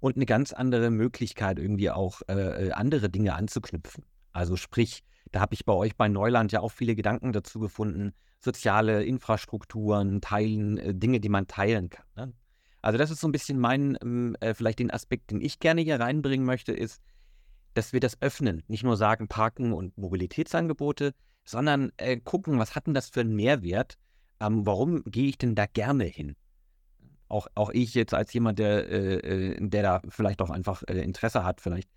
und 0.00 0.16
eine 0.16 0.26
ganz 0.26 0.52
andere 0.52 0.90
Möglichkeit, 0.90 1.58
irgendwie 1.58 1.90
auch 1.90 2.22
äh, 2.28 2.68
äh, 2.68 2.72
andere 2.72 3.10
Dinge 3.10 3.34
anzuknüpfen. 3.34 4.04
Also 4.32 4.56
sprich, 4.56 5.02
da 5.32 5.40
habe 5.40 5.54
ich 5.54 5.64
bei 5.64 5.72
euch 5.72 5.96
bei 5.96 6.08
Neuland 6.08 6.52
ja 6.52 6.60
auch 6.60 6.72
viele 6.72 6.94
Gedanken 6.94 7.32
dazu 7.32 7.60
gefunden, 7.60 8.12
soziale 8.38 9.04
Infrastrukturen, 9.04 10.20
Teilen, 10.20 10.78
äh, 10.78 10.94
Dinge, 10.94 11.20
die 11.20 11.28
man 11.28 11.46
teilen 11.46 11.90
kann. 11.90 12.06
Ne? 12.16 12.32
Also 12.82 12.98
das 12.98 13.10
ist 13.10 13.20
so 13.20 13.28
ein 13.28 13.32
bisschen 13.32 13.58
mein, 13.58 13.98
ähm, 14.00 14.36
äh, 14.40 14.54
vielleicht 14.54 14.78
den 14.78 14.90
Aspekt, 14.90 15.30
den 15.30 15.40
ich 15.40 15.58
gerne 15.58 15.82
hier 15.82 16.00
reinbringen 16.00 16.46
möchte, 16.46 16.72
ist, 16.72 17.02
dass 17.74 17.92
wir 17.92 18.00
das 18.00 18.20
öffnen. 18.22 18.62
Nicht 18.68 18.82
nur 18.82 18.96
sagen 18.96 19.28
Parken 19.28 19.72
und 19.72 19.96
Mobilitätsangebote, 19.98 21.14
sondern 21.44 21.92
äh, 21.98 22.16
gucken, 22.16 22.58
was 22.58 22.74
hat 22.74 22.86
denn 22.86 22.94
das 22.94 23.10
für 23.10 23.20
einen 23.20 23.36
Mehrwert? 23.36 23.96
Ähm, 24.40 24.66
warum 24.66 25.04
gehe 25.04 25.28
ich 25.28 25.38
denn 25.38 25.54
da 25.54 25.66
gerne 25.66 26.04
hin? 26.04 26.34
Auch, 27.28 27.46
auch 27.54 27.70
ich 27.70 27.94
jetzt 27.94 28.14
als 28.14 28.32
jemand, 28.32 28.58
der, 28.58 28.88
äh, 28.88 29.52
äh 29.52 29.68
der 29.68 29.82
da 29.82 30.02
vielleicht 30.08 30.42
auch 30.42 30.50
einfach 30.50 30.82
äh, 30.88 31.00
Interesse 31.00 31.44
hat, 31.44 31.60
vielleicht 31.60 31.88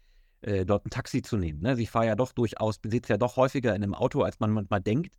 äh, 0.42 0.66
dort 0.66 0.86
ein 0.86 0.90
Taxi 0.90 1.22
zu 1.22 1.38
nehmen. 1.38 1.62
Ne? 1.62 1.80
Ich 1.80 1.90
fahre 1.90 2.08
ja 2.08 2.16
doch 2.16 2.34
durchaus, 2.34 2.78
besitze 2.78 3.14
ja 3.14 3.18
doch 3.18 3.38
häufiger 3.38 3.76
in 3.76 3.82
einem 3.82 3.96
Auto, 3.96 4.22
als 4.22 4.40
man 4.40 4.52
manchmal 4.52 4.82
denkt, 4.82 5.16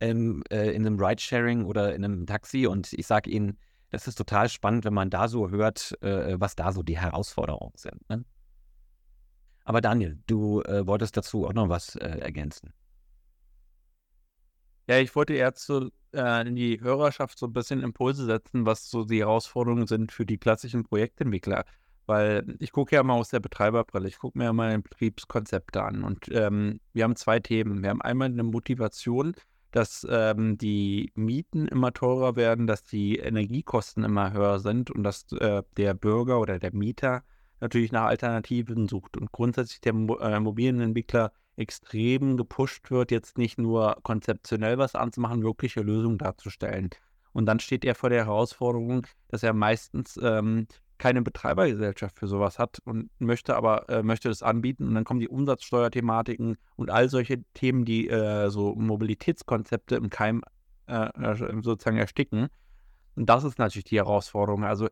ähm, 0.00 0.42
äh, 0.50 0.70
in 0.70 0.86
einem 0.86 0.98
Ridesharing 0.98 1.64
oder 1.64 1.94
in 1.94 2.04
einem 2.04 2.26
Taxi. 2.26 2.66
Und 2.66 2.92
ich 2.92 3.06
sage 3.06 3.28
Ihnen, 3.28 3.58
das 3.90 4.06
ist 4.06 4.16
total 4.16 4.48
spannend, 4.48 4.84
wenn 4.84 4.94
man 4.94 5.10
da 5.10 5.28
so 5.28 5.48
hört, 5.48 5.94
was 6.02 6.54
da 6.54 6.72
so 6.72 6.82
die 6.82 6.98
Herausforderungen 6.98 7.72
sind. 7.74 8.06
Ne? 8.10 8.22
Aber 9.64 9.80
Daniel, 9.80 10.18
du 10.26 10.62
wolltest 10.62 11.16
dazu 11.16 11.46
auch 11.46 11.54
noch 11.54 11.70
was 11.70 11.96
ergänzen. 11.96 12.74
Ja, 14.88 14.98
ich 14.98 15.14
wollte 15.14 15.34
eher 15.34 15.54
zu, 15.54 15.90
äh, 16.14 16.48
in 16.48 16.56
die 16.56 16.80
Hörerschaft 16.80 17.38
so 17.38 17.46
ein 17.46 17.52
bisschen 17.52 17.82
Impulse 17.82 18.24
setzen, 18.24 18.64
was 18.64 18.88
so 18.88 19.04
die 19.04 19.20
Herausforderungen 19.20 19.86
sind 19.86 20.12
für 20.12 20.24
die 20.24 20.38
klassischen 20.38 20.82
Projektentwickler. 20.84 21.64
Weil 22.06 22.56
ich 22.58 22.72
gucke 22.72 22.96
ja 22.96 23.02
mal 23.02 23.14
aus 23.14 23.28
der 23.28 23.40
Betreiberbrille, 23.40 24.08
ich 24.08 24.18
gucke 24.18 24.38
mir 24.38 24.44
ja 24.44 24.52
mal 24.54 24.78
Betriebskonzepte 24.78 25.82
an. 25.82 26.04
Und 26.04 26.28
ähm, 26.30 26.80
wir 26.94 27.04
haben 27.04 27.16
zwei 27.16 27.38
Themen. 27.38 27.82
Wir 27.82 27.90
haben 27.90 28.00
einmal 28.00 28.28
eine 28.28 28.44
Motivation, 28.44 29.34
dass 29.72 30.06
ähm, 30.08 30.56
die 30.56 31.12
Mieten 31.14 31.68
immer 31.68 31.92
teurer 31.92 32.34
werden, 32.36 32.66
dass 32.66 32.82
die 32.82 33.18
Energiekosten 33.18 34.04
immer 34.04 34.32
höher 34.32 34.58
sind 34.58 34.90
und 34.90 35.02
dass 35.02 35.30
äh, 35.32 35.62
der 35.76 35.92
Bürger 35.92 36.40
oder 36.40 36.58
der 36.58 36.72
Mieter 36.72 37.24
natürlich 37.60 37.92
nach 37.92 38.06
Alternativen 38.06 38.88
sucht. 38.88 39.18
Und 39.18 39.32
grundsätzlich 39.32 39.82
der 39.82 39.92
äh, 39.92 40.36
Immobilienentwickler 40.36 41.32
extrem 41.58 42.36
gepusht 42.36 42.90
wird, 42.90 43.10
jetzt 43.10 43.36
nicht 43.36 43.58
nur 43.58 43.96
konzeptionell 44.02 44.78
was 44.78 44.94
anzumachen, 44.94 45.42
wirkliche 45.42 45.80
Lösungen 45.80 46.18
darzustellen. 46.18 46.90
Und 47.32 47.46
dann 47.46 47.60
steht 47.60 47.84
er 47.84 47.94
vor 47.94 48.10
der 48.10 48.24
Herausforderung, 48.24 49.06
dass 49.28 49.42
er 49.42 49.52
meistens 49.52 50.18
ähm, 50.22 50.66
keine 50.98 51.22
Betreibergesellschaft 51.22 52.18
für 52.18 52.26
sowas 52.26 52.58
hat 52.58 52.80
und 52.84 53.10
möchte 53.20 53.54
aber 53.54 53.88
äh, 53.88 54.02
möchte 54.02 54.28
das 54.28 54.42
anbieten 54.42 54.88
und 54.88 54.94
dann 54.94 55.04
kommen 55.04 55.20
die 55.20 55.28
Umsatzsteuerthematiken 55.28 56.56
und 56.76 56.90
all 56.90 57.08
solche 57.08 57.42
Themen, 57.54 57.84
die 57.84 58.08
äh, 58.08 58.50
so 58.50 58.74
Mobilitätskonzepte 58.74 59.96
im 59.96 60.10
Keim 60.10 60.42
äh, 60.86 61.06
äh 61.06 61.62
sozusagen 61.62 61.98
ersticken. 61.98 62.48
Und 63.14 63.26
das 63.28 63.44
ist 63.44 63.58
natürlich 63.58 63.84
die 63.84 63.98
Herausforderung. 63.98 64.64
Also 64.64 64.88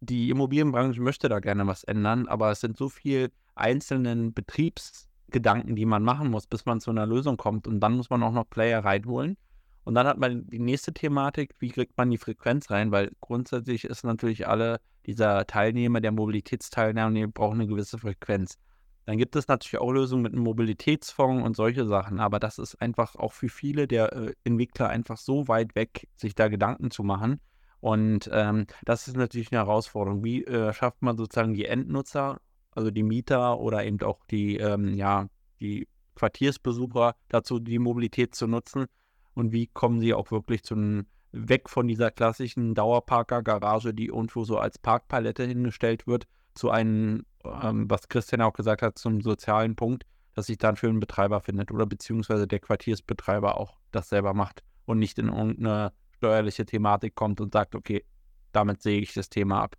die 0.00 0.30
Immobilienbranche 0.30 1.00
möchte 1.00 1.28
da 1.28 1.40
gerne 1.40 1.66
was 1.66 1.84
ändern, 1.84 2.28
aber 2.28 2.50
es 2.50 2.60
sind 2.60 2.76
so 2.76 2.88
viele 2.88 3.30
einzelnen 3.54 4.32
Betriebs 4.32 5.08
Gedanken, 5.30 5.76
die 5.76 5.86
man 5.86 6.02
machen 6.02 6.30
muss, 6.30 6.46
bis 6.46 6.66
man 6.66 6.80
zu 6.80 6.90
einer 6.90 7.06
Lösung 7.06 7.36
kommt. 7.36 7.66
Und 7.66 7.80
dann 7.80 7.96
muss 7.96 8.10
man 8.10 8.22
auch 8.22 8.32
noch 8.32 8.48
Player 8.48 8.84
reinholen. 8.84 9.36
Und 9.84 9.94
dann 9.94 10.06
hat 10.06 10.18
man 10.18 10.46
die 10.48 10.58
nächste 10.58 10.92
Thematik, 10.92 11.54
wie 11.60 11.70
kriegt 11.70 11.96
man 11.96 12.10
die 12.10 12.18
Frequenz 12.18 12.70
rein? 12.70 12.90
Weil 12.90 13.12
grundsätzlich 13.20 13.84
ist 13.84 14.04
natürlich 14.04 14.48
alle 14.48 14.80
dieser 15.06 15.46
Teilnehmer, 15.46 16.00
der 16.00 16.12
Mobilitätsteilnehmer, 16.12 17.28
brauchen 17.28 17.60
eine 17.60 17.68
gewisse 17.68 17.98
Frequenz. 17.98 18.58
Dann 19.04 19.18
gibt 19.18 19.36
es 19.36 19.46
natürlich 19.46 19.80
auch 19.80 19.92
Lösungen 19.92 20.22
mit 20.22 20.32
einem 20.32 20.42
Mobilitätsfonds 20.42 21.46
und 21.46 21.54
solche 21.54 21.86
Sachen, 21.86 22.18
aber 22.18 22.40
das 22.40 22.58
ist 22.58 22.74
einfach 22.82 23.14
auch 23.14 23.32
für 23.32 23.48
viele 23.48 23.86
der 23.86 24.12
äh, 24.12 24.34
Entwickler 24.42 24.88
einfach 24.88 25.16
so 25.16 25.46
weit 25.46 25.76
weg, 25.76 26.08
sich 26.16 26.34
da 26.34 26.48
Gedanken 26.48 26.90
zu 26.90 27.04
machen. 27.04 27.40
Und 27.78 28.28
ähm, 28.32 28.66
das 28.84 29.06
ist 29.06 29.16
natürlich 29.16 29.52
eine 29.52 29.60
Herausforderung. 29.60 30.24
Wie 30.24 30.44
äh, 30.44 30.72
schafft 30.72 31.02
man 31.02 31.16
sozusagen 31.16 31.54
die 31.54 31.66
Endnutzer 31.66 32.40
also 32.76 32.90
die 32.90 33.02
Mieter 33.02 33.58
oder 33.58 33.84
eben 33.84 34.00
auch 34.02 34.24
die, 34.26 34.56
ähm, 34.56 34.94
ja, 34.94 35.28
die 35.60 35.88
Quartiersbesucher 36.14 37.14
dazu, 37.28 37.58
die 37.58 37.78
Mobilität 37.78 38.34
zu 38.34 38.46
nutzen 38.46 38.86
und 39.34 39.52
wie 39.52 39.66
kommen 39.66 40.00
sie 40.00 40.14
auch 40.14 40.30
wirklich 40.30 40.62
zu 40.62 40.74
einem, 40.74 41.06
weg 41.32 41.68
von 41.68 41.86
dieser 41.86 42.10
klassischen 42.10 42.74
Dauerparker-Garage, 42.74 43.92
die 43.92 44.06
irgendwo 44.06 44.44
so 44.44 44.58
als 44.58 44.78
Parkpalette 44.78 45.44
hingestellt 45.44 46.06
wird, 46.06 46.26
zu 46.54 46.70
einem, 46.70 47.26
ähm, 47.44 47.90
was 47.90 48.08
Christian 48.08 48.40
auch 48.40 48.54
gesagt 48.54 48.80
hat, 48.82 48.98
zum 48.98 49.20
sozialen 49.20 49.76
Punkt, 49.76 50.04
dass 50.34 50.46
sich 50.46 50.58
dann 50.58 50.76
für 50.76 50.88
einen 50.88 51.00
Betreiber 51.00 51.40
findet 51.40 51.70
oder 51.70 51.86
beziehungsweise 51.86 52.46
der 52.46 52.60
Quartiersbetreiber 52.60 53.58
auch 53.58 53.76
das 53.90 54.08
selber 54.08 54.34
macht 54.34 54.62
und 54.86 54.98
nicht 54.98 55.18
in 55.18 55.28
irgendeine 55.28 55.92
steuerliche 56.16 56.64
Thematik 56.64 57.14
kommt 57.14 57.40
und 57.40 57.52
sagt, 57.52 57.74
okay, 57.74 58.04
damit 58.52 58.80
sehe 58.82 59.00
ich 59.00 59.12
das 59.12 59.28
Thema 59.28 59.62
ab. 59.62 59.76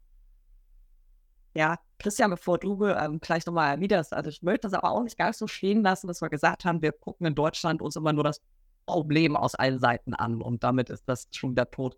Ja, 1.57 1.79
Christian, 1.97 2.29
bevor 2.29 2.59
du 2.59 2.85
ähm, 2.85 3.19
gleich 3.19 3.43
nochmal 3.47 3.73
erwiderst, 3.73 4.13
also 4.13 4.29
ich 4.29 4.43
möchte 4.43 4.67
das 4.67 4.73
aber 4.73 4.91
auch 4.91 5.01
nicht 5.01 5.17
ganz 5.17 5.39
so 5.39 5.47
stehen 5.47 5.81
lassen, 5.81 6.05
dass 6.05 6.21
wir 6.21 6.29
gesagt 6.29 6.65
haben, 6.65 6.83
wir 6.83 6.91
gucken 6.91 7.25
in 7.25 7.33
Deutschland 7.33 7.81
uns 7.81 7.95
immer 7.95 8.13
nur 8.13 8.23
das 8.23 8.43
Problem 8.85 9.35
aus 9.35 9.55
allen 9.55 9.79
Seiten 9.79 10.13
an 10.13 10.43
und 10.43 10.63
damit 10.63 10.91
ist 10.91 11.09
das 11.09 11.27
schon 11.31 11.55
der 11.55 11.71
Tod. 11.71 11.97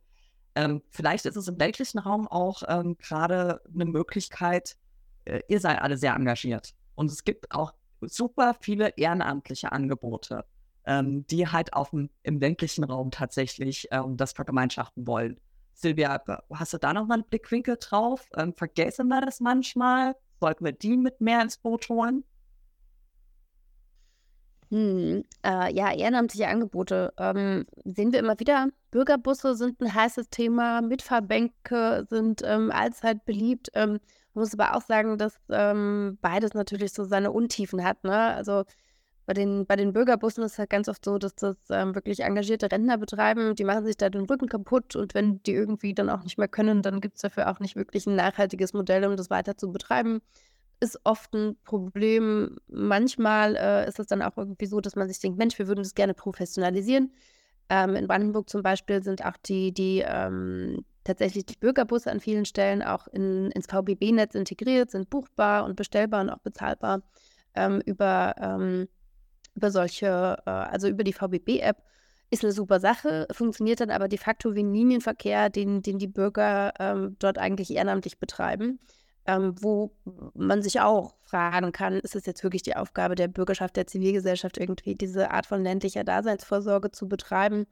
Ähm, 0.56 0.82
vielleicht 0.91 1.26
ist 1.26 1.36
es 1.36 1.50
im 1.50 1.58
ländlichen 1.58 2.00
Raum 2.00 2.26
auch 2.26 2.63
ähm, 2.69 2.95
gerade 3.00 3.62
eine 3.74 3.84
Möglichkeit, 3.84 4.78
äh, 5.26 5.41
ihr 5.50 5.60
seid 5.60 5.82
alle 5.82 5.98
sehr 5.98 6.15
engagiert 6.15 6.74
und 6.95 7.12
es 7.12 7.26
gibt 7.26 7.52
auch 7.52 7.74
super 8.00 8.56
viele 8.62 8.93
ehrenamtliche 8.95 9.74
Angebote, 9.74 10.45
ähm, 10.86 11.28
die 11.28 11.50
halt 11.50 11.74
auch 11.74 11.91
im, 11.91 12.10
im 12.24 12.39
ländlichen 12.39 12.86
Raum 12.86 13.12
tatsächlich 13.12 13.89
ähm, 13.91 14.15
das 14.15 14.32
vergemeinschaften 14.32 15.06
wollen. 15.06 15.38
Silvia, 15.82 16.22
hast 16.54 16.74
du 16.74 16.78
da 16.78 16.94
noch 16.94 17.06
mal 17.08 17.15
einen 17.15 17.24
Blickwinkel 17.24 17.78
drauf? 17.80 18.28
Ähm, 18.36 18.54
vergessen 18.54 19.08
wir 19.08 19.22
das 19.22 19.39
manchmal? 19.39 20.15
Sollten 20.42 20.65
wir 20.65 20.74
die 20.74 20.98
mit 20.98 21.22
mehr 21.22 21.42
ins 21.42 21.58
Boot 21.58 21.88
holen? 21.89 22.24
Hm, 24.72 25.24
äh, 25.44 25.74
ja, 25.74 25.92
ehrenamtliche 25.92 26.48
Angebote 26.48 27.13
ähm, 27.18 27.65
sehen 27.86 28.12
wir 28.12 28.20
immer 28.20 28.39
wieder. 28.39 28.68
Bürgerbusse 28.92 29.56
sind 29.56 29.82
ein 29.82 29.94
heißes 29.94 30.30
Thema, 30.30 30.82
Mitfahrbänke 30.82 32.06
sind 32.10 32.42
ähm, 32.46 32.72
allzeit 32.72 33.26
beliebt. 33.26 33.70
Ähm, 33.74 34.00
muss 34.34 34.54
aber 34.54 34.76
auch 34.76 34.82
sagen, 34.82 35.18
dass 35.18 35.39
ähm, 35.50 36.18
beides 36.22 36.54
natürlich 36.54 36.94
so 36.94 37.04
seine 37.04 37.32
Untiefen 37.32 37.84
hat. 37.84 38.04
Ne? 38.04 38.15
Also 38.15 38.65
bei 39.30 39.34
den, 39.36 39.68
bei 39.68 39.76
den 39.76 39.94
Bürgerbussen 39.94 40.44
ist 40.44 40.54
es 40.54 40.58
halt 40.58 40.72
ganz 40.72 40.89
oft 40.89 41.06
so, 41.06 41.20
dass 41.20 41.36
das 41.36 41.56
ähm, 41.70 41.94
wirklich 41.94 42.22
engagierte 42.22 42.72
Rentner 42.72 42.98
betreiben. 42.98 43.54
Die 43.54 43.63
machen 43.63 43.86
sich 43.86 43.96
da 43.96 44.10
den 44.10 44.26
Rücken 44.26 44.48
kaputt 44.48 44.96
und 44.96 45.13
wenn 45.13 45.44
die 45.44 45.54
irgendwie 45.54 45.94
dann 45.94 46.10
auch 46.10 46.24
nicht 46.24 46.39
mehr 46.39 46.48
können, 46.48 46.82
dann 46.82 47.00
gibt 47.00 47.18
es 47.18 47.22
dafür 47.22 47.48
auch 47.52 47.60
nicht 47.60 47.76
wirklich 47.76 48.08
ein 48.08 48.15
nachhaltiges 48.15 48.74
Modell, 48.74 49.06
um 49.06 49.15
das 49.15 49.30
weiter 49.30 49.56
zu 49.56 49.72
betreiben. 49.72 50.22
Ist 50.80 51.00
oft 51.04 51.32
ein 51.36 51.58
Problem. 51.63 52.58
Manchmal 52.70 53.56
äh, 53.56 53.88
ist 53.88 54.00
es 54.00 54.08
dann 54.08 54.24
auch 54.24 54.36
irgendwie 54.36 54.65
so, 54.65 54.82
dass 54.82 54.96
man 54.96 55.08
sich 55.08 55.20
denkt, 55.20 55.38
Mensch, 55.38 55.60
wir 55.60 55.68
würden 55.68 55.84
das 55.84 55.94
gerne 55.94 56.15
professionalisieren. 56.15 57.13
Ähm, 57.70 57.96
in 57.96 58.08
Brandenburg 58.08 58.50
zum 58.50 58.63
Beispiel 58.63 59.04
sind 59.04 59.24
auch 59.24 59.38
die, 59.46 59.72
die 59.72 60.04
ähm, 60.08 60.84
tatsächlich 61.04 61.46
die 61.46 61.58
Bürgerbusse 61.60 62.10
an 62.10 62.20
vielen 62.20 62.46
Stellen 62.46 62.82
auch 62.82 63.06
in, 63.06 63.52
ins 63.52 63.68
VBB-Netz 63.68 64.34
integriert, 64.34 64.89
sind 64.89 65.12
buchbar 65.12 65.65
und 65.65 65.76
bestellbar 65.76 66.22
und 66.22 66.32
auch 66.32 66.39
bezahlbar 66.39 67.04
ähm, 67.54 67.80
über 67.86 68.34
ähm, 68.39 68.88
über 69.60 69.72
solche, 69.72 70.38
äh, 70.45 70.50
also 70.50 70.88
über 70.88 71.04
die 71.04 71.13
VBB-App, 71.13 71.84
ist 72.32 72.43
eine 72.43 72.54
super 72.54 72.80
Sache, 72.80 73.28
funktioniert 73.32 73.82
dann 73.82 73.89
aber 73.89 74.08
de 74.08 74.19
facto 74.19 74.56
wie 74.56 74.63
ein 74.63 74.74
Linienverkehr, 74.74 75.50
den, 75.50 75.82
den 75.82 75.98
die 76.00 76.08
Bürger 76.08 76.74
ähm, 76.80 77.15
dort 77.19 77.38
eigentlich 77.38 77.72
ehrenamtlich 77.72 78.19
betreiben. 78.19 78.80
Ähm, 79.26 79.54
wo 79.60 79.91
man 80.34 80.62
sich 80.63 80.80
auch 80.80 81.15
fragen 81.26 81.72
kann, 81.72 82.00
ist 82.00 82.15
es 82.15 82.26
jetzt 82.26 82.43
wirklich 82.43 82.63
die 82.63 82.76
Aufgabe 82.76 83.15
der 83.15 83.28
Bürgerschaft, 83.28 83.76
der 83.76 83.86
Zivilgesellschaft, 83.86 84.58
irgendwie 84.58 84.95
diese 84.95 85.32
Art 85.32 85.45
von 85.45 85.62
ländlicher 85.62 86.04
Daseinsvorsorge 86.04 86.91
zu 86.91 87.08
betreiben? 87.08 87.67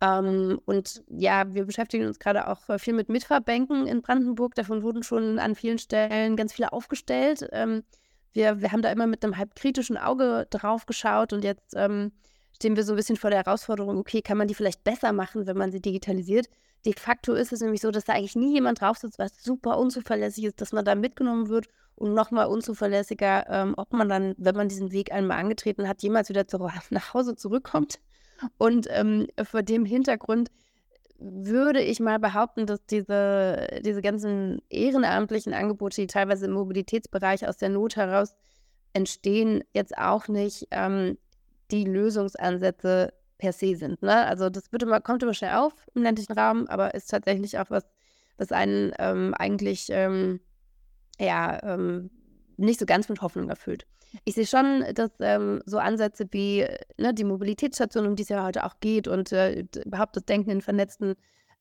Ähm, 0.00 0.60
und 0.66 1.02
ja, 1.08 1.52
wir 1.52 1.64
beschäftigen 1.64 2.06
uns 2.06 2.18
gerade 2.18 2.46
auch 2.46 2.78
viel 2.78 2.94
mit 2.94 3.08
Mitverbänken 3.08 3.86
in 3.86 4.02
Brandenburg. 4.02 4.54
Davon 4.54 4.82
wurden 4.82 5.02
schon 5.02 5.38
an 5.38 5.54
vielen 5.54 5.78
Stellen 5.78 6.36
ganz 6.36 6.52
viele 6.52 6.72
aufgestellt. 6.72 7.48
Wir, 8.38 8.60
wir 8.60 8.70
haben 8.70 8.82
da 8.82 8.92
immer 8.92 9.08
mit 9.08 9.24
einem 9.24 9.36
halb 9.36 9.56
kritischen 9.56 9.96
Auge 9.96 10.46
drauf 10.50 10.86
geschaut 10.86 11.32
und 11.32 11.42
jetzt 11.42 11.74
ähm, 11.74 12.12
stehen 12.54 12.76
wir 12.76 12.84
so 12.84 12.92
ein 12.92 12.96
bisschen 12.96 13.16
vor 13.16 13.30
der 13.30 13.44
Herausforderung, 13.44 13.98
okay, 13.98 14.22
kann 14.22 14.38
man 14.38 14.46
die 14.46 14.54
vielleicht 14.54 14.84
besser 14.84 15.12
machen, 15.12 15.48
wenn 15.48 15.56
man 15.56 15.72
sie 15.72 15.80
digitalisiert? 15.80 16.46
De 16.86 16.94
facto 16.96 17.32
ist 17.34 17.52
es 17.52 17.62
nämlich 17.62 17.80
so, 17.80 17.90
dass 17.90 18.04
da 18.04 18.12
eigentlich 18.12 18.36
nie 18.36 18.52
jemand 18.52 18.80
drauf 18.80 18.96
sitzt, 18.96 19.18
was 19.18 19.42
super 19.42 19.76
unzuverlässig 19.76 20.44
ist, 20.44 20.60
dass 20.60 20.70
man 20.70 20.84
da 20.84 20.94
mitgenommen 20.94 21.48
wird 21.48 21.66
und 21.96 22.14
nochmal 22.14 22.46
unzuverlässiger, 22.46 23.44
ähm, 23.50 23.74
ob 23.76 23.92
man 23.92 24.08
dann, 24.08 24.36
wenn 24.38 24.54
man 24.54 24.68
diesen 24.68 24.92
Weg 24.92 25.10
einmal 25.10 25.38
angetreten 25.38 25.88
hat, 25.88 26.00
jemals 26.04 26.28
wieder 26.28 26.46
zu, 26.46 26.58
nach 26.90 27.14
Hause 27.14 27.34
zurückkommt. 27.34 27.98
Und 28.56 28.86
ähm, 28.90 29.26
vor 29.42 29.64
dem 29.64 29.84
Hintergrund 29.84 30.52
würde 31.18 31.82
ich 31.82 32.00
mal 32.00 32.18
behaupten, 32.18 32.66
dass 32.66 32.84
diese, 32.86 33.66
diese 33.84 34.02
ganzen 34.02 34.62
ehrenamtlichen 34.70 35.52
Angebote, 35.52 36.00
die 36.00 36.06
teilweise 36.06 36.46
im 36.46 36.52
Mobilitätsbereich 36.52 37.46
aus 37.46 37.56
der 37.56 37.68
Not 37.68 37.96
heraus 37.96 38.36
entstehen, 38.92 39.64
jetzt 39.72 39.96
auch 39.98 40.28
nicht 40.28 40.68
ähm, 40.70 41.18
die 41.70 41.84
Lösungsansätze 41.84 43.12
per 43.36 43.52
se 43.52 43.76
sind. 43.76 44.02
Ne? 44.02 44.26
Also 44.26 44.48
das 44.48 44.72
wird 44.72 44.82
immer, 44.82 45.00
kommt 45.00 45.22
immer 45.22 45.34
schnell 45.34 45.54
auf 45.54 45.72
im 45.94 46.02
ländlichen 46.02 46.32
Raum, 46.32 46.66
aber 46.68 46.94
ist 46.94 47.10
tatsächlich 47.10 47.58
auch 47.58 47.70
was, 47.70 47.84
was 48.36 48.52
einen 48.52 48.92
ähm, 48.98 49.34
eigentlich 49.34 49.88
ähm, 49.90 50.40
ja, 51.18 51.58
ähm, 51.62 52.10
nicht 52.58 52.80
so 52.80 52.86
ganz 52.86 53.08
mit 53.08 53.22
Hoffnung 53.22 53.48
erfüllt. 53.48 53.86
Ich 54.24 54.34
sehe 54.34 54.46
schon, 54.46 54.84
dass 54.94 55.10
ähm, 55.20 55.62
so 55.66 55.78
Ansätze 55.78 56.26
wie 56.30 56.66
ne, 56.96 57.14
die 57.14 57.24
Mobilitätsstation, 57.24 58.06
um 58.06 58.16
die 58.16 58.22
es 58.22 58.28
ja 58.28 58.44
heute 58.44 58.64
auch 58.64 58.80
geht, 58.80 59.06
und 59.08 59.32
äh, 59.32 59.64
überhaupt 59.84 60.16
das 60.16 60.24
Denken 60.24 60.50
in 60.50 60.60
vernetzten 60.60 61.14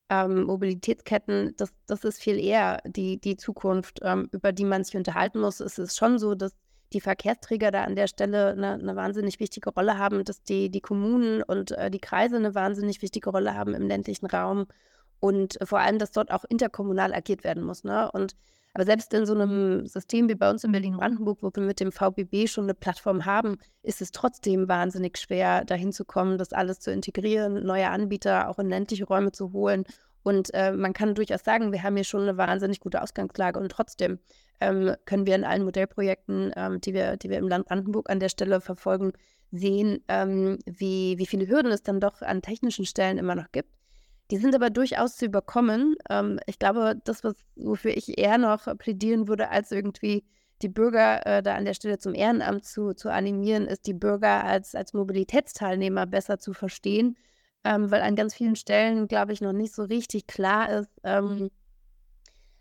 ähm, 0.09 0.43
Mobilitätsketten, 0.43 1.53
das, 1.57 1.73
das 1.85 2.03
ist 2.03 2.21
viel 2.21 2.39
eher 2.39 2.81
die, 2.85 3.19
die 3.19 3.35
Zukunft, 3.35 3.99
ähm, 4.03 4.29
über 4.31 4.51
die 4.53 4.63
man 4.63 4.83
sich 4.83 4.95
unterhalten 4.95 5.39
muss. 5.39 5.59
Es 5.59 5.77
ist 5.77 5.97
schon 5.97 6.17
so, 6.17 6.35
dass 6.35 6.53
die 6.93 7.01
Verkehrsträger 7.01 7.71
da 7.71 7.83
an 7.83 7.95
der 7.95 8.07
Stelle 8.07 8.51
eine, 8.51 8.73
eine 8.73 8.95
wahnsinnig 8.95 9.39
wichtige 9.41 9.69
Rolle 9.71 9.97
haben, 9.97 10.23
dass 10.23 10.41
die, 10.43 10.69
die 10.69 10.79
Kommunen 10.79 11.43
und 11.43 11.71
äh, 11.71 11.91
die 11.91 11.99
Kreise 11.99 12.37
eine 12.37 12.55
wahnsinnig 12.55 13.01
wichtige 13.01 13.29
Rolle 13.29 13.55
haben 13.55 13.73
im 13.73 13.87
ländlichen 13.87 14.27
Raum 14.27 14.67
und 15.19 15.57
vor 15.63 15.79
allem, 15.79 15.99
dass 15.99 16.11
dort 16.11 16.31
auch 16.31 16.45
interkommunal 16.45 17.13
agiert 17.13 17.43
werden 17.43 17.63
muss. 17.63 17.83
Ne? 17.83 18.09
Und 18.11 18.35
aber 18.77 18.85
selbst 18.85 19.11
in 19.15 19.25
so 19.25 19.33
einem 19.33 19.87
System 19.87 20.29
wie 20.29 20.35
bei 20.35 20.51
uns 20.51 20.63
in 20.63 20.71
Berlin-Brandenburg, 20.71 21.39
wo 21.41 21.49
wir 21.51 21.63
mit 21.63 21.79
dem 21.79 21.91
VBB 21.91 22.47
schon 22.47 22.65
eine 22.65 22.75
Plattform 22.75 23.25
haben, 23.25 23.57
ist 23.81 24.03
es 24.03 24.11
trotzdem 24.11 24.67
wahnsinnig 24.67 25.17
schwer, 25.17 25.65
dahin 25.65 25.91
zu 25.91 26.05
kommen, 26.05 26.37
das 26.37 26.53
alles 26.53 26.79
zu 26.79 26.91
integrieren, 26.91 27.65
neue 27.65 27.89
Anbieter 27.89 28.47
auch 28.47 28.59
in 28.59 28.69
ländliche 28.69 29.05
Räume 29.05 29.31
zu 29.31 29.51
holen. 29.51 29.83
Und 30.21 30.53
äh, 30.53 30.73
man 30.73 30.93
kann 30.93 31.15
durchaus 31.15 31.43
sagen, 31.43 31.71
wir 31.71 31.81
haben 31.81 31.95
hier 31.95 32.03
schon 32.03 32.21
eine 32.21 32.37
wahnsinnig 32.37 32.79
gute 32.79 33.01
Ausgangslage 33.01 33.59
und 33.59 33.71
trotzdem 33.71 34.19
ähm, 34.59 34.93
können 35.05 35.25
wir 35.25 35.33
in 35.33 35.43
allen 35.43 35.63
Modellprojekten, 35.63 36.51
ähm, 36.55 36.79
die, 36.79 36.93
wir, 36.93 37.17
die 37.17 37.31
wir 37.31 37.39
im 37.39 37.47
Land 37.47 37.65
Brandenburg 37.65 38.11
an 38.11 38.19
der 38.19 38.29
Stelle 38.29 38.61
verfolgen, 38.61 39.11
sehen, 39.49 40.03
ähm, 40.07 40.59
wie, 40.67 41.17
wie 41.17 41.25
viele 41.25 41.47
Hürden 41.47 41.71
es 41.71 41.81
dann 41.81 41.99
doch 41.99 42.21
an 42.21 42.43
technischen 42.43 42.85
Stellen 42.85 43.17
immer 43.17 43.33
noch 43.33 43.51
gibt. 43.51 43.76
Die 44.31 44.37
sind 44.37 44.53
aber 44.55 44.69
durchaus 44.69 45.15
zu 45.15 45.25
überkommen. 45.25 45.95
Ähm, 46.09 46.39
ich 46.47 46.59
glaube, 46.59 46.99
das, 47.03 47.23
was, 47.23 47.35
wofür 47.55 47.95
ich 47.95 48.17
eher 48.17 48.37
noch 48.37 48.67
plädieren 48.77 49.27
würde, 49.27 49.49
als 49.49 49.71
irgendwie 49.71 50.25
die 50.61 50.69
Bürger 50.69 51.25
äh, 51.25 51.43
da 51.43 51.55
an 51.55 51.65
der 51.65 51.73
Stelle 51.73 51.99
zum 51.99 52.13
Ehrenamt 52.13 52.65
zu, 52.65 52.93
zu 52.93 53.11
animieren, 53.11 53.67
ist 53.67 53.85
die 53.87 53.93
Bürger 53.93 54.43
als, 54.43 54.75
als 54.75 54.93
Mobilitätsteilnehmer 54.93 56.05
besser 56.07 56.39
zu 56.39 56.53
verstehen, 56.53 57.15
ähm, 57.63 57.91
weil 57.91 58.01
an 58.01 58.15
ganz 58.15 58.33
vielen 58.33 58.55
Stellen, 58.55 59.07
glaube 59.07 59.33
ich, 59.33 59.41
noch 59.41 59.53
nicht 59.53 59.73
so 59.73 59.83
richtig 59.83 60.27
klar 60.27 60.69
ist, 60.69 60.91
ähm, 61.03 61.49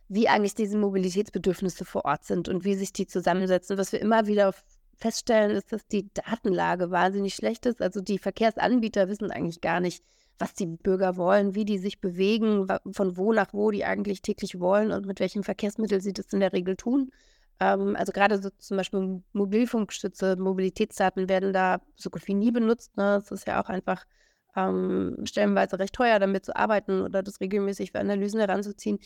wie 0.09 0.29
eigentlich 0.29 0.55
diese 0.55 0.79
Mobilitätsbedürfnisse 0.79 1.85
vor 1.85 2.05
Ort 2.05 2.25
sind 2.25 2.49
und 2.49 2.65
wie 2.65 2.75
sich 2.75 2.93
die 2.93 3.07
zusammensetzen. 3.07 3.79
Was 3.79 3.93
wir 3.93 4.01
immer 4.01 4.27
wieder 4.27 4.55
feststellen, 4.99 5.51
ist, 5.51 5.73
dass 5.73 5.87
die 5.87 6.09
Datenlage 6.15 6.91
wahnsinnig 6.91 7.35
schlecht 7.35 7.67
ist. 7.67 7.83
Also 7.83 8.01
die 8.01 8.19
Verkehrsanbieter 8.19 9.09
wissen 9.09 9.31
eigentlich 9.31 9.61
gar 9.61 9.81
nicht, 9.81 10.05
was 10.39 10.55
die 10.55 10.67
Bürger 10.67 11.17
wollen, 11.17 11.55
wie 11.55 11.65
die 11.65 11.79
sich 11.79 12.01
bewegen, 12.01 12.67
von 12.93 13.17
wo 13.17 13.33
nach 13.33 13.53
wo 13.53 13.71
die 13.71 13.85
eigentlich 13.85 14.23
täglich 14.23 14.61
wollen 14.61 14.93
und 14.93 15.07
mit 15.07 15.21
welchem 15.21 15.43
Verkehrsmittel 15.43 16.01
sie 16.01 16.13
das 16.13 16.33
in 16.33 16.41
der 16.41 16.53
Regel 16.53 16.77
tun. 16.77 17.11
Ähm, 17.61 17.97
also 17.97 18.13
gerade 18.13 18.41
so 18.41 18.51
zum 18.59 18.77
Beispiel 18.77 19.23
Mobilfunkstütze, 19.33 20.37
Mobilitätsdaten 20.37 21.29
werden 21.29 21.53
da 21.53 21.81
so 21.97 22.11
gut 22.11 22.27
wie 22.27 22.35
nie 22.35 22.51
benutzt. 22.51 22.97
Ne? 22.97 23.17
Es 23.17 23.31
ist 23.31 23.47
ja 23.47 23.63
auch 23.63 23.69
einfach 23.69 24.05
ähm, 24.57 25.17
stellenweise 25.25 25.79
recht 25.79 25.95
teuer, 25.95 26.19
damit 26.19 26.45
zu 26.45 26.55
arbeiten 26.55 27.03
oder 27.03 27.23
das 27.23 27.41
regelmäßig 27.41 27.93
für 27.93 28.01
Analysen 28.01 28.41
heranzuziehen. 28.41 28.99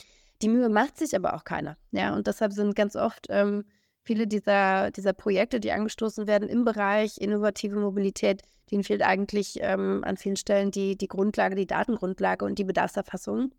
Die 0.42 0.48
Mühe 0.48 0.68
macht 0.68 0.96
sich 0.96 1.14
aber 1.14 1.34
auch 1.34 1.44
keiner. 1.44 1.76
Ja, 1.92 2.14
und 2.14 2.26
deshalb 2.26 2.52
sind 2.52 2.74
ganz 2.74 2.96
oft 2.96 3.26
ähm, 3.28 3.64
viele 4.02 4.26
dieser, 4.26 4.90
dieser 4.90 5.12
Projekte, 5.12 5.60
die 5.60 5.72
angestoßen 5.72 6.26
werden 6.26 6.48
im 6.48 6.64
Bereich 6.64 7.18
innovative 7.18 7.76
Mobilität, 7.76 8.42
denen 8.70 8.84
fehlt 8.84 9.02
eigentlich 9.02 9.58
ähm, 9.60 10.02
an 10.04 10.16
vielen 10.16 10.36
Stellen 10.36 10.70
die, 10.70 10.96
die 10.96 11.08
Grundlage, 11.08 11.54
die 11.54 11.66
Datengrundlage 11.66 12.44
und 12.44 12.58
die 12.58 12.64
Bedarfserfassung. 12.64 13.52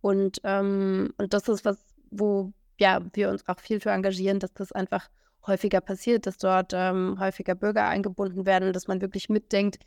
Und, 0.00 0.40
ähm, 0.44 1.12
und 1.18 1.32
das 1.32 1.48
ist 1.48 1.64
was, 1.64 1.78
wo 2.10 2.52
ja, 2.78 3.00
wir 3.14 3.30
uns 3.30 3.46
auch 3.48 3.58
viel 3.60 3.80
für 3.80 3.90
engagieren, 3.90 4.38
dass 4.38 4.52
das 4.52 4.72
einfach 4.72 5.08
häufiger 5.46 5.80
passiert, 5.80 6.26
dass 6.26 6.38
dort 6.38 6.72
ähm, 6.74 7.16
häufiger 7.20 7.54
Bürger 7.54 7.88
eingebunden 7.88 8.46
werden, 8.46 8.72
dass 8.72 8.88
man 8.88 9.00
wirklich 9.00 9.28
mitdenkt, 9.28 9.78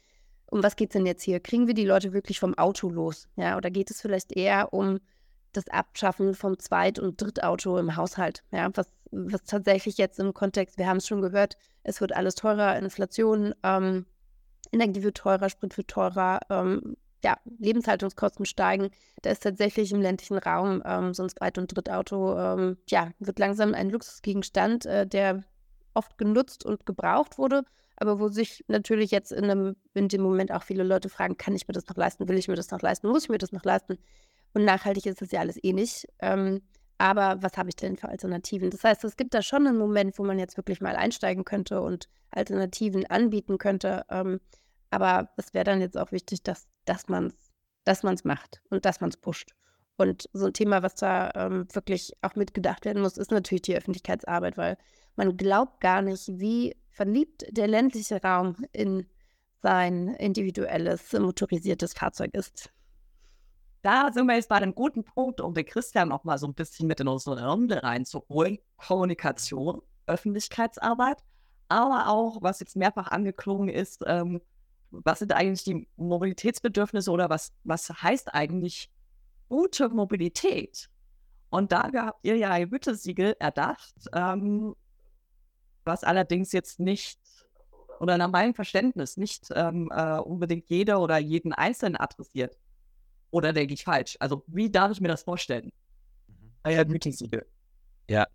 um 0.47 0.63
was 0.63 0.75
geht 0.75 0.89
es 0.89 0.93
denn 0.93 1.05
jetzt 1.05 1.23
hier? 1.23 1.39
Kriegen 1.39 1.67
wir 1.67 1.73
die 1.73 1.85
Leute 1.85 2.13
wirklich 2.13 2.39
vom 2.39 2.57
Auto 2.57 2.89
los? 2.89 3.27
Ja, 3.35 3.57
oder 3.57 3.69
geht 3.69 3.91
es 3.91 4.01
vielleicht 4.01 4.35
eher 4.35 4.73
um 4.73 4.99
das 5.51 5.67
Abschaffen 5.67 6.33
vom 6.33 6.57
Zweit- 6.57 6.99
und 6.99 7.21
Drittauto 7.21 7.77
im 7.77 7.95
Haushalt? 7.95 8.43
Ja, 8.51 8.69
was, 8.73 8.87
was 9.11 9.43
tatsächlich 9.43 9.97
jetzt 9.97 10.19
im 10.19 10.33
Kontext, 10.33 10.77
wir 10.77 10.87
haben 10.87 10.97
es 10.97 11.07
schon 11.07 11.21
gehört, 11.21 11.57
es 11.83 12.01
wird 12.01 12.15
alles 12.15 12.35
teurer, 12.35 12.77
Inflation, 12.77 13.53
ähm, 13.63 14.05
Energie 14.71 15.03
wird 15.03 15.17
teurer, 15.17 15.49
Sprit 15.49 15.77
wird 15.77 15.87
teurer, 15.87 16.39
ähm, 16.49 16.95
ja, 17.23 17.37
Lebenshaltungskosten 17.57 18.45
steigen. 18.45 18.89
Da 19.21 19.31
ist 19.31 19.43
tatsächlich 19.43 19.91
im 19.91 20.01
ländlichen 20.01 20.37
Raum 20.37 20.81
ähm, 20.85 21.13
so 21.13 21.23
ein 21.23 21.29
Zweit- 21.29 21.57
und 21.57 21.75
Drittauto, 21.75 22.37
ähm, 22.37 22.77
ja, 22.89 23.11
wird 23.19 23.39
langsam 23.39 23.73
ein 23.73 23.89
Luxusgegenstand, 23.89 24.85
äh, 24.85 25.07
der 25.07 25.43
oft 25.93 26.17
genutzt 26.17 26.65
und 26.65 26.85
gebraucht 26.85 27.37
wurde, 27.37 27.63
aber 27.97 28.19
wo 28.19 28.29
sich 28.29 28.63
natürlich 28.67 29.11
jetzt 29.11 29.31
in, 29.31 29.45
einem, 29.45 29.75
in 29.93 30.07
dem 30.07 30.21
Moment 30.21 30.51
auch 30.51 30.63
viele 30.63 30.83
Leute 30.83 31.09
fragen, 31.09 31.37
kann 31.37 31.55
ich 31.55 31.67
mir 31.67 31.73
das 31.73 31.87
noch 31.87 31.97
leisten, 31.97 32.27
will 32.29 32.37
ich 32.37 32.47
mir 32.47 32.55
das 32.55 32.71
noch 32.71 32.81
leisten, 32.81 33.07
muss 33.07 33.23
ich 33.23 33.29
mir 33.29 33.37
das 33.37 33.51
noch 33.51 33.63
leisten? 33.63 33.97
Und 34.53 34.63
nachhaltig 34.65 35.05
ist 35.05 35.21
das 35.21 35.31
ja 35.31 35.41
alles 35.41 35.61
eh 35.61 35.73
nicht. 35.73 36.07
Ähm, 36.19 36.61
aber 36.99 37.41
was 37.41 37.57
habe 37.57 37.69
ich 37.69 37.75
denn 37.75 37.97
für 37.97 38.09
Alternativen? 38.09 38.69
Das 38.69 38.83
heißt, 38.83 39.03
es 39.05 39.17
gibt 39.17 39.33
da 39.33 39.41
schon 39.41 39.65
einen 39.65 39.77
Moment, 39.77 40.19
wo 40.19 40.23
man 40.23 40.37
jetzt 40.37 40.57
wirklich 40.57 40.81
mal 40.81 40.95
einsteigen 40.95 41.45
könnte 41.45 41.81
und 41.81 42.09
Alternativen 42.29 43.05
anbieten 43.07 43.57
könnte. 43.57 44.05
Ähm, 44.09 44.39
aber 44.91 45.29
es 45.37 45.53
wäre 45.53 45.63
dann 45.63 45.81
jetzt 45.81 45.97
auch 45.97 46.11
wichtig, 46.11 46.43
dass, 46.43 46.67
dass 46.85 47.07
man 47.07 47.27
es 47.27 47.49
dass 47.85 48.03
man's 48.03 48.23
macht 48.23 48.61
und 48.69 48.85
dass 48.85 49.01
man 49.01 49.09
es 49.09 49.17
pusht. 49.17 49.55
Und 49.97 50.29
so 50.33 50.45
ein 50.45 50.53
Thema, 50.53 50.83
was 50.83 50.95
da 50.95 51.31
ähm, 51.35 51.67
wirklich 51.73 52.13
auch 52.21 52.35
mitgedacht 52.35 52.85
werden 52.85 53.01
muss, 53.01 53.17
ist 53.17 53.31
natürlich 53.31 53.63
die 53.63 53.75
Öffentlichkeitsarbeit, 53.75 54.57
weil 54.57 54.77
man 55.15 55.35
glaubt 55.37 55.81
gar 55.81 56.01
nicht, 56.01 56.27
wie 56.27 56.75
verliebt 56.89 57.45
der 57.49 57.67
ländliche 57.67 58.21
Raum 58.21 58.55
in 58.71 59.07
sein 59.61 60.09
individuelles 60.09 61.11
motorisiertes 61.13 61.93
Fahrzeug 61.93 62.33
ist 62.33 62.71
da 63.81 64.11
sind 64.11 64.27
wir 64.27 64.35
jetzt 64.35 64.49
bei 64.49 64.55
einem 64.55 64.75
guten 64.75 65.03
Punkt, 65.03 65.41
um 65.41 65.53
den 65.53 65.65
Christian 65.65 66.09
noch 66.09 66.23
mal 66.23 66.37
so 66.37 66.47
ein 66.47 66.53
bisschen 66.53 66.87
mit 66.87 66.99
in 66.99 67.07
unsere 67.07 67.47
Runde 67.47 67.81
reinzuholen. 67.83 68.59
Kommunikation, 68.77 69.81
Öffentlichkeitsarbeit, 70.05 71.23
aber 71.69 72.09
auch, 72.09 72.41
was 72.41 72.59
jetzt 72.59 72.75
mehrfach 72.75 73.09
angeklungen 73.09 73.69
ist, 73.69 74.03
ähm, 74.05 74.41
was 74.91 75.19
sind 75.19 75.33
eigentlich 75.33 75.63
die 75.63 75.87
Mobilitätsbedürfnisse 75.97 77.11
oder 77.11 77.29
was, 77.29 77.53
was 77.63 77.89
heißt 77.89 78.33
eigentlich 78.33 78.89
gute 79.47 79.89
Mobilität? 79.89 80.89
Und 81.49 81.71
da 81.71 81.91
habt 81.93 82.25
ihr 82.25 82.37
ja 82.37 82.51
ein 82.51 82.69
Gütesiegel 82.69 83.35
erdacht, 83.39 83.93
ähm, 84.13 84.75
was 85.83 86.03
allerdings 86.03 86.51
jetzt 86.51 86.79
nicht 86.79 87.19
oder 87.99 88.17
nach 88.17 88.29
meinem 88.29 88.53
Verständnis 88.53 89.17
nicht 89.17 89.49
ähm, 89.53 89.91
äh, 89.93 90.19
unbedingt 90.19 90.69
jeder 90.69 91.01
oder 91.01 91.17
jeden 91.17 91.53
Einzelnen 91.53 91.97
adressiert. 91.97 92.57
Oder 93.31 93.53
denke 93.53 93.73
ich 93.73 93.83
falsch? 93.83 94.17
Also, 94.19 94.43
wie 94.47 94.69
darf 94.69 94.91
ich 94.91 95.01
mir 95.01 95.07
das 95.07 95.23
vorstellen? 95.23 95.71
Mhm. 96.27 96.87
Gütesiegel. 96.87 97.45
Ja, 98.09 98.27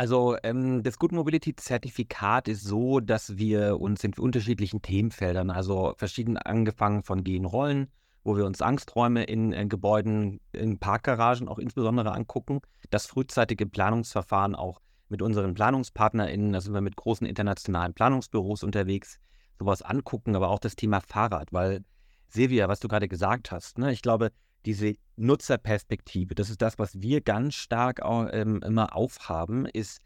also 0.00 0.38
ähm, 0.44 0.82
das 0.82 0.98
Good 0.98 1.12
Mobility 1.12 1.54
Zertifikat 1.54 2.48
ist 2.48 2.64
so, 2.64 3.00
dass 3.00 3.36
wir 3.36 3.78
uns 3.78 4.02
in 4.02 4.14
unterschiedlichen 4.14 4.80
Themenfeldern, 4.80 5.50
also 5.50 5.92
verschieden 5.98 6.38
angefangen 6.38 7.02
von 7.02 7.22
Gehen 7.22 7.44
Rollen, 7.44 7.88
wo 8.24 8.34
wir 8.34 8.46
uns 8.46 8.62
Angsträume 8.62 9.24
in, 9.24 9.52
in 9.52 9.68
Gebäuden, 9.68 10.40
in 10.52 10.78
Parkgaragen 10.78 11.48
auch 11.48 11.58
insbesondere 11.58 12.12
angucken, 12.12 12.62
das 12.88 13.04
frühzeitige 13.04 13.66
Planungsverfahren 13.66 14.54
auch 14.54 14.80
mit 15.10 15.20
unseren 15.20 15.52
PlanungspartnerInnen, 15.52 16.54
da 16.54 16.62
sind 16.62 16.72
wir 16.72 16.80
mit 16.80 16.96
großen 16.96 17.26
internationalen 17.26 17.92
Planungsbüros 17.92 18.62
unterwegs, 18.62 19.20
sowas 19.58 19.82
angucken, 19.82 20.34
aber 20.34 20.48
auch 20.48 20.60
das 20.60 20.76
Thema 20.76 21.02
Fahrrad, 21.02 21.52
weil 21.52 21.84
Silvia, 22.32 22.68
was 22.68 22.80
du 22.80 22.88
gerade 22.88 23.08
gesagt 23.08 23.50
hast, 23.50 23.78
ne? 23.78 23.92
ich 23.92 24.02
glaube, 24.02 24.30
diese 24.64 24.94
Nutzerperspektive, 25.16 26.34
das 26.34 26.50
ist 26.50 26.62
das, 26.62 26.78
was 26.78 27.00
wir 27.00 27.20
ganz 27.20 27.54
stark 27.54 28.02
auch, 28.02 28.28
ähm, 28.32 28.60
immer 28.62 28.94
aufhaben, 28.94 29.66
ist, 29.66 30.00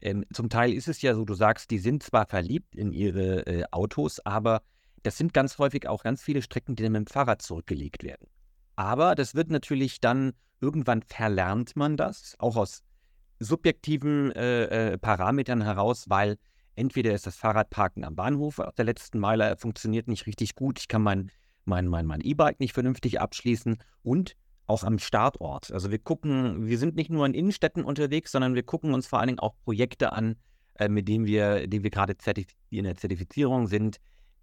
ähm, 0.00 0.24
zum 0.32 0.48
Teil 0.48 0.72
ist 0.72 0.88
es 0.88 1.02
ja 1.02 1.14
so, 1.14 1.24
du 1.24 1.34
sagst, 1.34 1.70
die 1.70 1.78
sind 1.78 2.02
zwar 2.02 2.26
verliebt 2.26 2.74
in 2.74 2.92
ihre 2.92 3.46
äh, 3.46 3.64
Autos, 3.70 4.20
aber 4.20 4.62
das 5.02 5.18
sind 5.18 5.34
ganz 5.34 5.58
häufig 5.58 5.88
auch 5.88 6.02
ganz 6.02 6.22
viele 6.22 6.42
Strecken, 6.42 6.74
die 6.74 6.82
dann 6.82 6.92
mit 6.92 7.00
dem 7.00 7.06
Fahrrad 7.06 7.42
zurückgelegt 7.42 8.02
werden. 8.02 8.28
Aber 8.76 9.14
das 9.14 9.34
wird 9.34 9.50
natürlich 9.50 10.00
dann, 10.00 10.32
irgendwann 10.60 11.02
verlernt 11.02 11.76
man 11.76 11.96
das, 11.96 12.34
auch 12.38 12.56
aus 12.56 12.82
subjektiven 13.40 14.32
äh, 14.32 14.92
äh, 14.92 14.98
Parametern 14.98 15.62
heraus, 15.62 16.06
weil 16.08 16.38
entweder 16.74 17.12
ist 17.12 17.26
das 17.26 17.36
Fahrradparken 17.36 18.04
am 18.04 18.16
Bahnhof 18.16 18.58
auf 18.58 18.74
der 18.74 18.84
letzten 18.84 19.18
Meile 19.18 19.56
funktioniert 19.56 20.08
nicht 20.08 20.26
richtig 20.26 20.54
gut, 20.54 20.78
ich 20.80 20.88
kann 20.88 21.02
mein 21.02 21.30
mein 21.68 21.86
mein 21.86 22.06
mein 22.06 22.20
E-Bike 22.20 22.60
nicht 22.60 22.72
vernünftig 22.72 23.20
abschließen 23.20 23.78
und 24.02 24.36
auch 24.66 24.84
am 24.84 24.98
Startort. 24.98 25.72
Also 25.72 25.90
wir 25.90 25.98
gucken, 25.98 26.66
wir 26.66 26.78
sind 26.78 26.94
nicht 26.96 27.10
nur 27.10 27.24
in 27.24 27.34
Innenstädten 27.34 27.84
unterwegs, 27.84 28.32
sondern 28.32 28.54
wir 28.54 28.62
gucken 28.62 28.92
uns 28.92 29.06
vor 29.06 29.18
allen 29.18 29.28
Dingen 29.28 29.38
auch 29.38 29.54
Projekte 29.64 30.12
an, 30.12 30.36
äh, 30.74 30.88
mit 30.88 31.08
denen 31.08 31.24
wir, 31.24 31.66
die 31.66 31.82
wir 31.82 31.90
gerade 31.90 32.14
in 32.70 32.84
der 32.84 32.96
Zertifizierung 32.96 33.66
sind, 33.66 33.98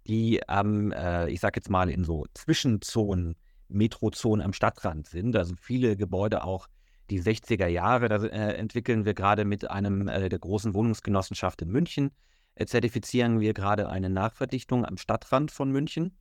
die 0.06 0.40
ähm, 0.48 0.92
äh, 0.92 1.30
ich 1.30 1.40
sage 1.40 1.58
jetzt 1.58 1.70
mal, 1.70 1.90
in 1.90 2.04
so 2.04 2.26
Zwischenzonen, 2.34 3.36
Metrozonen 3.68 4.44
am 4.44 4.52
Stadtrand 4.52 5.06
sind. 5.06 5.36
Also 5.36 5.54
viele 5.60 5.96
Gebäude 5.96 6.44
auch, 6.44 6.68
die 7.10 7.20
60er 7.22 7.66
Jahre. 7.66 8.08
Da 8.08 8.16
äh, 8.24 8.54
entwickeln 8.54 9.04
wir 9.04 9.14
gerade 9.14 9.44
mit 9.44 9.70
einem 9.70 10.08
äh, 10.08 10.28
der 10.28 10.38
großen 10.38 10.74
Wohnungsgenossenschaft 10.74 11.62
in 11.62 11.70
München, 11.70 12.10
äh, 12.56 12.66
zertifizieren 12.66 13.40
wir 13.40 13.54
gerade 13.54 13.88
eine 13.88 14.10
Nachverdichtung 14.10 14.84
am 14.84 14.96
Stadtrand 14.96 15.50
von 15.50 15.70
München. 15.70 16.16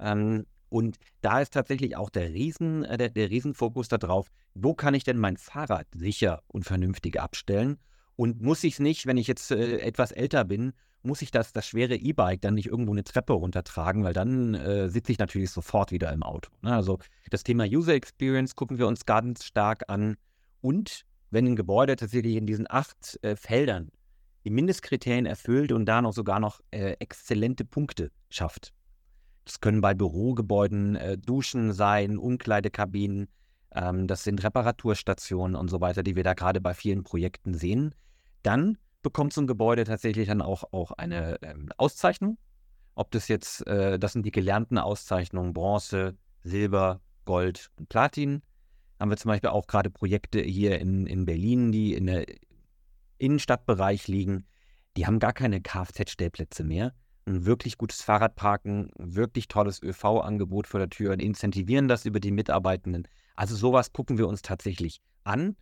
Ähm, 0.00 0.46
und 0.70 0.98
da 1.22 1.40
ist 1.40 1.54
tatsächlich 1.54 1.96
auch 1.96 2.10
der, 2.10 2.32
Riesen, 2.32 2.84
äh, 2.84 2.98
der, 2.98 3.08
der 3.10 3.30
Riesenfokus 3.30 3.88
darauf, 3.88 4.30
wo 4.54 4.74
kann 4.74 4.94
ich 4.94 5.04
denn 5.04 5.18
mein 5.18 5.36
Fahrrad 5.36 5.86
sicher 5.94 6.42
und 6.48 6.64
vernünftig 6.64 7.20
abstellen? 7.20 7.78
Und 8.16 8.42
muss 8.42 8.64
ich 8.64 8.74
es 8.74 8.80
nicht, 8.80 9.06
wenn 9.06 9.16
ich 9.16 9.28
jetzt 9.28 9.50
äh, 9.50 9.78
etwas 9.78 10.12
älter 10.12 10.44
bin, 10.44 10.72
muss 11.02 11.22
ich 11.22 11.30
das, 11.30 11.52
das 11.52 11.66
schwere 11.66 11.94
E-Bike 11.94 12.40
dann 12.40 12.54
nicht 12.54 12.66
irgendwo 12.66 12.92
eine 12.92 13.04
Treppe 13.04 13.32
runtertragen, 13.32 14.02
weil 14.02 14.12
dann 14.12 14.54
äh, 14.54 14.88
sitze 14.88 15.12
ich 15.12 15.18
natürlich 15.18 15.50
sofort 15.50 15.92
wieder 15.92 16.12
im 16.12 16.22
Auto. 16.22 16.50
Ne? 16.62 16.74
Also 16.74 16.98
das 17.30 17.44
Thema 17.44 17.64
User 17.64 17.94
Experience 17.94 18.56
gucken 18.56 18.78
wir 18.78 18.88
uns 18.88 19.06
ganz 19.06 19.44
stark 19.44 19.84
an. 19.88 20.16
Und 20.60 21.04
wenn 21.30 21.46
ein 21.46 21.56
Gebäude 21.56 21.96
tatsächlich 21.96 22.36
in 22.36 22.46
diesen 22.46 22.66
acht 22.68 23.18
äh, 23.22 23.36
Feldern 23.36 23.90
die 24.44 24.50
Mindestkriterien 24.50 25.26
erfüllt 25.26 25.72
und 25.72 25.86
da 25.86 26.02
noch 26.02 26.12
sogar 26.12 26.40
noch 26.40 26.60
äh, 26.70 26.96
exzellente 26.98 27.64
Punkte 27.64 28.10
schafft. 28.30 28.72
Das 29.48 29.60
können 29.60 29.80
bei 29.80 29.94
Bürogebäuden 29.94 30.96
äh, 30.96 31.16
Duschen 31.16 31.72
sein, 31.72 32.18
Umkleidekabinen, 32.18 33.28
ähm, 33.74 34.06
das 34.06 34.22
sind 34.22 34.44
Reparaturstationen 34.44 35.56
und 35.56 35.68
so 35.68 35.80
weiter, 35.80 36.02
die 36.02 36.16
wir 36.16 36.22
da 36.22 36.34
gerade 36.34 36.60
bei 36.60 36.74
vielen 36.74 37.02
Projekten 37.02 37.54
sehen. 37.54 37.94
Dann 38.42 38.76
bekommt 39.02 39.32
so 39.32 39.40
ein 39.40 39.46
Gebäude 39.46 39.84
tatsächlich 39.84 40.28
dann 40.28 40.42
auch, 40.42 40.64
auch 40.72 40.92
eine 40.92 41.40
ähm, 41.40 41.70
Auszeichnung. 41.78 42.36
Ob 42.94 43.10
das 43.10 43.28
jetzt, 43.28 43.66
äh, 43.66 43.98
das 43.98 44.12
sind 44.12 44.26
die 44.26 44.32
gelernten 44.32 44.76
Auszeichnungen, 44.76 45.54
Bronze, 45.54 46.18
Silber, 46.42 47.00
Gold 47.24 47.70
und 47.78 47.88
Platin. 47.88 48.42
Haben 49.00 49.10
wir 49.10 49.16
zum 49.16 49.30
Beispiel 49.30 49.48
auch 49.48 49.66
gerade 49.66 49.88
Projekte 49.88 50.42
hier 50.42 50.78
in, 50.78 51.06
in 51.06 51.24
Berlin, 51.24 51.72
die 51.72 51.94
in 51.94 52.04
der 52.04 52.26
Innenstadtbereich 53.16 54.08
liegen. 54.08 54.44
Die 54.98 55.06
haben 55.06 55.20
gar 55.20 55.32
keine 55.32 55.62
Kfz-Stellplätze 55.62 56.64
mehr. 56.64 56.92
Ein 57.28 57.44
wirklich 57.44 57.76
gutes 57.76 58.02
Fahrradparken, 58.02 58.90
ein 58.98 59.14
wirklich 59.14 59.48
tolles 59.48 59.82
ÖV-Angebot 59.82 60.66
vor 60.66 60.80
der 60.80 60.88
Tür 60.88 61.12
und 61.12 61.20
incentivieren 61.20 61.86
das 61.86 62.06
über 62.06 62.20
die 62.20 62.30
Mitarbeitenden. 62.30 63.06
Also 63.36 63.54
sowas 63.54 63.92
gucken 63.92 64.16
wir 64.16 64.26
uns 64.26 64.42
tatsächlich 64.42 65.00
an 65.24 65.54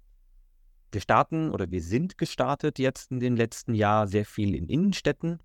wir 0.92 1.00
starten 1.00 1.50
oder 1.50 1.70
wir 1.70 1.82
sind 1.82 2.16
gestartet 2.16 2.78
jetzt 2.78 3.10
in 3.10 3.20
den 3.20 3.36
letzten 3.36 3.74
Jahren 3.74 4.08
sehr 4.08 4.24
viel 4.24 4.54
in 4.54 4.66
Innenstädten, 4.66 5.40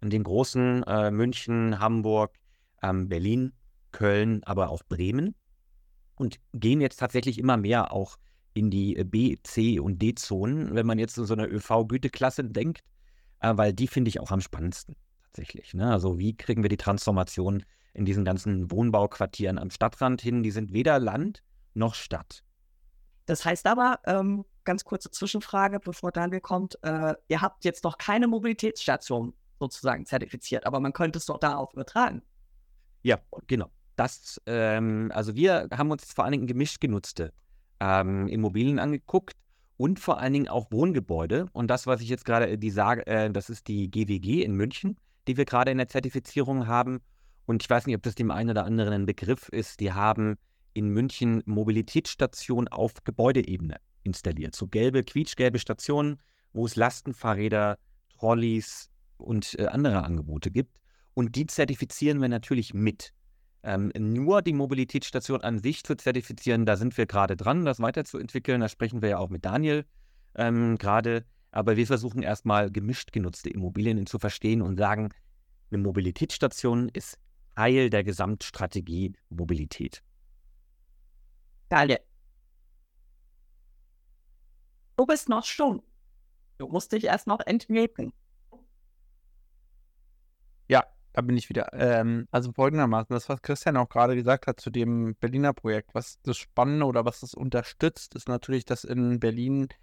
in 0.00 0.10
den 0.10 0.24
großen 0.24 0.82
äh, 0.84 1.10
München, 1.10 1.78
Hamburg, 1.78 2.36
ähm, 2.82 3.08
Berlin, 3.08 3.52
Köln, 3.92 4.42
aber 4.44 4.70
auch 4.70 4.82
Bremen 4.88 5.34
und 6.16 6.40
gehen 6.52 6.80
jetzt 6.80 6.98
tatsächlich 6.98 7.38
immer 7.38 7.56
mehr 7.56 7.92
auch 7.92 8.16
in 8.54 8.70
die 8.70 8.96
äh, 8.96 9.04
B, 9.04 9.36
C 9.42 9.78
und 9.78 10.00
D-Zonen, 10.00 10.74
wenn 10.74 10.86
man 10.86 10.98
jetzt 10.98 11.18
in 11.18 11.26
so 11.26 11.34
eine 11.34 11.46
ÖV-Güteklasse 11.46 12.44
denkt, 12.44 12.80
äh, 13.40 13.56
weil 13.56 13.72
die 13.72 13.86
finde 13.86 14.08
ich 14.08 14.20
auch 14.20 14.30
am 14.30 14.40
spannendsten 14.40 14.96
tatsächlich. 15.28 15.74
Ne? 15.74 15.90
Also 15.90 16.18
wie 16.18 16.36
kriegen 16.36 16.62
wir 16.62 16.68
die 16.68 16.76
Transformation 16.76 17.64
in 17.94 18.04
diesen 18.04 18.24
ganzen 18.24 18.70
Wohnbauquartieren 18.70 19.58
am 19.58 19.70
Stadtrand 19.70 20.20
hin? 20.20 20.42
Die 20.42 20.50
sind 20.50 20.72
weder 20.72 20.98
Land 20.98 21.42
noch 21.74 21.94
Stadt. 21.94 22.42
Das 23.26 23.44
heißt 23.44 23.66
aber, 23.66 24.00
ähm, 24.06 24.44
ganz 24.64 24.84
kurze 24.84 25.10
Zwischenfrage, 25.10 25.80
bevor 25.80 26.12
Daniel 26.12 26.40
kommt. 26.40 26.78
Äh, 26.82 27.14
ihr 27.28 27.40
habt 27.40 27.64
jetzt 27.64 27.84
noch 27.84 27.98
keine 27.98 28.26
Mobilitätsstation 28.26 29.34
sozusagen 29.60 30.06
zertifiziert, 30.06 30.66
aber 30.66 30.80
man 30.80 30.92
könnte 30.92 31.18
es 31.18 31.26
doch 31.26 31.38
da 31.38 31.56
auch 31.56 31.72
übertragen. 31.72 32.22
Ja, 33.02 33.18
genau. 33.46 33.70
Das, 33.96 34.40
ähm, 34.46 35.10
also 35.14 35.34
wir 35.34 35.68
haben 35.72 35.90
uns 35.90 36.12
vor 36.12 36.24
allen 36.24 36.32
Dingen 36.32 36.46
gemischt 36.46 36.80
genutzte 36.80 37.32
ähm, 37.80 38.28
Immobilien 38.28 38.78
angeguckt 38.78 39.34
und 39.76 39.98
vor 39.98 40.18
allen 40.20 40.32
Dingen 40.32 40.48
auch 40.48 40.70
Wohngebäude. 40.70 41.46
Und 41.52 41.68
das, 41.68 41.86
was 41.86 42.00
ich 42.00 42.08
jetzt 42.08 42.24
gerade 42.24 42.48
äh, 42.48 42.58
die 42.58 42.70
sage, 42.70 43.06
äh, 43.06 43.30
das 43.30 43.50
ist 43.50 43.68
die 43.68 43.90
GWG 43.90 44.42
in 44.42 44.54
München, 44.54 44.96
die 45.28 45.36
wir 45.36 45.44
gerade 45.44 45.70
in 45.70 45.78
der 45.78 45.88
Zertifizierung 45.88 46.66
haben. 46.66 47.00
Und 47.46 47.62
ich 47.62 47.70
weiß 47.70 47.86
nicht, 47.86 47.96
ob 47.96 48.02
das 48.02 48.14
dem 48.14 48.30
einen 48.30 48.50
oder 48.50 48.64
anderen 48.64 48.92
ein 48.92 49.06
Begriff 49.06 49.48
ist. 49.48 49.80
Die 49.80 49.92
haben 49.92 50.36
in 50.74 50.88
München 50.88 51.42
Mobilitätsstationen 51.46 52.68
auf 52.68 52.92
Gebäudeebene 53.04 53.76
installiert. 54.02 54.54
So 54.54 54.66
gelbe, 54.66 55.02
quietschgelbe 55.04 55.58
Stationen, 55.58 56.20
wo 56.52 56.66
es 56.66 56.76
Lastenfahrräder, 56.76 57.78
Trolleys 58.18 58.90
und 59.16 59.58
äh, 59.58 59.66
andere 59.66 60.02
Angebote 60.04 60.50
gibt. 60.50 60.78
Und 61.14 61.36
die 61.36 61.46
zertifizieren 61.46 62.20
wir 62.20 62.28
natürlich 62.28 62.74
mit. 62.74 63.12
Ähm, 63.64 63.90
nur 63.98 64.40
die 64.40 64.52
Mobilitätsstation 64.52 65.40
an 65.40 65.58
sich 65.58 65.82
zu 65.82 65.96
zertifizieren, 65.96 66.64
da 66.64 66.76
sind 66.76 66.96
wir 66.96 67.06
gerade 67.06 67.36
dran, 67.36 67.64
das 67.64 67.80
weiterzuentwickeln. 67.80 68.60
Da 68.60 68.68
sprechen 68.68 69.02
wir 69.02 69.08
ja 69.10 69.18
auch 69.18 69.28
mit 69.28 69.44
Daniel 69.44 69.84
ähm, 70.36 70.78
gerade. 70.78 71.24
Aber 71.50 71.76
wir 71.76 71.86
versuchen 71.86 72.22
erstmal 72.22 72.70
gemischt 72.70 73.12
genutzte 73.12 73.50
Immobilien 73.50 74.06
zu 74.06 74.18
verstehen 74.18 74.62
und 74.62 74.76
sagen, 74.76 75.10
eine 75.70 75.82
Mobilitätsstation 75.82 76.88
ist 76.88 77.18
Teil 77.54 77.90
der 77.90 78.04
Gesamtstrategie 78.04 79.14
Mobilität. 79.30 80.02
Daniel, 81.68 81.98
Du 84.98 85.06
bist 85.06 85.28
noch 85.28 85.44
stumm. 85.44 85.80
Du 86.58 86.66
musst 86.66 86.90
dich 86.90 87.04
erst 87.04 87.28
noch 87.28 87.38
entwickeln. 87.46 88.12
Ja, 90.66 90.82
da 91.12 91.22
bin 91.22 91.36
ich 91.36 91.48
wieder. 91.48 91.72
Ähm, 91.72 92.26
also 92.32 92.50
folgendermaßen, 92.50 93.14
das, 93.14 93.28
was 93.28 93.40
Christian 93.40 93.76
auch 93.76 93.88
gerade 93.88 94.16
gesagt 94.16 94.48
hat 94.48 94.58
zu 94.58 94.70
dem 94.70 95.14
Berliner 95.14 95.52
Projekt, 95.52 95.94
was 95.94 96.20
das 96.22 96.36
Spannende 96.36 96.84
oder 96.84 97.04
was 97.04 97.20
das 97.20 97.34
unterstützt, 97.34 98.16
ist 98.16 98.26
natürlich, 98.26 98.64
dass 98.64 98.82
in 98.82 99.20
Berlin 99.20 99.68
äh, 99.70 99.74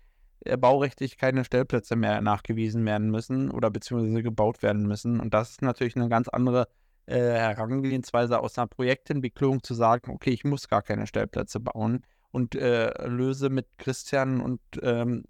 baurechtlich 0.58 1.18
keine 1.18 1.44
Stellplätze 1.44 1.96
mehr 1.96 2.22
nachgewiesen 2.22 2.86
werden 2.86 3.10
müssen 3.10 3.52
oder 3.52 3.70
beziehungsweise 3.70 4.24
gebaut 4.24 4.62
werden 4.62 4.88
müssen. 4.88 5.20
Und 5.20 5.34
das 5.34 5.52
ist 5.52 5.62
natürlich 5.62 5.96
eine 5.96 6.10
ganz 6.10 6.28
andere 6.28 6.68
äh, 7.08 7.16
Herangehensweise 7.16 8.40
aus 8.40 8.58
einer 8.58 8.68
Projektentwicklung 8.68 9.64
zu 9.64 9.74
sagen, 9.74 10.12
okay, 10.12 10.32
ich 10.32 10.44
muss 10.44 10.68
gar 10.68 10.82
keine 10.82 11.08
Stellplätze 11.08 11.60
bauen 11.60 12.04
und 12.32 12.56
äh, 12.56 13.08
löse 13.08 13.50
mit 13.50 13.68
Christian 13.78 14.42
und 14.42 14.60
ähm, 14.82 15.24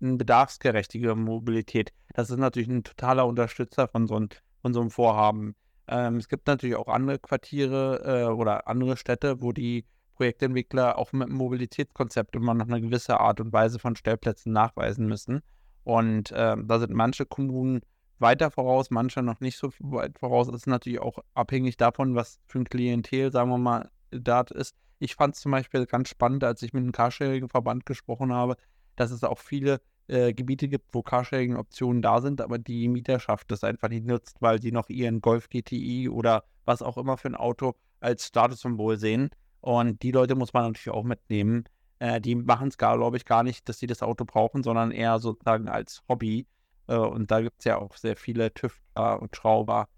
eine 0.00 0.16
bedarfsgerechtige 0.16 1.14
Mobilität. 1.14 1.92
Das 2.14 2.30
ist 2.30 2.38
natürlich 2.38 2.68
ein 2.68 2.84
totaler 2.84 3.26
Unterstützer 3.26 3.88
von 3.88 4.06
so, 4.06 4.16
ein, 4.16 4.28
von 4.60 4.74
so 4.74 4.80
einem 4.80 4.90
Vorhaben. 4.90 5.54
Ähm, 5.88 6.16
es 6.16 6.28
gibt 6.28 6.46
natürlich 6.46 6.76
auch 6.76 6.88
andere 6.88 7.18
Quartiere 7.18 8.02
äh, 8.04 8.32
oder 8.32 8.68
andere 8.68 8.96
Städte, 8.96 9.40
wo 9.40 9.52
die 9.52 9.84
Projektentwickler 10.14 10.98
auch 10.98 11.12
mit 11.12 11.28
einem 11.28 11.36
Mobilitätskonzept 11.36 12.36
immer 12.36 12.54
noch 12.54 12.68
eine 12.68 12.80
gewisse 12.80 13.20
Art 13.20 13.40
und 13.40 13.52
Weise 13.52 13.78
von 13.78 13.96
Stellplätzen 13.96 14.52
nachweisen 14.52 15.06
müssen. 15.06 15.42
Und 15.84 16.32
äh, 16.32 16.56
da 16.64 16.78
sind 16.78 16.92
manche 16.92 17.26
Kommunen 17.26 17.80
weiter 18.18 18.50
voraus, 18.50 18.90
manche 18.90 19.22
noch 19.22 19.40
nicht 19.40 19.58
so 19.58 19.70
weit 19.80 20.18
voraus. 20.18 20.46
Das 20.46 20.56
ist 20.62 20.66
natürlich 20.66 21.00
auch 21.00 21.18
abhängig 21.34 21.76
davon, 21.76 22.14
was 22.14 22.40
für 22.46 22.60
ein 22.60 22.64
Klientel, 22.64 23.30
sagen 23.32 23.50
wir 23.50 23.58
mal, 23.58 23.90
dort 24.10 24.50
ist. 24.50 24.74
Ich 24.98 25.16
fand 25.16 25.34
es 25.34 25.40
zum 25.40 25.52
Beispiel 25.52 25.86
ganz 25.86 26.08
spannend, 26.08 26.44
als 26.44 26.62
ich 26.62 26.72
mit 26.72 26.84
dem 26.84 26.92
Carsharing-Verband 26.92 27.84
gesprochen 27.84 28.32
habe, 28.32 28.56
dass 28.96 29.10
es 29.10 29.24
auch 29.24 29.38
viele 29.38 29.80
äh, 30.06 30.32
Gebiete 30.32 30.68
gibt, 30.68 30.94
wo 30.94 31.02
Carsharing-Optionen 31.02 32.00
da 32.00 32.20
sind, 32.20 32.40
aber 32.40 32.58
die 32.58 32.88
Mieterschaft 32.88 33.50
das 33.50 33.64
einfach 33.64 33.88
nicht 33.88 34.06
nutzt, 34.06 34.40
weil 34.40 34.58
die 34.58 34.72
noch 34.72 34.88
ihren 34.88 35.20
Golf 35.20 35.48
GTI 35.48 36.08
oder 36.08 36.44
was 36.64 36.80
auch 36.80 36.96
immer 36.96 37.16
für 37.16 37.28
ein 37.28 37.34
Auto 37.34 37.74
als 38.00 38.26
Statussymbol 38.26 38.96
sehen. 38.98 39.30
Und 39.64 40.02
die 40.02 40.10
Leute 40.10 40.34
muss 40.34 40.52
man 40.52 40.64
natürlich 40.64 40.94
auch 40.94 41.04
mitnehmen. 41.04 41.64
Äh, 41.98 42.20
die 42.20 42.34
machen 42.34 42.68
es, 42.68 42.76
glaube 42.76 43.16
ich, 43.16 43.24
gar 43.24 43.42
nicht, 43.42 43.66
dass 43.66 43.78
sie 43.78 43.86
das 43.86 44.02
Auto 44.02 44.26
brauchen, 44.26 44.62
sondern 44.62 44.90
eher 44.90 45.18
sozusagen 45.18 45.68
als 45.68 46.02
Hobby. 46.06 46.46
Äh, 46.86 46.96
und 46.96 47.30
da 47.30 47.40
gibt 47.40 47.60
es 47.60 47.64
ja 47.64 47.78
auch 47.78 47.96
sehr 47.96 48.14
viele 48.14 48.52
Tüftler 48.52 49.22
und 49.22 49.34
Schrauber, 49.34 49.88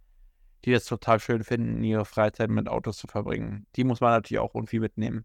die 0.65 0.73
es 0.73 0.85
total 0.85 1.19
schön 1.19 1.43
finden, 1.43 1.83
ihre 1.83 2.05
Freizeit 2.05 2.49
mit 2.49 2.69
Autos 2.69 2.99
zu 2.99 3.09
verbringen. 3.09 3.67
Die 3.75 3.83
muss 3.83 4.01
man 4.01 4.13
natürlich 4.13 4.39
auch 4.39 4.55
irgendwie 4.55 4.79
mitnehmen. 4.79 5.25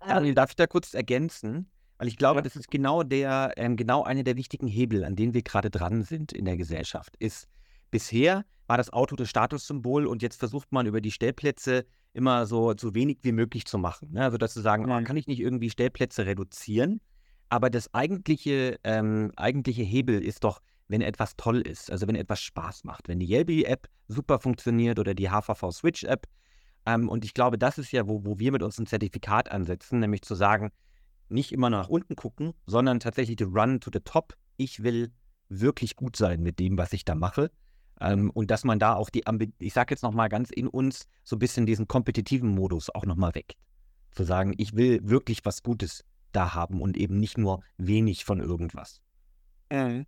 Daniel, 0.00 0.34
darf 0.34 0.50
ich 0.50 0.56
da 0.56 0.66
kurz 0.66 0.92
ergänzen? 0.92 1.70
Weil 1.98 2.08
ich 2.08 2.16
glaube, 2.16 2.38
ja. 2.38 2.42
das 2.42 2.56
ist 2.56 2.68
genau 2.68 3.04
der, 3.04 3.52
ähm, 3.56 3.76
genau 3.76 4.02
einer 4.02 4.24
der 4.24 4.36
wichtigen 4.36 4.66
Hebel, 4.66 5.04
an 5.04 5.14
denen 5.14 5.34
wir 5.34 5.42
gerade 5.42 5.70
dran 5.70 6.02
sind 6.02 6.32
in 6.32 6.44
der 6.44 6.56
Gesellschaft. 6.56 7.14
Ist 7.20 7.46
bisher 7.92 8.44
war 8.66 8.76
das 8.76 8.92
Auto 8.92 9.14
das 9.14 9.30
Statussymbol 9.30 10.08
und 10.08 10.20
jetzt 10.20 10.40
versucht 10.40 10.72
man 10.72 10.86
über 10.86 11.00
die 11.00 11.12
Stellplätze 11.12 11.86
immer 12.16 12.46
so, 12.46 12.74
so 12.76 12.94
wenig 12.94 13.18
wie 13.22 13.32
möglich 13.32 13.66
zu 13.66 13.78
machen. 13.78 14.12
Ne? 14.12 14.22
Also 14.22 14.38
dass 14.38 14.54
zu 14.54 14.60
sagen, 14.60 14.90
oh, 14.90 15.04
kann 15.04 15.16
ich 15.16 15.26
nicht 15.26 15.40
irgendwie 15.40 15.70
Stellplätze 15.70 16.26
reduzieren? 16.26 17.00
Aber 17.48 17.70
das 17.70 17.92
eigentliche, 17.94 18.78
ähm, 18.82 19.30
eigentliche 19.36 19.82
Hebel 19.82 20.22
ist 20.24 20.42
doch, 20.42 20.60
wenn 20.88 21.00
etwas 21.00 21.36
toll 21.36 21.60
ist, 21.60 21.90
also 21.90 22.06
wenn 22.08 22.16
etwas 22.16 22.40
Spaß 22.40 22.84
macht, 22.84 23.08
wenn 23.08 23.20
die 23.20 23.26
Yelby-App 23.26 23.88
super 24.08 24.38
funktioniert 24.38 24.98
oder 24.98 25.14
die 25.14 25.28
HVV 25.28 25.70
Switch-App. 25.70 26.26
Ähm, 26.86 27.08
und 27.08 27.24
ich 27.24 27.34
glaube, 27.34 27.58
das 27.58 27.78
ist 27.78 27.92
ja, 27.92 28.08
wo, 28.08 28.24
wo 28.24 28.38
wir 28.38 28.52
mit 28.52 28.62
uns 28.62 28.78
ein 28.78 28.86
Zertifikat 28.86 29.50
ansetzen, 29.50 30.00
nämlich 30.00 30.22
zu 30.22 30.34
sagen, 30.34 30.70
nicht 31.28 31.52
immer 31.52 31.70
nach 31.70 31.88
unten 31.88 32.16
gucken, 32.16 32.52
sondern 32.66 33.00
tatsächlich 33.00 33.36
to 33.36 33.46
run 33.46 33.80
to 33.80 33.90
the 33.92 34.00
top. 34.00 34.34
Ich 34.56 34.82
will 34.82 35.12
wirklich 35.48 35.96
gut 35.96 36.16
sein 36.16 36.42
mit 36.42 36.58
dem, 36.58 36.78
was 36.78 36.92
ich 36.92 37.04
da 37.04 37.14
mache. 37.14 37.50
Ähm, 38.00 38.30
und 38.30 38.50
dass 38.50 38.64
man 38.64 38.78
da 38.78 38.94
auch 38.94 39.10
die, 39.10 39.24
ich 39.58 39.72
sage 39.72 39.92
jetzt 39.94 40.02
nochmal 40.02 40.28
ganz 40.28 40.50
in 40.50 40.68
uns, 40.68 41.08
so 41.24 41.36
ein 41.36 41.38
bisschen 41.38 41.66
diesen 41.66 41.88
kompetitiven 41.88 42.50
Modus 42.50 42.90
auch 42.94 43.06
nochmal 43.06 43.34
weckt. 43.34 43.56
Zu 44.10 44.24
sagen, 44.24 44.54
ich 44.56 44.74
will 44.74 45.00
wirklich 45.02 45.44
was 45.44 45.62
Gutes 45.62 46.04
da 46.32 46.54
haben 46.54 46.80
und 46.80 46.96
eben 46.96 47.18
nicht 47.18 47.38
nur 47.38 47.62
wenig 47.78 48.24
von 48.24 48.40
irgendwas. 48.40 49.00
Mhm. 49.70 50.06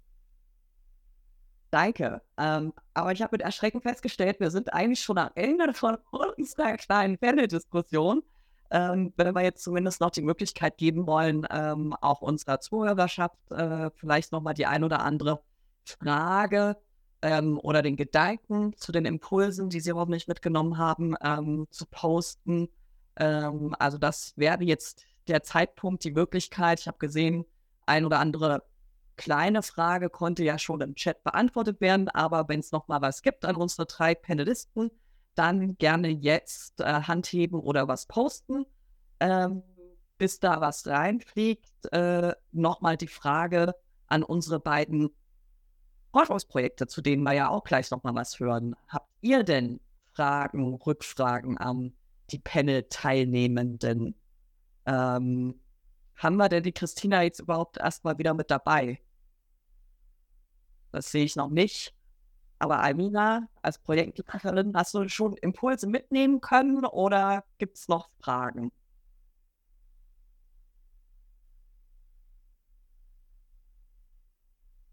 Danke. 1.70 2.22
Ähm, 2.38 2.72
aber 2.94 3.12
ich 3.12 3.20
habe 3.20 3.34
mit 3.34 3.42
Erschrecken 3.42 3.82
festgestellt, 3.82 4.40
wir 4.40 4.50
sind 4.50 4.72
eigentlich 4.72 5.02
schon 5.02 5.18
am 5.18 5.30
Ende 5.34 5.74
von 5.74 5.98
unserer 6.36 6.76
kleinen 6.76 7.18
Panel-Diskussion. 7.18 8.22
Ähm, 8.70 9.12
wenn 9.16 9.34
wir 9.34 9.42
jetzt 9.42 9.62
zumindest 9.62 10.00
noch 10.00 10.10
die 10.10 10.22
Möglichkeit 10.22 10.76
geben 10.76 11.06
wollen, 11.06 11.46
ähm, 11.50 11.94
auch 12.00 12.20
unserer 12.20 12.60
Zuhörerschaft 12.60 13.50
äh, 13.50 13.90
vielleicht 13.96 14.32
nochmal 14.32 14.54
die 14.54 14.66
ein 14.66 14.84
oder 14.84 15.00
andere 15.00 15.42
Frage 15.84 16.76
ähm, 17.22 17.58
oder 17.62 17.82
den 17.82 17.96
Gedanken 17.96 18.76
zu 18.76 18.92
den 18.92 19.04
Impulsen, 19.04 19.70
die 19.70 19.80
Sie 19.80 19.92
hoffentlich 19.92 20.28
mitgenommen 20.28 20.78
haben, 20.78 21.14
ähm, 21.22 21.66
zu 21.70 21.86
posten. 21.86 22.68
Ähm, 23.16 23.74
also 23.78 23.98
das 23.98 24.32
wäre 24.36 24.62
jetzt 24.64 25.04
der 25.26 25.42
Zeitpunkt, 25.42 26.04
die 26.04 26.12
Möglichkeit. 26.12 26.80
Ich 26.80 26.88
habe 26.88 26.98
gesehen, 26.98 27.44
ein 27.86 28.04
oder 28.04 28.18
andere 28.18 28.62
kleine 29.16 29.62
Frage 29.62 30.10
konnte 30.10 30.44
ja 30.44 30.58
schon 30.58 30.80
im 30.80 30.94
Chat 30.94 31.24
beantwortet 31.24 31.80
werden, 31.80 32.08
aber 32.08 32.48
wenn 32.48 32.60
es 32.60 32.70
noch 32.70 32.86
mal 32.88 33.02
was 33.02 33.22
gibt 33.22 33.44
an 33.44 33.56
unsere 33.56 33.86
drei 33.86 34.14
Panelisten, 34.14 34.90
dann 35.34 35.76
gerne 35.76 36.08
jetzt 36.08 36.80
äh, 36.80 36.84
Hand 36.84 37.26
heben 37.26 37.60
oder 37.60 37.88
was 37.88 38.06
posten. 38.06 38.64
Ähm, 39.20 39.62
bis 40.18 40.40
da 40.40 40.60
was 40.60 40.86
reinfliegt, 40.86 41.92
äh, 41.92 42.34
nochmal 42.52 42.96
die 42.96 43.06
Frage 43.06 43.74
an 44.08 44.22
unsere 44.22 44.58
beiden 44.58 45.10
Forschungsprojekte, 46.18 46.88
zu 46.88 47.00
denen 47.00 47.22
wir 47.22 47.32
ja 47.32 47.48
auch 47.48 47.62
gleich 47.62 47.92
nochmal 47.92 48.14
was 48.16 48.40
hören. 48.40 48.74
Habt 48.88 49.08
ihr 49.20 49.44
denn 49.44 49.78
Fragen, 50.14 50.74
Rückfragen 50.74 51.58
an 51.58 51.92
die 52.32 52.40
Panel-Teilnehmenden? 52.40 54.16
Ähm, 54.84 55.60
haben 56.16 56.36
wir 56.36 56.48
denn 56.48 56.64
die 56.64 56.72
Christina 56.72 57.22
jetzt 57.22 57.38
überhaupt 57.38 57.78
erstmal 57.78 58.18
wieder 58.18 58.34
mit 58.34 58.50
dabei? 58.50 59.00
Das 60.90 61.12
sehe 61.12 61.24
ich 61.24 61.36
noch 61.36 61.50
nicht. 61.50 61.94
Aber 62.58 62.80
Almina, 62.80 63.46
als 63.62 63.78
Projektleiterin, 63.78 64.72
hast 64.74 64.94
du 64.94 65.08
schon 65.08 65.36
Impulse 65.36 65.86
mitnehmen 65.86 66.40
können 66.40 66.84
oder 66.84 67.44
gibt 67.58 67.76
es 67.78 67.86
noch 67.86 68.10
Fragen? 68.20 68.72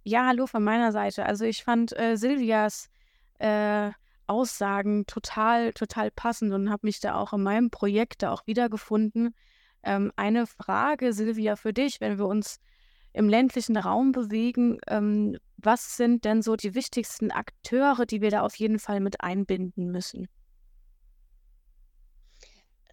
Ja, 0.08 0.28
hallo 0.28 0.46
von 0.46 0.64
meiner 0.64 0.92
Seite. 0.92 1.26
Also 1.26 1.46
ich 1.46 1.64
fand 1.64 1.98
äh, 1.98 2.16
Silvias 2.16 2.90
äh, 3.40 3.90
Aussagen 4.28 5.08
total, 5.08 5.74
total 5.74 6.12
passend 6.12 6.54
und 6.54 6.70
habe 6.70 6.86
mich 6.86 7.00
da 7.00 7.16
auch 7.16 7.34
in 7.34 7.42
meinem 7.42 7.72
Projekt 7.72 8.22
da 8.22 8.32
auch 8.32 8.46
wiedergefunden. 8.46 9.34
Ähm, 9.82 10.12
eine 10.16 10.46
Frage, 10.46 11.12
Silvia, 11.12 11.56
für 11.56 11.74
dich, 11.74 12.02
wenn 12.02 12.20
wir 12.20 12.28
uns 12.28 12.60
im 13.14 13.30
ländlichen 13.30 13.78
Raum 13.78 14.12
bewegen, 14.12 14.78
ähm, 14.88 15.38
was 15.58 15.98
sind 15.98 16.24
denn 16.24 16.44
so 16.44 16.56
die 16.56 16.76
wichtigsten 16.76 17.32
Akteure, 17.32 18.06
die 18.06 18.22
wir 18.22 18.30
da 18.30 18.42
auf 18.42 18.56
jeden 18.58 18.78
Fall 18.78 19.00
mit 19.00 19.22
einbinden 19.22 19.90
müssen? 19.92 20.28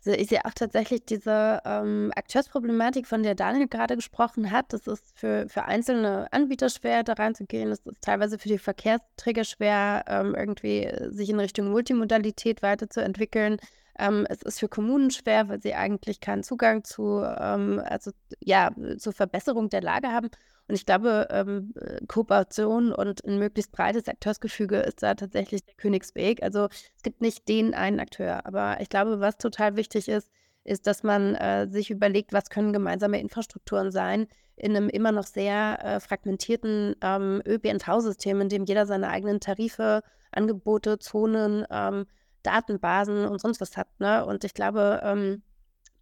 Also 0.04 0.18
ich 0.18 0.28
sehe 0.28 0.44
auch 0.44 0.54
tatsächlich 0.54 1.04
diese 1.04 1.60
ähm, 1.64 2.10
Akteursproblematik, 2.16 3.06
von 3.06 3.22
der 3.22 3.36
Daniel 3.36 3.68
gerade 3.68 3.94
gesprochen 3.94 4.50
hat. 4.50 4.72
Das 4.72 4.88
ist 4.88 5.16
für, 5.16 5.48
für 5.48 5.64
einzelne 5.64 6.26
Anbieter 6.32 6.70
schwer, 6.70 7.04
da 7.04 7.12
reinzugehen. 7.12 7.70
Es 7.70 7.80
ist 7.80 8.02
teilweise 8.02 8.38
für 8.38 8.48
die 8.48 8.58
Verkehrsträger 8.58 9.44
schwer, 9.44 10.04
ähm, 10.08 10.34
irgendwie 10.34 10.84
äh, 10.84 11.10
sich 11.12 11.30
in 11.30 11.38
Richtung 11.38 11.70
Multimodalität 11.70 12.62
weiterzuentwickeln. 12.62 13.58
Ähm, 13.96 14.26
es 14.28 14.42
ist 14.42 14.58
für 14.58 14.68
Kommunen 14.68 15.12
schwer, 15.12 15.48
weil 15.48 15.62
sie 15.62 15.74
eigentlich 15.74 16.20
keinen 16.20 16.42
Zugang 16.42 16.82
zu, 16.82 17.22
ähm, 17.22 17.80
also 17.84 18.10
ja, 18.40 18.70
zur 18.98 19.12
Verbesserung 19.12 19.68
der 19.68 19.82
Lage 19.82 20.08
haben. 20.08 20.30
Und 20.68 20.74
ich 20.74 20.86
glaube, 20.86 21.28
ähm, 21.30 21.74
Kooperation 22.08 22.92
und 22.92 23.24
ein 23.24 23.38
möglichst 23.38 23.72
breites 23.72 24.08
Akteursgefüge 24.08 24.78
ist 24.78 25.02
da 25.02 25.14
tatsächlich 25.14 25.64
der 25.64 25.74
Königsweg. 25.74 26.42
Also 26.42 26.68
es 26.96 27.02
gibt 27.02 27.20
nicht 27.20 27.48
den 27.48 27.74
einen 27.74 28.00
Akteur. 28.00 28.46
Aber 28.46 28.80
ich 28.80 28.88
glaube, 28.88 29.20
was 29.20 29.38
total 29.38 29.76
wichtig 29.76 30.08
ist, 30.08 30.30
ist, 30.64 30.86
dass 30.86 31.02
man 31.02 31.34
äh, 31.34 31.68
sich 31.68 31.90
überlegt, 31.90 32.32
was 32.32 32.48
können 32.48 32.72
gemeinsame 32.72 33.20
Infrastrukturen 33.20 33.90
sein 33.90 34.28
in 34.56 34.76
einem 34.76 34.88
immer 34.88 35.12
noch 35.12 35.26
sehr 35.26 35.84
äh, 35.84 36.00
fragmentierten 36.00 36.94
ähm, 37.02 37.42
ÖPNV-System, 37.46 38.40
in 38.42 38.48
dem 38.48 38.64
jeder 38.64 38.86
seine 38.86 39.08
eigenen 39.08 39.40
Tarife, 39.40 40.02
Angebote, 40.30 40.98
Zonen, 40.98 41.66
ähm, 41.70 42.06
Datenbasen 42.42 43.26
und 43.26 43.40
sonst 43.40 43.60
was 43.60 43.76
hat. 43.76 43.88
Ne? 43.98 44.24
Und 44.24 44.44
ich 44.44 44.54
glaube, 44.54 45.00
ähm, 45.02 45.42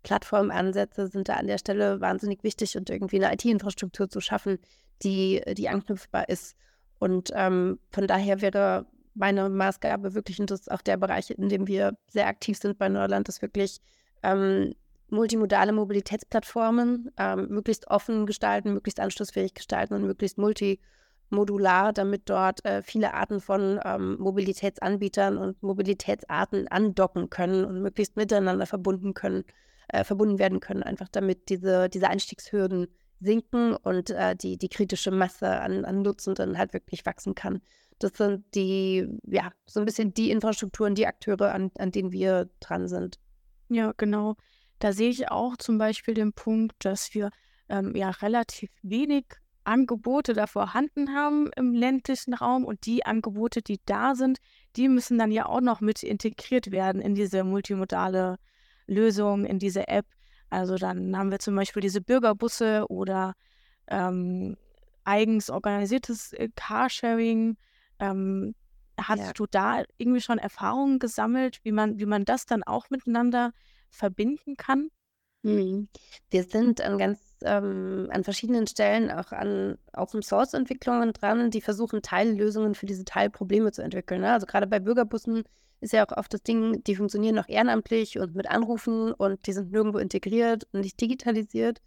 Plattformansätze 0.02 1.08
sind 1.08 1.28
da 1.28 1.34
an 1.34 1.46
der 1.46 1.58
Stelle 1.58 2.00
wahnsinnig 2.00 2.42
wichtig 2.42 2.76
und 2.76 2.90
irgendwie 2.90 3.22
eine 3.22 3.34
IT-Infrastruktur 3.34 4.08
zu 4.08 4.20
schaffen, 4.20 4.58
die, 5.02 5.42
die 5.56 5.68
anknüpfbar 5.68 6.28
ist. 6.28 6.56
Und 6.98 7.30
ähm, 7.34 7.78
von 7.90 8.06
daher 8.06 8.40
wäre 8.40 8.86
meine 9.14 9.48
Maßgabe 9.48 10.14
wirklich, 10.14 10.40
und 10.40 10.50
das 10.50 10.60
ist 10.60 10.70
auch 10.70 10.82
der 10.82 10.96
Bereich, 10.96 11.30
in 11.30 11.48
dem 11.48 11.66
wir 11.66 11.96
sehr 12.08 12.26
aktiv 12.26 12.58
sind 12.58 12.78
bei 12.78 12.88
Neuland, 12.88 13.28
ist 13.28 13.42
wirklich 13.42 13.80
ähm, 14.22 14.74
multimodale 15.08 15.72
Mobilitätsplattformen 15.72 17.10
ähm, 17.18 17.48
möglichst 17.48 17.88
offen 17.88 18.26
gestalten, 18.26 18.72
möglichst 18.72 19.00
anschlussfähig 19.00 19.54
gestalten 19.54 19.94
und 19.94 20.06
möglichst 20.06 20.38
multi 20.38 20.80
modular, 21.30 21.92
damit 21.92 22.28
dort 22.28 22.64
äh, 22.64 22.82
viele 22.82 23.14
Arten 23.14 23.40
von 23.40 23.80
ähm, 23.84 24.16
Mobilitätsanbietern 24.18 25.38
und 25.38 25.62
Mobilitätsarten 25.62 26.68
andocken 26.68 27.30
können 27.30 27.64
und 27.64 27.80
möglichst 27.82 28.16
miteinander 28.16 28.66
verbunden 28.66 29.14
können, 29.14 29.44
äh, 29.92 30.04
verbunden 30.04 30.38
werden 30.38 30.60
können, 30.60 30.82
einfach 30.82 31.08
damit 31.08 31.48
diese, 31.48 31.88
diese 31.88 32.08
Einstiegshürden 32.08 32.88
sinken 33.20 33.76
und 33.76 34.10
äh, 34.10 34.34
die, 34.34 34.56
die 34.56 34.68
kritische 34.68 35.10
Masse 35.10 35.60
an, 35.60 35.84
an 35.84 36.02
Nutzenden 36.02 36.58
halt 36.58 36.72
wirklich 36.72 37.04
wachsen 37.06 37.34
kann. 37.34 37.60
Das 37.98 38.12
sind 38.16 38.44
die, 38.54 39.06
ja, 39.26 39.52
so 39.66 39.80
ein 39.80 39.86
bisschen 39.86 40.14
die 40.14 40.30
Infrastrukturen, 40.30 40.94
die 40.94 41.06
Akteure, 41.06 41.52
an, 41.52 41.70
an 41.78 41.92
denen 41.92 42.12
wir 42.12 42.48
dran 42.60 42.88
sind. 42.88 43.18
Ja, 43.68 43.92
genau. 43.96 44.36
Da 44.78 44.92
sehe 44.92 45.10
ich 45.10 45.30
auch 45.30 45.56
zum 45.58 45.76
Beispiel 45.76 46.14
den 46.14 46.32
Punkt, 46.32 46.74
dass 46.78 47.12
wir 47.14 47.30
ähm, 47.68 47.94
ja 47.94 48.10
relativ 48.10 48.70
wenig 48.82 49.26
Angebote 49.64 50.32
da 50.32 50.46
vorhanden 50.46 51.14
haben 51.14 51.50
im 51.56 51.74
ländlichen 51.74 52.32
Raum 52.32 52.64
und 52.64 52.86
die 52.86 53.04
Angebote, 53.04 53.60
die 53.60 53.80
da 53.84 54.14
sind, 54.14 54.38
die 54.76 54.88
müssen 54.88 55.18
dann 55.18 55.30
ja 55.30 55.46
auch 55.46 55.60
noch 55.60 55.82
mit 55.82 56.02
integriert 56.02 56.70
werden 56.70 57.02
in 57.02 57.14
diese 57.14 57.44
multimodale 57.44 58.38
Lösung, 58.90 59.44
in 59.44 59.58
diese 59.58 59.88
App. 59.88 60.06
Also 60.50 60.76
dann 60.76 61.16
haben 61.16 61.30
wir 61.30 61.38
zum 61.38 61.54
Beispiel 61.54 61.80
diese 61.80 62.00
Bürgerbusse 62.00 62.84
oder 62.88 63.34
ähm, 63.86 64.56
eigens 65.04 65.48
organisiertes 65.50 66.32
äh, 66.32 66.48
Carsharing. 66.54 67.56
Ähm, 67.98 68.54
hast 68.98 69.20
ja. 69.20 69.32
du 69.32 69.46
da 69.46 69.82
irgendwie 69.96 70.20
schon 70.20 70.38
Erfahrungen 70.38 70.98
gesammelt, 70.98 71.60
wie 71.62 71.72
man, 71.72 71.98
wie 71.98 72.06
man 72.06 72.24
das 72.24 72.46
dann 72.46 72.62
auch 72.62 72.90
miteinander 72.90 73.52
verbinden 73.88 74.56
kann? 74.56 74.90
Mhm. 75.42 75.88
Wir 76.30 76.42
sind 76.44 76.80
an 76.82 76.98
ganz 76.98 77.30
ähm, 77.42 78.08
an 78.10 78.24
verschiedenen 78.24 78.66
Stellen 78.66 79.10
auch 79.10 79.32
an 79.32 79.78
Open 79.94 80.22
Source 80.22 80.54
Entwicklungen 80.54 81.12
dran, 81.12 81.50
die 81.50 81.60
versuchen, 81.60 82.02
Teillösungen 82.02 82.74
für 82.74 82.86
diese 82.86 83.04
Teilprobleme 83.04 83.72
zu 83.72 83.82
entwickeln. 83.82 84.20
Ne? 84.20 84.32
Also 84.32 84.46
gerade 84.46 84.66
bei 84.66 84.78
Bürgerbussen 84.78 85.44
ist 85.80 85.92
ja 85.92 86.06
auch 86.06 86.16
oft 86.16 86.32
das 86.32 86.42
Ding, 86.42 86.82
die 86.84 86.96
funktionieren 86.96 87.34
noch 87.34 87.48
ehrenamtlich 87.48 88.18
und 88.18 88.34
mit 88.34 88.50
Anrufen 88.50 89.12
und 89.12 89.46
die 89.46 89.52
sind 89.52 89.72
nirgendwo 89.72 89.98
integriert 89.98 90.66
und 90.72 90.80
nicht 90.80 91.00
digitalisiert. 91.00 91.80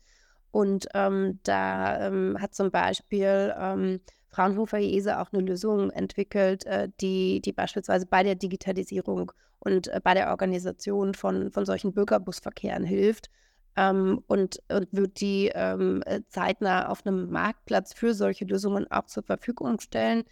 Und 0.51 0.87
ähm, 0.93 1.39
da 1.43 2.07
ähm, 2.07 2.37
hat 2.39 2.53
zum 2.53 2.69
Beispiel 2.69 3.53
ähm, 3.57 4.01
Fraunhofer 4.29 4.79
IESE 4.79 5.19
auch 5.19 5.31
eine 5.31 5.43
Lösung 5.43 5.89
entwickelt, 5.91 6.65
äh, 6.65 6.89
die, 7.01 7.41
die 7.41 7.53
beispielsweise 7.53 8.05
bei 8.05 8.23
der 8.23 8.35
Digitalisierung 8.35 9.31
und 9.59 9.87
äh, 9.87 9.99
bei 10.03 10.13
der 10.13 10.29
Organisation 10.29 11.13
von, 11.13 11.51
von 11.51 11.65
solchen 11.65 11.93
Bürgerbusverkehren 11.93 12.83
hilft 12.83 13.29
ähm, 13.75 14.23
und, 14.27 14.59
und 14.69 14.87
wird 14.91 15.21
die 15.21 15.51
ähm, 15.53 16.03
äh, 16.05 16.21
zeitnah 16.27 16.89
auf 16.89 17.05
einem 17.05 17.29
Marktplatz 17.29 17.93
für 17.93 18.13
solche 18.13 18.45
Lösungen 18.45 18.89
auch 18.91 19.05
zur 19.05 19.23
Verfügung 19.23 19.79
stellen. 19.79 20.23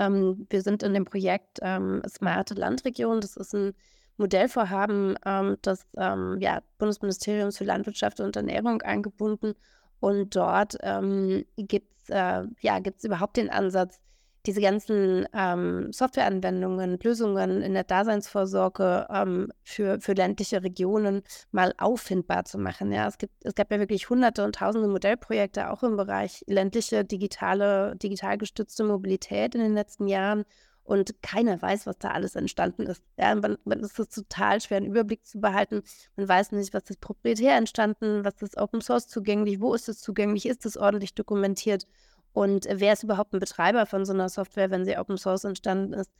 Ähm, 0.00 0.46
wir 0.48 0.62
sind 0.62 0.82
in 0.82 0.94
dem 0.94 1.04
Projekt 1.04 1.58
ähm, 1.60 2.02
Smarte 2.08 2.54
Landregion. 2.54 3.20
Das 3.20 3.36
ist 3.36 3.54
ein 3.54 3.74
Modellvorhaben 4.16 5.16
ähm, 5.26 5.56
des 5.62 5.86
ähm, 5.96 6.38
ja, 6.40 6.62
Bundesministeriums 6.78 7.58
für 7.58 7.64
Landwirtschaft 7.64 8.20
und 8.20 8.34
Ernährung 8.34 8.80
eingebunden. 8.82 9.54
Und 10.00 10.34
dort 10.34 10.78
ähm, 10.80 11.44
gibt 11.56 11.92
es 12.02 12.08
äh, 12.08 12.44
ja, 12.60 12.80
überhaupt 13.02 13.36
den 13.36 13.50
Ansatz, 13.50 14.00
diese 14.46 14.60
ganzen 14.60 15.26
ähm, 15.34 15.92
Softwareanwendungen, 15.92 16.98
Lösungen 17.02 17.62
in 17.62 17.74
der 17.74 17.84
Daseinsvorsorge 17.84 19.06
ähm, 19.10 19.52
für, 19.62 20.00
für 20.00 20.14
ländliche 20.14 20.62
Regionen 20.62 21.22
mal 21.50 21.74
auffindbar 21.78 22.44
zu 22.44 22.58
machen. 22.58 22.92
Ja, 22.92 23.06
es, 23.06 23.18
gibt, 23.18 23.34
es 23.44 23.54
gab 23.54 23.70
ja 23.70 23.78
wirklich 23.78 24.08
hunderte 24.08 24.44
und 24.44 24.54
tausende 24.54 24.88
Modellprojekte 24.88 25.70
auch 25.70 25.82
im 25.82 25.96
Bereich 25.96 26.42
ländliche, 26.46 27.04
digitale, 27.04 27.96
digital 27.96 28.38
gestützte 28.38 28.84
Mobilität 28.84 29.54
in 29.54 29.60
den 29.60 29.74
letzten 29.74 30.08
Jahren. 30.08 30.44
und 30.82 31.22
keiner 31.22 31.60
weiß, 31.62 31.86
was 31.86 31.98
da 31.98 32.10
alles 32.10 32.34
entstanden 32.34 32.82
ist. 32.82 33.02
Ja, 33.16 33.34
man, 33.34 33.58
man 33.64 33.80
ist 33.80 33.98
es 34.00 34.08
total 34.08 34.60
schwer, 34.60 34.78
einen 34.78 34.86
Überblick 34.86 35.24
zu 35.24 35.40
behalten. 35.40 35.82
Man 36.16 36.28
weiß 36.28 36.52
nicht, 36.52 36.74
was 36.74 36.90
ist 36.90 37.00
proprietär 37.00 37.56
entstanden, 37.56 38.24
was 38.24 38.42
ist 38.42 38.56
Open 38.56 38.80
Source 38.80 39.06
zugänglich, 39.06 39.60
wo 39.60 39.72
ist 39.74 39.88
es 39.88 40.00
zugänglich, 40.00 40.46
ist 40.46 40.66
es 40.66 40.76
ordentlich 40.76 41.14
dokumentiert 41.14 41.86
und 42.32 42.66
wer 42.70 42.92
ist 42.92 43.02
überhaupt 43.02 43.34
ein 43.34 43.40
Betreiber 43.40 43.86
von 43.86 44.04
so 44.04 44.12
einer 44.12 44.28
Software, 44.28 44.70
wenn 44.70 44.84
sie 44.84 44.96
Open 44.96 45.16
Source 45.16 45.44
entstanden 45.44 45.92
ist. 45.94 46.10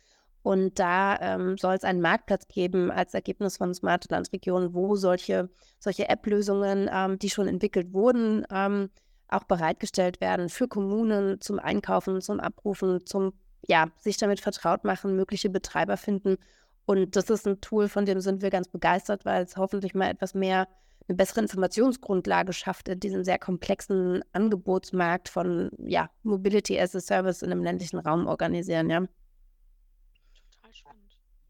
Und 0.43 0.79
da 0.79 1.19
ähm, 1.21 1.59
soll 1.59 1.75
es 1.75 1.85
einen 1.85 2.01
Marktplatz 2.01 2.49
geben 2.49 2.91
als 2.91 3.13
Ergebnis 3.13 3.59
von 3.59 3.75
Smart 3.75 4.11
Landregionen, 4.11 4.75
wo 4.75 4.97
solche, 4.97 5.51
solche 5.79 6.09
App-Lösungen, 6.09 6.89
ähm, 6.93 7.19
die 7.19 7.29
schon 7.29 7.47
entwickelt 7.47 7.93
wurden, 7.93 8.47
ähm, 8.51 8.89
auch 9.29 9.45
bereitgestellt 9.45 10.21
werden 10.21 10.49
für 10.49 10.67
Kommunen 10.67 11.41
zum 11.41 11.59
Einkaufen, 11.59 12.21
zum 12.23 12.41
Abrufen, 12.41 13.05
zum 13.07 13.35
ja, 13.69 13.89
sich 13.99 14.17
damit 14.17 14.41
vertraut 14.41 14.85
machen, 14.85 15.15
mögliche 15.15 15.51
Betreiber 15.51 15.99
finden. 15.99 16.39
Und 16.87 17.15
das 17.17 17.29
ist 17.31 17.47
ein 17.47 17.61
Tool, 17.61 17.89
von 17.89 18.07
dem 18.07 18.21
sind 18.21 18.43
wir 18.43 18.51
ganz 18.51 18.69
begeistert, 18.69 19.25
weil 19.25 19.45
es 19.45 19.57
hoffentlich 19.57 19.95
mal 19.95 20.11
etwas 20.11 20.35
mehr 20.35 20.67
eine 21.11 21.17
bessere 21.17 21.41
Informationsgrundlage 21.41 22.53
schafft 22.53 22.89
in 22.89 23.01
diesem 23.01 23.25
sehr 23.25 23.39
komplexen 23.39 24.23
Angebotsmarkt 24.33 25.29
von 25.29 25.71
ja, 25.79 26.09
Mobility 26.23 26.79
as 26.81 26.95
a 26.95 27.01
Service 27.01 27.43
in 27.43 27.51
einem 27.51 27.65
ländlichen 27.65 27.99
Raum 27.99 28.29
organisieren, 28.29 28.89
ja. 28.89 29.05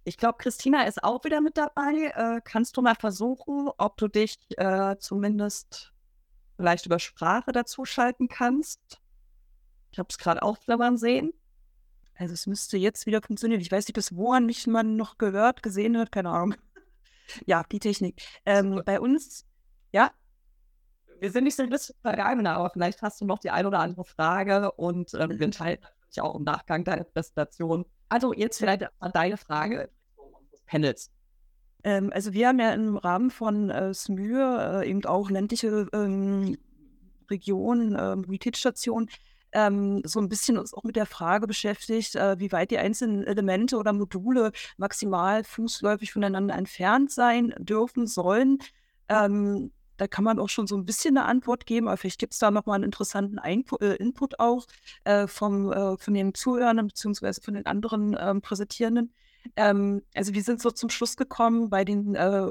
Ich 0.05 0.17
glaube, 0.17 0.39
Christina 0.39 0.85
ist 0.85 1.05
auch 1.05 1.23
wieder 1.25 1.43
mit 1.43 1.59
dabei. 1.59 2.11
Äh, 2.17 2.41
kannst 2.43 2.75
du 2.79 2.83
mal 2.83 2.95
versuchen, 2.95 3.69
ob 3.77 3.99
du 3.99 4.09
dich 4.09 4.39
äh, 4.57 4.97
zumindest 4.99 5.93
vielleicht 6.57 6.87
über 6.87 6.99
Sprache 6.99 7.53
dazuschalten 7.53 8.29
kannst? 8.29 8.81
Ich 9.93 9.99
habe 9.99 10.09
es 10.09 10.17
gerade 10.17 10.43
auch 10.43 10.57
flammern 10.57 10.97
sehen. 10.97 11.35
Also 12.15 12.33
es 12.33 12.47
müsste 12.47 12.79
jetzt 12.79 13.05
wieder 13.05 13.21
funktionieren. 13.21 13.61
Ich 13.61 13.71
weiß 13.71 13.87
nicht, 13.87 13.95
bis 13.95 14.17
woran 14.17 14.47
mich 14.47 14.67
man 14.67 14.97
noch 14.97 15.19
gehört, 15.19 15.63
gesehen 15.63 15.99
hat, 15.99 16.11
keine 16.11 16.31
Ahnung. 16.31 16.55
ja, 17.47 17.63
die 17.71 17.79
Technik. 17.79 18.23
Ähm, 18.47 18.83
bei 18.87 19.01
uns, 19.01 19.45
ja, 19.93 20.11
wir 21.19 21.31
sind 21.31 21.45
nicht 21.45 21.57
so 21.57 21.63
ein 21.63 21.71
bisschen 21.71 21.97
vergangen, 22.03 22.47
aber 22.47 22.71
vielleicht 22.71 23.03
hast 23.03 23.21
du 23.21 23.27
noch 23.27 23.39
die 23.39 23.51
ein 23.51 23.67
oder 23.67 23.81
andere 23.81 24.05
Frage 24.05 24.73
und 24.73 25.13
ähm, 25.15 25.31
wir 25.39 25.43
entscheiden 25.43 25.83
natürlich 25.83 26.23
auch 26.23 26.35
im 26.35 26.45
Nachgang 26.45 26.85
deiner 26.85 27.05
Präsentation 27.05 27.85
also 28.11 28.33
jetzt 28.35 28.59
vielleicht 28.59 28.87
deine 29.15 29.37
Frage 29.37 29.89
des 30.53 30.61
Panels. 30.67 31.11
Ähm, 31.85 32.11
also 32.13 32.33
wir 32.35 32.49
haben 32.49 32.59
ja 32.59 32.75
im 32.75 32.97
Rahmen 32.97 33.31
von 33.31 33.71
äh, 33.71 33.95
SMÜR 33.95 34.83
äh, 34.83 34.91
eben 34.91 35.05
auch 35.07 35.31
ländliche 35.31 35.87
ähm, 35.93 36.59
Regionen, 37.31 37.95
äh, 37.95 38.17
Mobilitätsstationen, 38.17 39.09
ähm, 39.53 40.03
so 40.05 40.21
ein 40.21 40.29
bisschen 40.29 40.59
uns 40.59 40.75
auch 40.75 40.83
mit 40.83 40.97
der 40.97 41.07
Frage 41.07 41.47
beschäftigt, 41.47 42.17
äh, 42.17 42.39
wie 42.39 42.53
weit 42.53 42.73
die 42.73 42.79
einzelnen 42.79 43.25
Elemente 43.25 43.77
oder 43.79 43.93
Module 43.93 44.53
maximal 44.77 45.45
fußläufig 45.45 46.13
voneinander 46.13 46.57
entfernt 46.57 47.11
sein 47.13 47.55
dürfen, 47.59 48.07
sollen. 48.07 48.59
Ähm, 49.09 49.73
da 50.01 50.09
kann 50.09 50.25
man 50.25 50.39
auch 50.39 50.49
schon 50.49 50.67
so 50.67 50.79
ein 50.79 50.87
bisschen 50.87 51.19
eine 51.19 51.27
Antwort 51.27 51.67
geben, 51.67 51.87
aber 51.87 51.99
vielleicht 51.99 52.19
gibt 52.19 52.33
es 52.33 52.39
da 52.39 52.51
nochmal 52.51 52.77
einen 52.77 52.85
interessanten 52.85 53.39
Einput, 53.39 53.83
äh, 53.83 53.97
Input 53.97 54.41
auch 54.41 54.67
äh, 55.05 55.27
vom, 55.27 55.71
äh, 55.71 55.99
von 55.99 56.15
den 56.15 56.33
Zuhörern 56.33 56.87
bzw. 56.87 57.43
von 57.43 57.53
den 57.53 57.67
anderen 57.67 58.17
ähm, 58.19 58.41
Präsentierenden. 58.41 59.13
Ähm, 59.57 60.03
also 60.15 60.33
wir 60.33 60.43
sind 60.43 60.63
so 60.63 60.71
zum 60.71 60.89
Schluss 60.89 61.19
gekommen 61.19 61.69
bei 61.69 61.85
den 61.85 62.15
äh, 62.15 62.51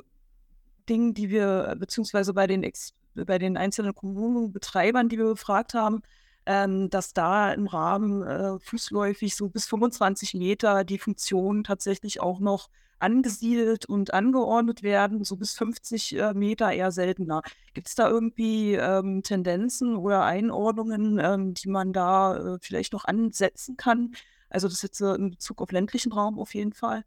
Dingen, 0.88 1.16
die 1.16 1.32
wir, 1.32 1.76
beziehungsweise 1.80 2.36
bei 2.36 2.46
den, 2.46 2.62
Ex 2.62 2.94
bei 3.16 3.40
den 3.40 3.58
einzelnen 3.58 3.96
Kommunenbetreibern, 3.96 5.10
die 5.10 5.18
wir 5.18 5.26
befragt 5.26 5.74
haben, 5.74 6.04
ähm, 6.46 6.90
dass 6.90 7.14
da 7.14 7.54
im 7.54 7.68
Rahmen 7.68 8.24
äh, 8.24 8.60
fußläufig 8.60 9.36
so 9.36 9.50
bis 9.50 9.68
25 9.68 10.34
Meter 10.34 10.84
die 10.84 11.00
Funktion 11.00 11.64
tatsächlich 11.64 12.22
auch 12.22 12.40
noch 12.40 12.70
angesiedelt 13.00 13.86
und 13.86 14.14
angeordnet 14.14 14.84
werden, 14.84 15.24
so 15.24 15.38
bis 15.38 15.54
50 15.54 16.18
äh, 16.18 16.34
Meter 16.34 16.72
eher 16.72 16.92
seltener. 16.92 17.42
Gibt 17.74 17.88
es 17.88 17.96
da 17.96 18.10
irgendwie 18.10 18.74
ähm, 18.76 19.24
Tendenzen 19.24 19.96
oder 19.96 20.24
Einordnungen, 20.24 21.20
ähm, 21.20 21.54
die 21.54 21.70
man 21.70 21.94
da 21.94 22.56
äh, 22.56 22.58
vielleicht 22.62 22.94
noch 22.94 23.06
ansetzen 23.06 23.78
kann? 23.78 24.14
Also 24.50 24.68
das 24.68 24.82
jetzt 24.82 25.02
äh, 25.02 25.16
in 25.16 25.32
Bezug 25.32 25.62
auf 25.62 25.72
ländlichen 25.72 26.12
Raum 26.12 26.40
auf 26.40 26.54
jeden 26.54 26.74
Fall. 26.74 27.06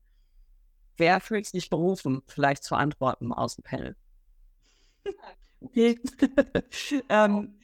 Wer 0.97 1.21
fühlt 1.21 1.47
sich 1.47 1.71
berufen, 1.71 2.23
vielleicht 2.27 2.65
zu 2.65 2.75
antworten 2.75 3.33
aus 3.33 3.57
dem 3.57 3.65
Panel? 3.65 3.97
okay. 5.61 5.99
ähm, 7.09 7.55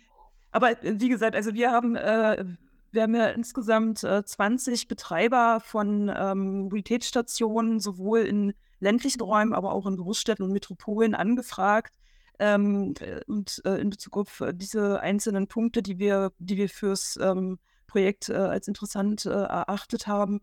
aber 0.51 0.83
äh, 0.85 1.01
wie 1.01 1.09
gesagt, 1.09 1.35
also 1.37 1.55
wir 1.55 1.71
haben 1.71 1.97
äh, 1.97 2.45
wir 2.91 3.03
haben 3.03 3.15
ja 3.15 3.29
insgesamt 3.29 4.03
äh, 4.03 4.25
20 4.25 4.89
Betreiber 4.89 5.61
von 5.61 6.11
ähm, 6.15 6.63
Mobilitätsstationen, 6.63 7.81
sowohl 7.81 8.21
in 8.21 8.55
ländlichen 8.81 9.21
Räumen, 9.21 9.53
aber 9.53 9.73
auch 9.73 9.87
in 9.87 9.97
Großstädten 9.97 10.45
und 10.45 10.53
Metropolen 10.53 11.15
angefragt. 11.15 11.93
Ähm, 12.39 12.95
äh, 13.01 13.21
und 13.27 13.61
äh, 13.65 13.77
in 13.79 13.91
Bezug 13.91 14.17
auf 14.17 14.41
äh, 14.41 14.55
diese 14.55 15.01
einzelnen 15.01 15.49
Punkte, 15.49 15.83
die 15.83 15.99
wir, 15.99 16.33
die 16.39 16.57
wir 16.57 16.69
fürs 16.69 17.19
ähm, 17.21 17.59
Projekt 17.87 18.29
äh, 18.29 18.35
als 18.35 18.69
interessant 18.69 19.27
äh, 19.27 19.31
erachtet 19.31 20.07
haben, 20.07 20.41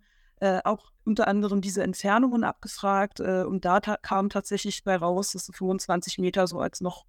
auch 0.66 0.92
unter 1.06 1.30
anderem 1.30 1.62
diese 1.62 1.82
Entfernungen 1.82 2.44
abgefragt. 2.44 3.22
und 3.22 3.64
da 3.64 3.80
ta 3.80 3.96
kam 3.96 4.30
tatsächlich 4.30 4.84
bei 4.84 4.98
raus, 4.98 5.32
dass 5.32 5.50
25 5.52 6.18
Meter 6.20 6.46
so 6.46 6.60
als 6.60 6.82
noch 6.82 7.06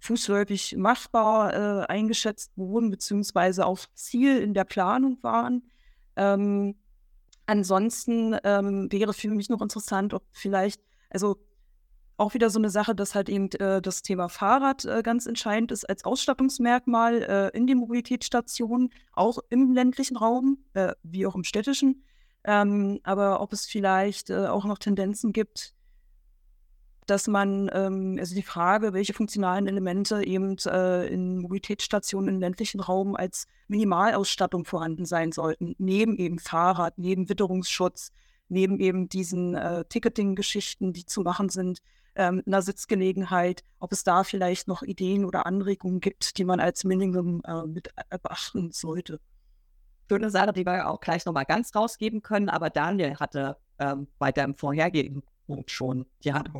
fußläufig 0.00 0.76
machbar 0.76 1.54
äh, 1.54 1.86
eingeschätzt 1.86 2.52
wurden, 2.56 2.90
beziehungsweise 2.90 3.66
auf 3.66 3.92
Ziel 3.94 4.38
in 4.38 4.54
der 4.54 4.64
Planung 4.64 5.18
waren. 5.22 5.70
Ähm, 6.16 6.76
ansonsten 7.46 8.36
ähm, 8.44 8.90
wäre 8.92 9.12
für 9.12 9.28
mich 9.28 9.48
noch 9.48 9.62
interessant, 9.62 10.14
ob 10.14 10.24
vielleicht, 10.32 10.80
also 11.10 11.36
auch 12.16 12.34
wieder 12.34 12.50
so 12.50 12.58
eine 12.58 12.70
Sache, 12.70 12.94
dass 12.94 13.14
halt 13.14 13.28
eben 13.28 13.50
äh, 13.52 13.80
das 13.80 14.02
Thema 14.02 14.28
Fahrrad 14.28 14.84
äh, 14.84 15.02
ganz 15.02 15.26
entscheidend 15.26 15.70
ist 15.70 15.88
als 15.88 16.04
Ausstattungsmerkmal 16.04 17.22
äh, 17.22 17.56
in 17.56 17.66
den 17.66 17.78
Mobilitätsstationen, 17.78 18.90
auch 19.12 19.38
im 19.50 19.72
ländlichen 19.72 20.16
Raum, 20.16 20.58
äh, 20.74 20.94
wie 21.04 21.26
auch 21.26 21.36
im 21.36 21.44
städtischen. 21.44 22.02
Ähm, 22.44 23.00
aber 23.04 23.40
ob 23.40 23.52
es 23.52 23.66
vielleicht 23.66 24.30
äh, 24.30 24.46
auch 24.46 24.64
noch 24.64 24.78
Tendenzen 24.78 25.32
gibt, 25.32 25.74
dass 27.08 27.26
man, 27.26 27.70
ähm, 27.72 28.16
also 28.18 28.34
die 28.34 28.42
Frage, 28.42 28.92
welche 28.92 29.14
funktionalen 29.14 29.66
Elemente 29.66 30.24
eben 30.24 30.56
äh, 30.66 31.06
in 31.06 31.38
Mobilitätsstationen 31.38 32.34
im 32.34 32.40
ländlichen 32.40 32.80
Raum 32.80 33.16
als 33.16 33.46
Minimalausstattung 33.66 34.66
vorhanden 34.66 35.06
sein 35.06 35.32
sollten, 35.32 35.74
neben 35.78 36.16
eben 36.16 36.38
Fahrrad, 36.38 36.98
neben 36.98 37.28
Witterungsschutz, 37.28 38.12
neben 38.48 38.78
eben 38.78 39.08
diesen 39.08 39.54
äh, 39.54 39.84
Ticketing-Geschichten, 39.86 40.92
die 40.92 41.06
zu 41.06 41.22
machen 41.22 41.48
sind, 41.48 41.80
ähm, 42.14 42.42
einer 42.46 42.60
Sitzgelegenheit, 42.60 43.62
ob 43.78 43.92
es 43.92 44.04
da 44.04 44.22
vielleicht 44.22 44.68
noch 44.68 44.82
Ideen 44.82 45.24
oder 45.24 45.46
Anregungen 45.46 46.00
gibt, 46.00 46.36
die 46.36 46.44
man 46.44 46.60
als 46.60 46.84
Minimum 46.84 47.40
äh, 47.46 47.62
mit 47.62 47.88
beachten 48.22 48.70
sollte. 48.72 49.18
Schöne 50.10 50.30
Sache, 50.30 50.52
die 50.52 50.66
wir 50.66 50.88
auch 50.88 51.00
gleich 51.00 51.24
nochmal 51.24 51.44
ganz 51.46 51.74
rausgeben 51.74 52.20
können, 52.22 52.50
aber 52.50 52.68
Daniel 52.68 53.16
hatte 53.16 53.56
ähm, 53.78 54.08
bei 54.18 54.30
deinem 54.30 54.54
vorhergehenden 54.54 55.22
Punkt 55.46 55.70
schon 55.70 56.06
die 56.24 56.32
Hand 56.32 56.50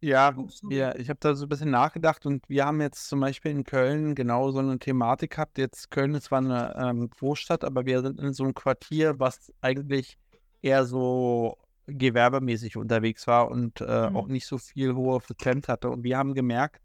ja, 0.00 0.34
ja, 0.70 0.94
ich 0.94 1.08
habe 1.08 1.18
da 1.20 1.34
so 1.34 1.46
ein 1.46 1.48
bisschen 1.48 1.70
nachgedacht 1.70 2.24
und 2.24 2.48
wir 2.48 2.64
haben 2.64 2.80
jetzt 2.80 3.08
zum 3.08 3.20
Beispiel 3.20 3.50
in 3.50 3.64
Köln 3.64 4.14
genau 4.14 4.50
so 4.52 4.60
eine 4.60 4.78
Thematik 4.78 5.32
gehabt. 5.32 5.58
Jetzt 5.58 5.90
Köln 5.90 6.14
ist 6.14 6.24
zwar 6.24 6.38
eine 6.38 6.74
ähm, 6.78 7.10
Großstadt, 7.10 7.64
aber 7.64 7.84
wir 7.84 8.02
sind 8.02 8.20
in 8.20 8.32
so 8.32 8.44
einem 8.44 8.54
Quartier, 8.54 9.18
was 9.18 9.52
eigentlich 9.60 10.18
eher 10.62 10.84
so 10.84 11.58
gewerbemäßig 11.86 12.76
unterwegs 12.76 13.26
war 13.26 13.50
und 13.50 13.80
äh, 13.80 14.10
mhm. 14.10 14.16
auch 14.16 14.28
nicht 14.28 14.46
so 14.46 14.58
viel 14.58 14.94
hohe 14.94 15.20
Frequenz 15.20 15.68
hatte. 15.68 15.90
Und 15.90 16.04
wir 16.04 16.16
haben 16.16 16.34
gemerkt, 16.34 16.80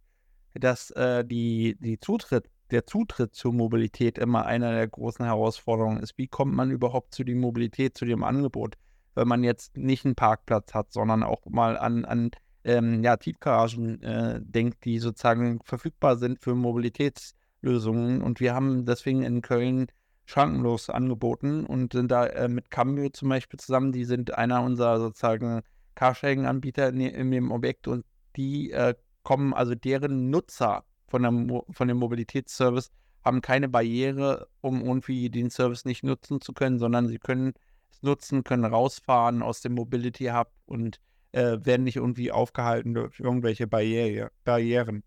dass 0.56 0.92
äh, 0.92 1.24
die, 1.26 1.78
die 1.80 2.00
Zutritt, 2.00 2.50
der 2.72 2.86
Zutritt 2.88 3.36
zur 3.36 3.54
Mobilität 3.54 4.18
immer 4.18 4.46
einer 4.46 4.72
der 4.72 4.88
großen 4.88 5.26
Herausforderungen 5.26 6.00
ist. 6.00 6.18
Wie 6.18 6.28
kommt 6.28 6.54
man 6.54 6.72
überhaupt 6.72 7.14
zu 7.14 7.24
der 7.24 7.36
Mobilität, 7.36 7.98
zu 7.98 8.06
dem 8.06 8.24
Angebot, 8.24 8.76
wenn 9.14 9.28
man 9.28 9.44
jetzt 9.44 9.78
nicht 9.78 10.06
einen 10.06 10.16
Parkplatz 10.16 10.74
hat, 10.74 10.92
sondern 10.92 11.22
auch 11.22 11.46
mal 11.46 11.78
an, 11.78 12.06
an 12.06 12.32
ähm, 12.64 13.04
ja, 13.04 13.18
Tiefgaragen 13.18 14.02
äh, 14.02 14.40
denkt, 14.42 14.86
die 14.86 15.00
sozusagen 15.00 15.60
verfügbar 15.64 16.18
sind 16.18 16.40
für 16.40 16.56
Mobilitätslösungen. 16.56 18.22
Und 18.22 18.40
wir 18.40 18.54
haben 18.54 18.86
deswegen 18.86 19.24
in 19.24 19.42
Köln 19.42 19.88
schrankenlos 20.26 20.90
angeboten 20.90 21.66
und 21.66 21.94
sind 21.94 22.12
da 22.12 22.26
äh, 22.28 22.48
mit 22.48 22.72
Cambio 22.72 23.10
zum 23.10 23.30
Beispiel 23.30 23.60
zusammen. 23.60 23.92
Die 23.92 24.06
sind 24.06 24.38
einer 24.38 24.64
unserer 24.64 25.00
sozusagen 25.00 25.62
Carsharing-Anbieter 25.96 26.90
in, 26.90 27.02
in, 27.02 27.32
dem 27.32 27.52
Objekt 27.52 27.88
und 27.88 28.06
die 28.36 28.72
äh, 28.72 28.96
kommen, 29.24 29.54
also 29.54 29.76
deren 29.76 30.30
Nutzer 30.30 30.86
von, 31.08 31.22
der 31.24 31.64
von 31.72 31.88
dem 31.88 31.98
Mobilitätsservice 31.98 32.90
haben 33.24 33.42
keine 33.42 33.70
Barriere, 33.70 34.48
um 34.62 34.82
irgendwie 34.82 35.30
den 35.30 35.50
Service 35.50 35.86
nicht 35.86 36.04
nutzen 36.04 36.42
zu 36.42 36.54
können, 36.54 36.80
sondern 36.80 37.08
sie 37.08 37.20
können 37.20 37.54
es 37.92 38.02
nutzen, 38.02 38.44
können 38.44 38.66
rausfahren 38.66 39.42
aus 39.42 39.62
dem 39.62 39.74
Mobility 39.74 40.26
Hub 40.26 40.52
und 40.66 41.00
äh, 41.34 41.58
werden 41.66 41.84
nicht 41.84 41.98
irgendwie 41.98 42.32
aufgehalten 42.32 42.94
durch 42.94 43.20
irgendwelche 43.20 43.68
Barriere, 43.68 44.32
Barrieren. 44.46 45.04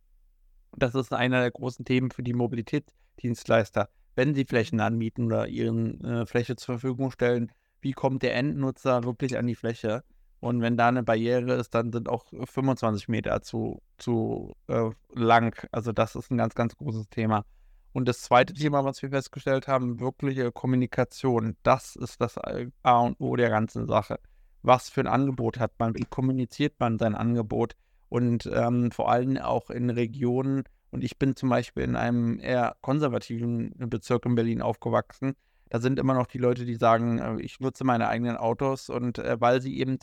Das 0.76 0.94
ist 0.94 1.12
einer 1.12 1.40
der 1.40 1.50
großen 1.50 1.84
Themen 1.84 2.10
für 2.10 2.22
die 2.22 2.34
Mobilitätsdienstleister. 2.34 3.88
Wenn 4.14 4.34
sie 4.34 4.44
Flächen 4.44 4.80
anmieten 4.80 5.26
oder 5.26 5.48
ihren 5.48 6.04
äh, 6.04 6.26
Fläche 6.26 6.56
zur 6.56 6.78
Verfügung 6.78 7.10
stellen, 7.10 7.52
wie 7.80 7.92
kommt 7.92 8.22
der 8.22 8.34
Endnutzer 8.34 9.04
wirklich 9.04 9.38
an 9.38 9.46
die 9.46 9.54
Fläche. 9.54 10.02
Und 10.40 10.60
wenn 10.60 10.76
da 10.76 10.88
eine 10.88 11.02
Barriere 11.02 11.54
ist, 11.54 11.74
dann 11.74 11.92
sind 11.92 12.08
auch 12.08 12.26
25 12.44 13.08
Meter 13.08 13.40
zu, 13.42 13.82
zu 13.98 14.54
äh, 14.68 14.90
lang. 15.14 15.66
Also 15.72 15.92
das 15.92 16.14
ist 16.14 16.30
ein 16.30 16.36
ganz, 16.36 16.54
ganz 16.54 16.76
großes 16.76 17.08
Thema. 17.08 17.44
Und 17.92 18.06
das 18.06 18.20
zweite 18.20 18.52
Thema, 18.52 18.84
was 18.84 19.00
wir 19.00 19.08
festgestellt 19.10 19.68
haben, 19.68 20.00
wirkliche 20.00 20.52
Kommunikation. 20.52 21.56
Das 21.62 21.96
ist 21.96 22.20
das 22.20 22.36
A 22.82 22.98
und 23.00 23.18
O 23.20 23.36
der 23.36 23.48
ganzen 23.48 23.86
Sache. 23.86 24.18
Was 24.66 24.88
für 24.88 25.00
ein 25.00 25.06
Angebot 25.06 25.60
hat 25.60 25.72
man? 25.78 25.94
Wie 25.94 26.04
kommuniziert 26.04 26.74
man 26.80 26.98
sein 26.98 27.14
Angebot? 27.14 27.76
Und 28.08 28.50
ähm, 28.52 28.90
vor 28.90 29.10
allem 29.10 29.36
auch 29.38 29.70
in 29.70 29.90
Regionen, 29.90 30.64
und 30.90 31.04
ich 31.04 31.18
bin 31.18 31.36
zum 31.36 31.48
Beispiel 31.50 31.84
in 31.84 31.94
einem 31.94 32.40
eher 32.40 32.76
konservativen 32.80 33.74
Bezirk 33.88 34.26
in 34.26 34.34
Berlin 34.34 34.62
aufgewachsen, 34.62 35.34
da 35.68 35.80
sind 35.80 35.98
immer 35.98 36.14
noch 36.14 36.26
die 36.26 36.38
Leute, 36.38 36.64
die 36.64 36.74
sagen, 36.74 37.18
äh, 37.18 37.40
ich 37.40 37.60
nutze 37.60 37.84
meine 37.84 38.08
eigenen 38.08 38.36
Autos 38.36 38.88
und 38.88 39.18
äh, 39.18 39.40
weil 39.40 39.60
sie 39.62 39.78
eben 39.78 39.98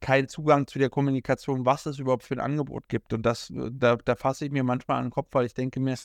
keinen 0.00 0.28
Zugang 0.28 0.66
zu 0.66 0.78
der 0.78 0.88
Kommunikation, 0.88 1.66
was 1.66 1.86
es 1.86 1.98
überhaupt 1.98 2.22
für 2.22 2.34
ein 2.34 2.40
Angebot 2.40 2.88
gibt. 2.88 3.12
Und 3.12 3.26
das, 3.26 3.50
äh, 3.50 3.70
da, 3.72 3.96
da 3.96 4.16
fasse 4.16 4.46
ich 4.46 4.52
mir 4.52 4.64
manchmal 4.64 4.98
an 4.98 5.06
den 5.06 5.10
Kopf, 5.10 5.28
weil 5.32 5.46
ich 5.46 5.54
denke 5.54 5.80
mir, 5.80 5.96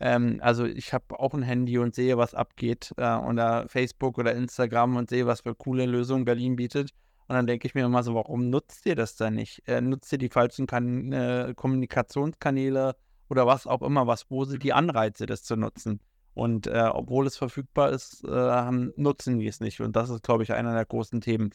ähm, 0.00 0.38
also 0.42 0.64
ich 0.64 0.92
habe 0.92 1.18
auch 1.18 1.34
ein 1.34 1.42
Handy 1.42 1.78
und 1.78 1.94
sehe, 1.94 2.16
was 2.16 2.34
abgeht 2.34 2.92
äh, 2.96 3.16
oder 3.16 3.68
Facebook 3.68 4.18
oder 4.18 4.34
Instagram 4.34 4.96
und 4.96 5.10
sehe, 5.10 5.26
was 5.26 5.40
für 5.40 5.54
coole 5.54 5.86
Lösungen 5.86 6.24
Berlin 6.24 6.56
bietet. 6.56 6.90
Und 7.26 7.34
dann 7.34 7.46
denke 7.46 7.66
ich 7.66 7.74
mir 7.74 7.84
immer 7.84 8.02
so, 8.02 8.14
warum 8.14 8.48
nutzt 8.48 8.86
ihr 8.86 8.96
das 8.96 9.16
denn 9.16 9.34
nicht? 9.34 9.62
Äh, 9.66 9.80
nutzt 9.80 10.10
ihr 10.12 10.18
die 10.18 10.30
falschen 10.30 10.66
kan 10.66 11.12
äh, 11.12 11.52
Kommunikationskanäle 11.54 12.96
oder 13.28 13.46
was 13.46 13.66
auch 13.66 13.82
immer, 13.82 14.06
was, 14.06 14.30
wo 14.30 14.44
sind 14.44 14.62
die 14.62 14.72
Anreize, 14.72 15.26
das 15.26 15.42
zu 15.42 15.56
nutzen? 15.56 16.00
Und 16.34 16.68
äh, 16.68 16.88
obwohl 16.92 17.26
es 17.26 17.36
verfügbar 17.36 17.90
ist, 17.90 18.24
äh, 18.24 18.70
nutzen 18.96 19.38
die 19.40 19.48
es 19.48 19.60
nicht. 19.60 19.80
Und 19.80 19.96
das 19.96 20.08
ist, 20.08 20.22
glaube 20.22 20.44
ich, 20.44 20.52
einer 20.52 20.72
der 20.72 20.86
großen 20.86 21.20
Themen. 21.20 21.50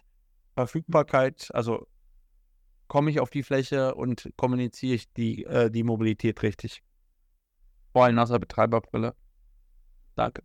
Verfügbarkeit, 0.56 1.50
also 1.54 1.88
komme 2.88 3.10
ich 3.10 3.20
auf 3.20 3.32
die 3.32 3.42
Fläche 3.42 3.96
und 3.96 4.30
kommuniziere 4.36 4.96
ich 4.96 5.12
die, 5.14 5.46
äh, 5.46 5.72
die 5.72 5.84
Mobilität 5.84 6.44
richtig. 6.44 6.84
Vor 7.94 8.06
allem 8.06 8.20
aus 8.20 8.30
Betreiberbrille. 8.30 9.16
Danke. 10.16 10.44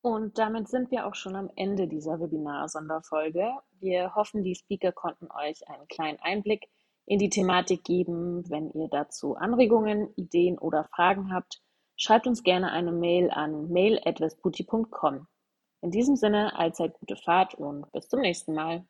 Und 0.00 0.38
damit 0.38 0.68
sind 0.68 0.92
wir 0.92 1.06
auch 1.06 1.16
schon 1.16 1.34
am 1.34 1.50
Ende 1.56 1.88
dieser 1.88 2.20
Webinar-Sonderfolge. 2.20 3.50
Wir 3.80 4.14
hoffen, 4.14 4.44
die 4.44 4.54
Speaker 4.54 4.92
konnten 4.92 5.28
euch 5.32 5.68
einen 5.68 5.88
kleinen 5.88 6.18
Einblick 6.20 6.68
in 7.04 7.18
die 7.18 7.30
Thematik 7.30 7.82
geben. 7.82 8.48
Wenn 8.48 8.70
ihr 8.70 8.88
dazu 8.88 9.34
Anregungen, 9.34 10.14
Ideen 10.14 10.56
oder 10.56 10.84
Fragen 10.84 11.32
habt, 11.32 11.60
schreibt 11.96 12.28
uns 12.28 12.44
gerne 12.44 12.70
eine 12.70 12.92
Mail 12.92 13.30
an 13.30 13.68
mail.vesputi.com. 13.70 15.26
In 15.80 15.90
diesem 15.90 16.14
Sinne, 16.14 16.56
allzeit 16.56 16.94
gute 16.94 17.16
Fahrt 17.16 17.56
und 17.56 17.90
bis 17.90 18.08
zum 18.08 18.20
nächsten 18.20 18.54
Mal. 18.54 18.86